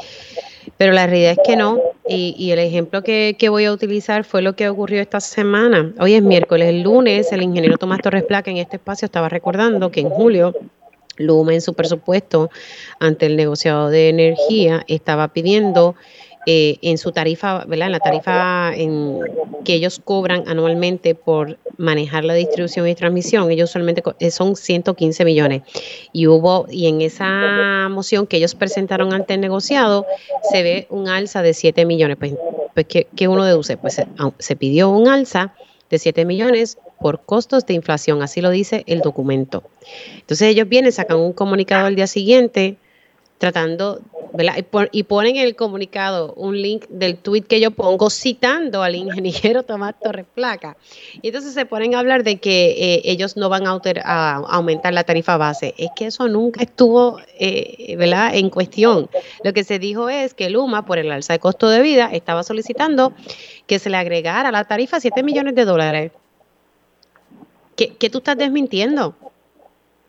[0.77, 1.79] pero la realidad es que no.
[2.07, 5.91] Y, y, el ejemplo que, que, voy a utilizar fue lo que ocurrió esta semana.
[5.99, 9.91] Hoy es miércoles, el lunes el ingeniero Tomás Torres Placa en este espacio estaba recordando
[9.91, 10.55] que en julio
[11.17, 12.49] Luma en su presupuesto
[12.99, 15.95] ante el negociado de energía estaba pidiendo
[16.45, 17.87] eh, en su tarifa, ¿verdad?
[17.87, 18.71] En la tarifa
[19.65, 25.25] que ellos cobran anualmente por manejar la distribución y transmisión, ellos solamente eh, son 115
[25.25, 25.63] millones.
[26.13, 30.05] Y hubo, y en esa moción que ellos presentaron ante el negociado,
[30.49, 32.17] se ve un alza de 7 millones.
[32.17, 32.33] Pues,
[32.73, 33.75] pues ¿qué, uno deduce?
[33.77, 34.07] Pues se,
[34.39, 35.53] se pidió un alza
[35.89, 39.63] de 7 millones por costos de inflación, así lo dice el documento.
[40.15, 42.77] Entonces ellos vienen, sacan un comunicado al día siguiente
[43.39, 44.01] tratando,
[44.33, 44.55] ¿verdad?
[44.91, 49.63] Y, ponen en el comunicado un link del tweet que yo pongo citando al ingeniero
[49.63, 50.75] Tomás Torres Placa.
[51.21, 55.05] Y entonces se ponen a hablar de que eh, ellos no van a, aumentar la
[55.05, 55.73] tarifa base.
[55.77, 58.35] Es que eso nunca estuvo, eh, ¿verdad?
[58.35, 59.09] En cuestión.
[59.43, 62.43] Lo que se dijo es que Luma, por el alza de costo de vida, estaba
[62.43, 63.13] solicitando
[63.67, 66.11] que se le agregara la tarifa 7 millones de dólares.
[67.77, 69.15] ¿Qué, qué tú estás desmintiendo?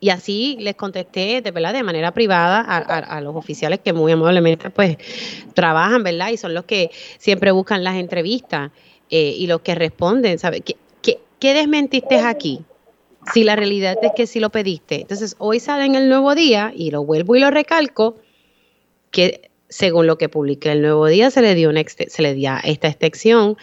[0.02, 4.70] Y así les contesté de verdad de manera privada a, los oficiales que muy amablemente
[4.70, 4.96] pues
[5.52, 6.30] trabajan, ¿verdad?
[6.30, 8.70] Y son los que siempre buscan las entrevistas
[9.10, 10.62] eh, y los que responden, ¿sabes?
[10.64, 10.76] ¿Qué,
[11.38, 12.60] qué, desmentiste aquí?
[13.34, 15.02] Si la realidad es que sí lo pediste.
[15.02, 18.16] Entonces, hoy sale en el nuevo día, y lo vuelvo y lo recalco,
[19.10, 22.52] que según lo que publiqué el nuevo día, se le dio, una se le dio
[22.64, 23.56] esta extensión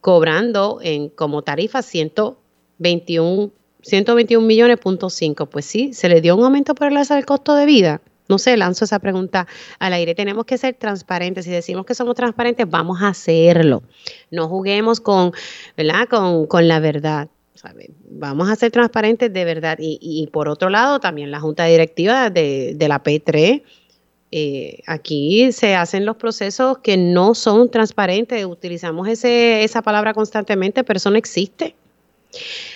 [0.00, 3.52] cobrando en como tarifa 121
[3.82, 5.46] 121 millones punto cinco.
[5.46, 8.00] Pues sí, se le dio un aumento por el alza del costo de vida.
[8.28, 9.46] No sé, lanzo esa pregunta
[9.78, 10.14] al aire.
[10.14, 11.44] Tenemos que ser transparentes.
[11.44, 13.82] Si decimos que somos transparentes, vamos a hacerlo.
[14.30, 15.32] No juguemos con,
[15.76, 16.08] ¿verdad?
[16.08, 17.28] Con, con la verdad.
[18.08, 19.76] Vamos a ser transparentes de verdad.
[19.78, 23.62] Y, y, por otro lado, también la Junta Directiva de, de la P3,
[24.34, 28.44] eh, aquí se hacen los procesos que no son transparentes.
[28.46, 31.76] Utilizamos ese, esa palabra constantemente, pero eso no existe.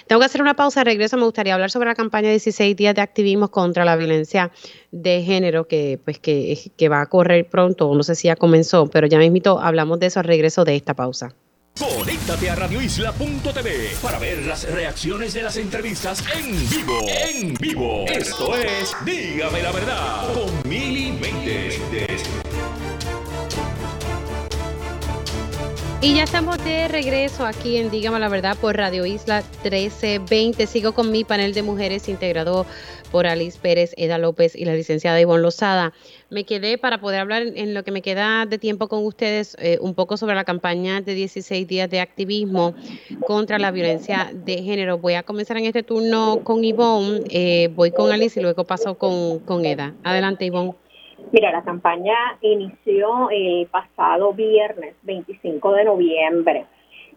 [0.07, 1.16] Tengo que hacer una pausa, regreso.
[1.16, 4.51] Me gustaría hablar sobre la campaña de 16 días de activismo contra la violencia
[4.91, 9.07] de género que, pues, que, va a correr pronto, no sé si ya comenzó, pero
[9.07, 11.35] ya mismito hablamos de eso al regreso de esta pausa.
[11.78, 17.01] Conéctate a radioisla.tv para ver las reacciones de las entrevistas en vivo.
[17.07, 18.05] En vivo.
[18.07, 21.12] Esto es Dígame la verdad con Mili
[26.02, 30.66] Y ya estamos de regreso aquí en Dígame la Verdad por Radio Isla 1320.
[30.66, 32.66] Sigo con mi panel de mujeres integrado
[33.10, 35.94] por Alice Pérez, Eda López y la licenciada Ivonne Lozada.
[36.28, 39.78] Me quedé para poder hablar en lo que me queda de tiempo con ustedes eh,
[39.81, 42.74] un poco sobre la campaña de 16 días de activismo
[43.27, 44.98] contra la violencia de género.
[44.98, 48.98] Voy a comenzar en este turno con Ivonne, eh, voy con Alice y luego paso
[48.98, 49.94] con, con Eda.
[50.05, 50.74] Adelante Ivonne.
[51.36, 56.64] Mira, la campaña inició el pasado viernes 25 de noviembre,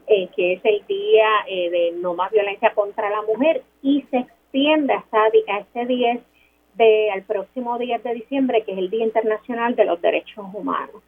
[0.07, 4.17] eh, que es el día eh, de no más violencia contra la mujer, y se
[4.17, 6.19] extiende hasta a este 10
[6.73, 11.01] de, al próximo 10 de diciembre, que es el Día Internacional de los Derechos Humanos.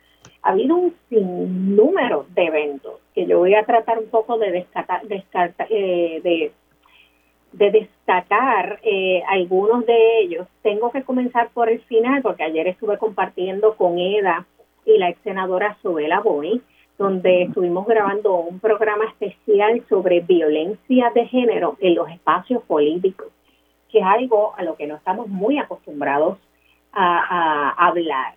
[0.43, 5.01] Ha habido un sinnúmero de eventos que yo voy a tratar un poco de descartar,
[5.69, 6.53] eh, de
[7.53, 10.47] de destacar eh, algunos de ellos.
[10.61, 14.45] Tengo que comenzar por el final porque ayer estuve compartiendo con Eda
[14.85, 16.61] y la ex senadora Sobela Boy,
[16.97, 23.27] donde estuvimos grabando un programa especial sobre violencia de género en los espacios políticos,
[23.89, 26.37] que es algo a lo que no estamos muy acostumbrados
[26.93, 28.35] a, hablar.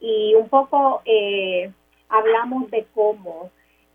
[0.00, 1.70] Y un poco eh,
[2.08, 3.50] hablamos de cómo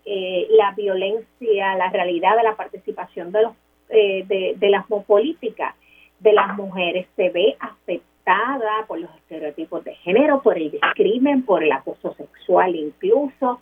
[0.05, 3.53] eh, la violencia, la realidad de la participación de los
[3.89, 5.75] eh, de, la política
[6.19, 11.63] de las mujeres se ve afectada por los estereotipos de género, por el discrimen, por
[11.63, 13.61] el acoso sexual incluso,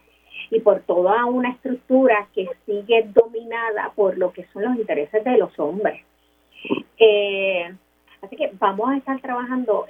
[0.50, 5.38] y por toda una estructura que sigue dominada por lo que son los intereses de
[5.38, 6.04] los hombres.
[6.98, 7.72] Eh,
[8.22, 9.86] así que vamos a estar trabajando,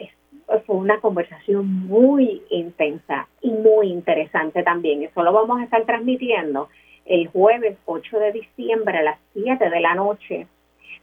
[0.66, 5.04] fue una conversación muy intensa y muy interesante también.
[5.04, 6.70] Eso lo vamos a estar transmitiendo
[7.06, 10.48] el jueves 8 de diciembre a las 7 de la noche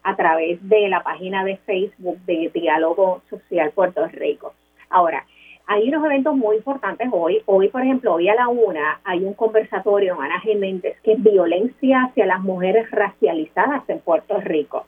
[0.02, 4.54] a través de la página de Facebook de Diálogo Social Puerto Rico.
[4.90, 5.24] Ahora,
[5.66, 7.40] hay unos eventos muy importantes hoy.
[7.46, 11.22] Hoy, por ejemplo, hoy a la una hay un conversatorio en Ana Jiménez que es
[11.22, 14.86] violencia hacia las mujeres racializadas en Puerto Rico.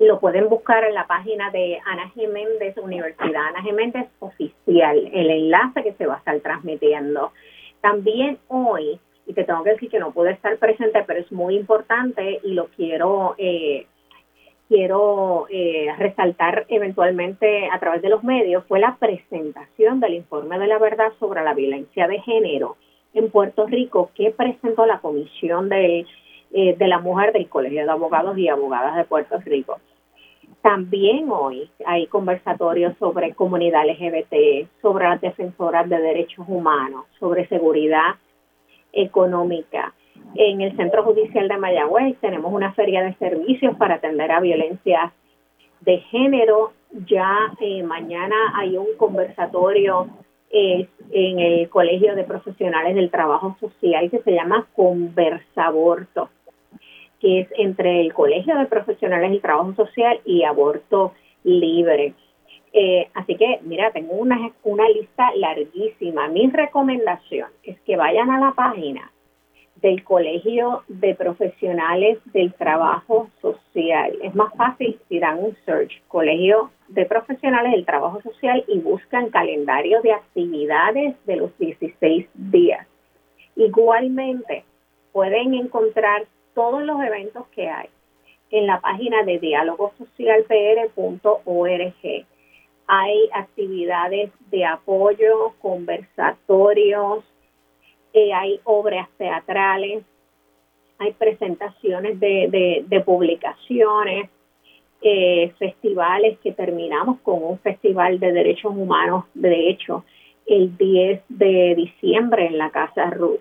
[0.00, 5.82] Lo pueden buscar en la página de Ana Jiménez Universidad Ana Jiménez Oficial, el enlace
[5.82, 7.32] que se va a estar transmitiendo.
[7.80, 11.54] También hoy y te tengo que decir que no pude estar presente, pero es muy
[11.54, 13.86] importante y lo quiero eh,
[14.68, 20.66] quiero eh, resaltar eventualmente a través de los medios fue la presentación del informe de
[20.66, 22.76] la verdad sobre la violencia de género
[23.12, 26.06] en Puerto Rico que presentó la Comisión de,
[26.52, 29.78] eh, de la Mujer del Colegio de Abogados y Abogadas de Puerto Rico.
[30.62, 38.16] También hoy hay conversatorios sobre comunidad LGBT, sobre las defensoras de derechos humanos, sobre seguridad
[38.92, 39.94] económica.
[40.34, 45.12] En el Centro Judicial de Mayagüez tenemos una feria de servicios para atender a violencia
[45.80, 46.72] de género.
[47.06, 50.08] Ya eh, mañana hay un conversatorio
[50.50, 56.30] eh, en el Colegio de Profesionales del Trabajo Social que se llama Conversaborto
[57.20, 62.14] que es entre el Colegio de Profesionales del Trabajo Social y Aborto Libre.
[62.72, 66.28] Eh, así que, mira, tengo una, una lista larguísima.
[66.28, 69.10] Mi recomendación es que vayan a la página
[69.76, 74.18] del Colegio de Profesionales del Trabajo Social.
[74.22, 79.30] Es más fácil si dan un search, Colegio de Profesionales del Trabajo Social, y buscan
[79.30, 82.86] calendario de actividades de los 16 días.
[83.54, 84.64] Igualmente,
[85.12, 87.88] pueden encontrar todos los eventos que hay
[88.50, 92.26] en la página de dialogosocialpr.org.
[92.88, 97.22] Hay actividades de apoyo, conversatorios,
[98.14, 100.02] eh, hay obras teatrales,
[100.98, 104.30] hay presentaciones de, publicaciones,
[105.02, 110.04] eh, festivales que terminamos con un festival de derechos humanos, de hecho,
[110.46, 113.40] el 10 de diciembre en la Casa Ruth.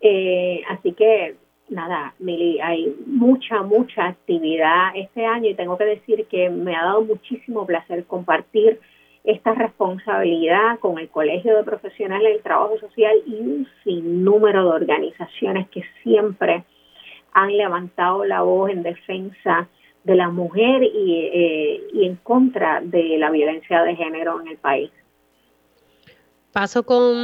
[0.00, 1.36] Eh, así que
[1.72, 6.84] nada, Mili, hay mucha, mucha actividad este año y tengo que decir que me ha
[6.84, 8.78] dado muchísimo placer compartir
[9.24, 15.68] esta responsabilidad con el Colegio de Profesionales del Trabajo Social y un sinnúmero de organizaciones
[15.68, 16.64] que siempre
[17.32, 19.68] han levantado la voz en defensa
[20.04, 24.56] de la mujer y, eh, y en contra de la violencia de género en el
[24.56, 24.90] país.
[26.52, 27.14] Paso con,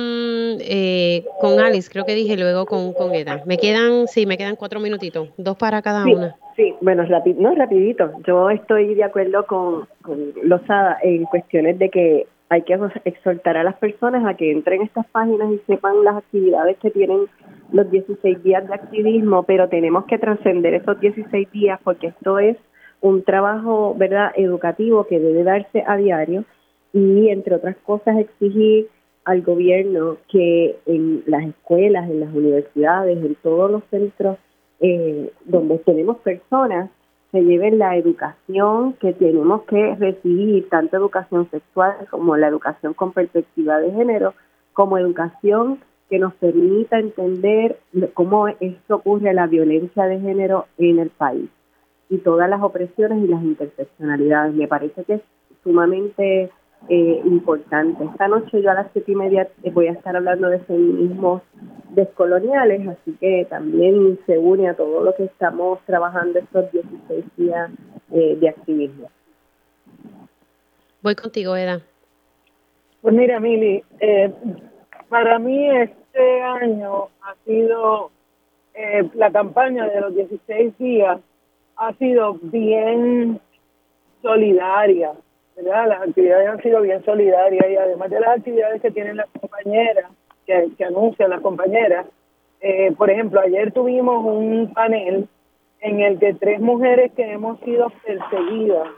[0.60, 3.42] eh, con Alice, creo que dije, luego con, con Eda.
[3.44, 6.34] Me quedan, sí, me quedan cuatro minutitos, dos para cada una.
[6.56, 7.04] Sí, bueno,
[7.36, 8.10] no, rapidito.
[8.26, 13.64] Yo estoy de acuerdo con, con Lozada en cuestiones de que hay que exhortar a
[13.64, 17.26] las personas a que entren a estas páginas y sepan las actividades que tienen
[17.72, 22.56] los 16 días de activismo, pero tenemos que trascender esos 16 días porque esto es
[23.02, 26.44] un trabajo, ¿verdad?, educativo que debe darse a diario
[26.92, 28.88] y, entre otras cosas, exigir
[29.28, 34.38] al gobierno que en las escuelas, en las universidades, en todos los centros
[34.80, 36.88] eh, donde tenemos personas
[37.30, 43.12] se lleven la educación que tenemos que recibir, tanto educación sexual como la educación con
[43.12, 44.32] perspectiva de género,
[44.72, 47.78] como educación que nos permita entender
[48.14, 51.50] cómo esto ocurre la violencia de género en el país
[52.08, 54.54] y todas las opresiones y las interseccionalidades.
[54.54, 55.22] Me parece que es
[55.62, 56.50] sumamente
[56.88, 58.04] eh, importante.
[58.04, 61.42] Esta noche yo a las siete y media voy a estar hablando de feminismos
[61.90, 67.70] descoloniales, así que también se une a todo lo que estamos trabajando estos 16 días
[68.12, 69.10] eh, de activismo.
[71.02, 71.80] Voy contigo, Eda.
[73.00, 74.32] Pues mira, Mili, eh,
[75.08, 78.10] para mí este año ha sido
[78.74, 81.20] eh, la campaña de los 16 días
[81.76, 83.40] ha sido bien
[84.20, 85.12] solidaria,
[85.62, 90.10] las actividades han sido bien solidarias y además de las actividades que tienen las compañeras,
[90.46, 92.06] que, anuncian las compañeras,
[92.60, 95.28] eh, por ejemplo, ayer tuvimos un panel
[95.80, 98.88] en el que tres mujeres que hemos sido perseguidas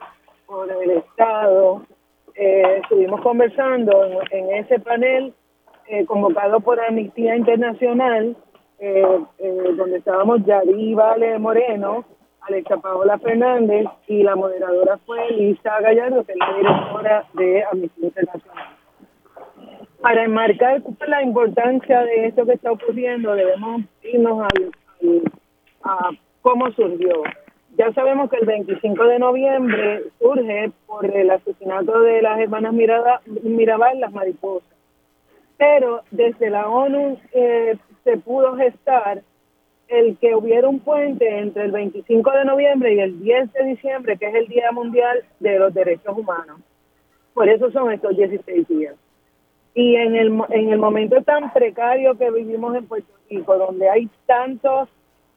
[0.47, 1.83] por el Estado,
[2.35, 5.35] eh, estuvimos conversando en, ese panel
[5.89, 8.37] eh, convocado por Amnistía Internacional,
[8.79, 12.07] donde estábamos Yari Vale Moreno,
[12.51, 18.07] Alexa Paola Fernández y la moderadora fue Lisa Gallardo, que es la directora de Amnistía
[18.07, 18.77] Internacional.
[20.01, 24.49] Para enmarcar la importancia de esto que está ocurriendo, debemos irnos
[25.85, 26.11] a
[26.43, 27.23] cómo surgió.
[27.79, 34.01] Ya sabemos que el 25 de noviembre surge por el asesinato de las hermanas Mirabal,
[34.01, 34.69] las mariposas.
[35.57, 39.23] Pero desde la ONU eh, se pudo gestar
[39.91, 44.17] el que hubiera un puente entre el 25 de noviembre y el 10 de diciembre,
[44.17, 46.61] que es el Día Mundial de los Derechos Humanos.
[47.35, 48.95] Por eso son estos 16 días.
[49.75, 54.09] Y en el, en el momento tan precario que vivimos en Puerto Rico, donde hay
[54.27, 54.89] tantos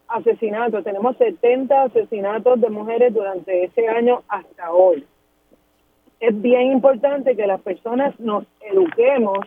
[0.08, 5.04] asesinatos, tenemos 70 asesinatos de mujeres durante ese año hasta hoy.
[6.20, 9.40] Es bien importante que las personas nos eduquemos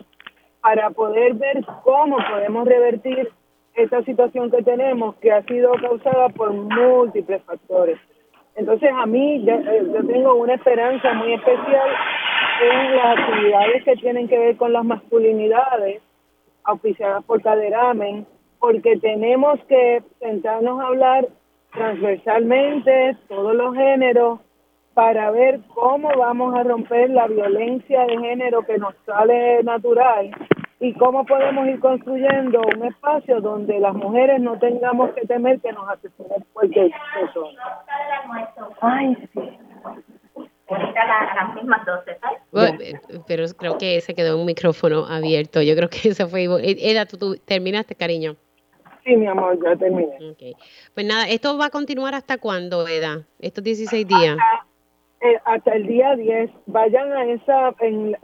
[0.61, 3.31] para poder ver cómo podemos revertir
[3.77, 7.97] esta situación que tenemos que ha sido causada por múltiples factores.
[8.55, 11.89] Entonces a mí eh, yo, tengo una esperanza muy especial
[12.63, 16.01] en las actividades que tienen que ver con las masculinidades
[16.63, 18.25] auspiciadas por Caderamen,
[18.59, 21.27] porque tenemos que sentarnos a hablar
[21.71, 24.39] transversalmente, todos los géneros,
[24.95, 30.31] para ver cómo vamos a romper la violencia de género que nos sale natural
[30.79, 35.71] y cómo podemos ir construyendo un espacio donde las mujeres no tengamos que temer que
[35.73, 37.59] nos asesinen cualquier persona.
[38.81, 39.41] Ay, sí.
[40.69, 42.17] A las mismas 12,
[43.25, 45.61] Pero creo que se quedó un micrófono abierto.
[45.61, 46.47] Yo creo que eso fue.
[46.61, 48.35] Eda, ¿tú, terminaste, cariño?
[49.05, 50.35] Sí, mi amor, ya terminé.
[50.93, 53.25] Pues nada, ¿esto va a continuar hasta cuándo, Eda?
[53.39, 54.37] Estos 16 días.
[55.19, 58.15] Eh, hasta el día 10, vayan a esa, en,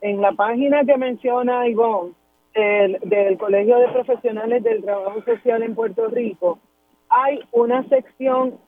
[0.00, 2.14] en, la página que menciona Ivonne,
[2.54, 6.58] del, del Colegio de Profesionales del Trabajo Social en Puerto Rico,
[7.08, 8.58] hay una sección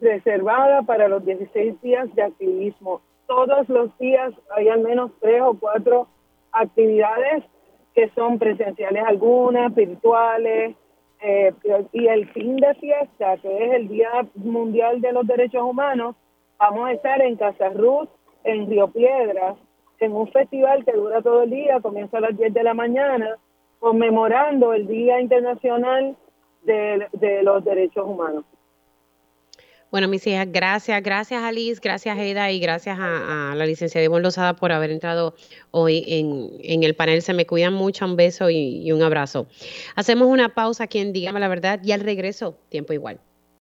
[0.00, 3.00] reservada para los 16 días de activismo.
[3.26, 6.08] Todos los días hay al menos tres o cuatro
[6.52, 7.44] actividades
[7.94, 10.76] que son presenciales algunas, virtuales,
[11.22, 11.52] eh,
[11.92, 16.16] y el fin de fiesta, que es el Día Mundial de los Derechos Humanos,
[16.60, 18.10] Vamos a estar en Casa Ruth,
[18.44, 19.56] en Río Piedras,
[19.98, 23.38] en un festival que dura todo el día, comienza a las 10 de la mañana,
[23.78, 26.14] conmemorando el Día Internacional
[26.64, 28.44] de, los Derechos Humanos.
[29.90, 34.54] Bueno, mis hijas, gracias, gracias Alice, gracias Eda y gracias a, la licenciada Ivonne Lozada
[34.54, 35.34] por haber entrado
[35.70, 37.22] hoy en, el panel.
[37.22, 39.46] Se me cuidan mucho, un beso y, y un abrazo.
[39.96, 43.18] Hacemos una pausa aquí en Dígame la Verdad y al regreso, tiempo igual.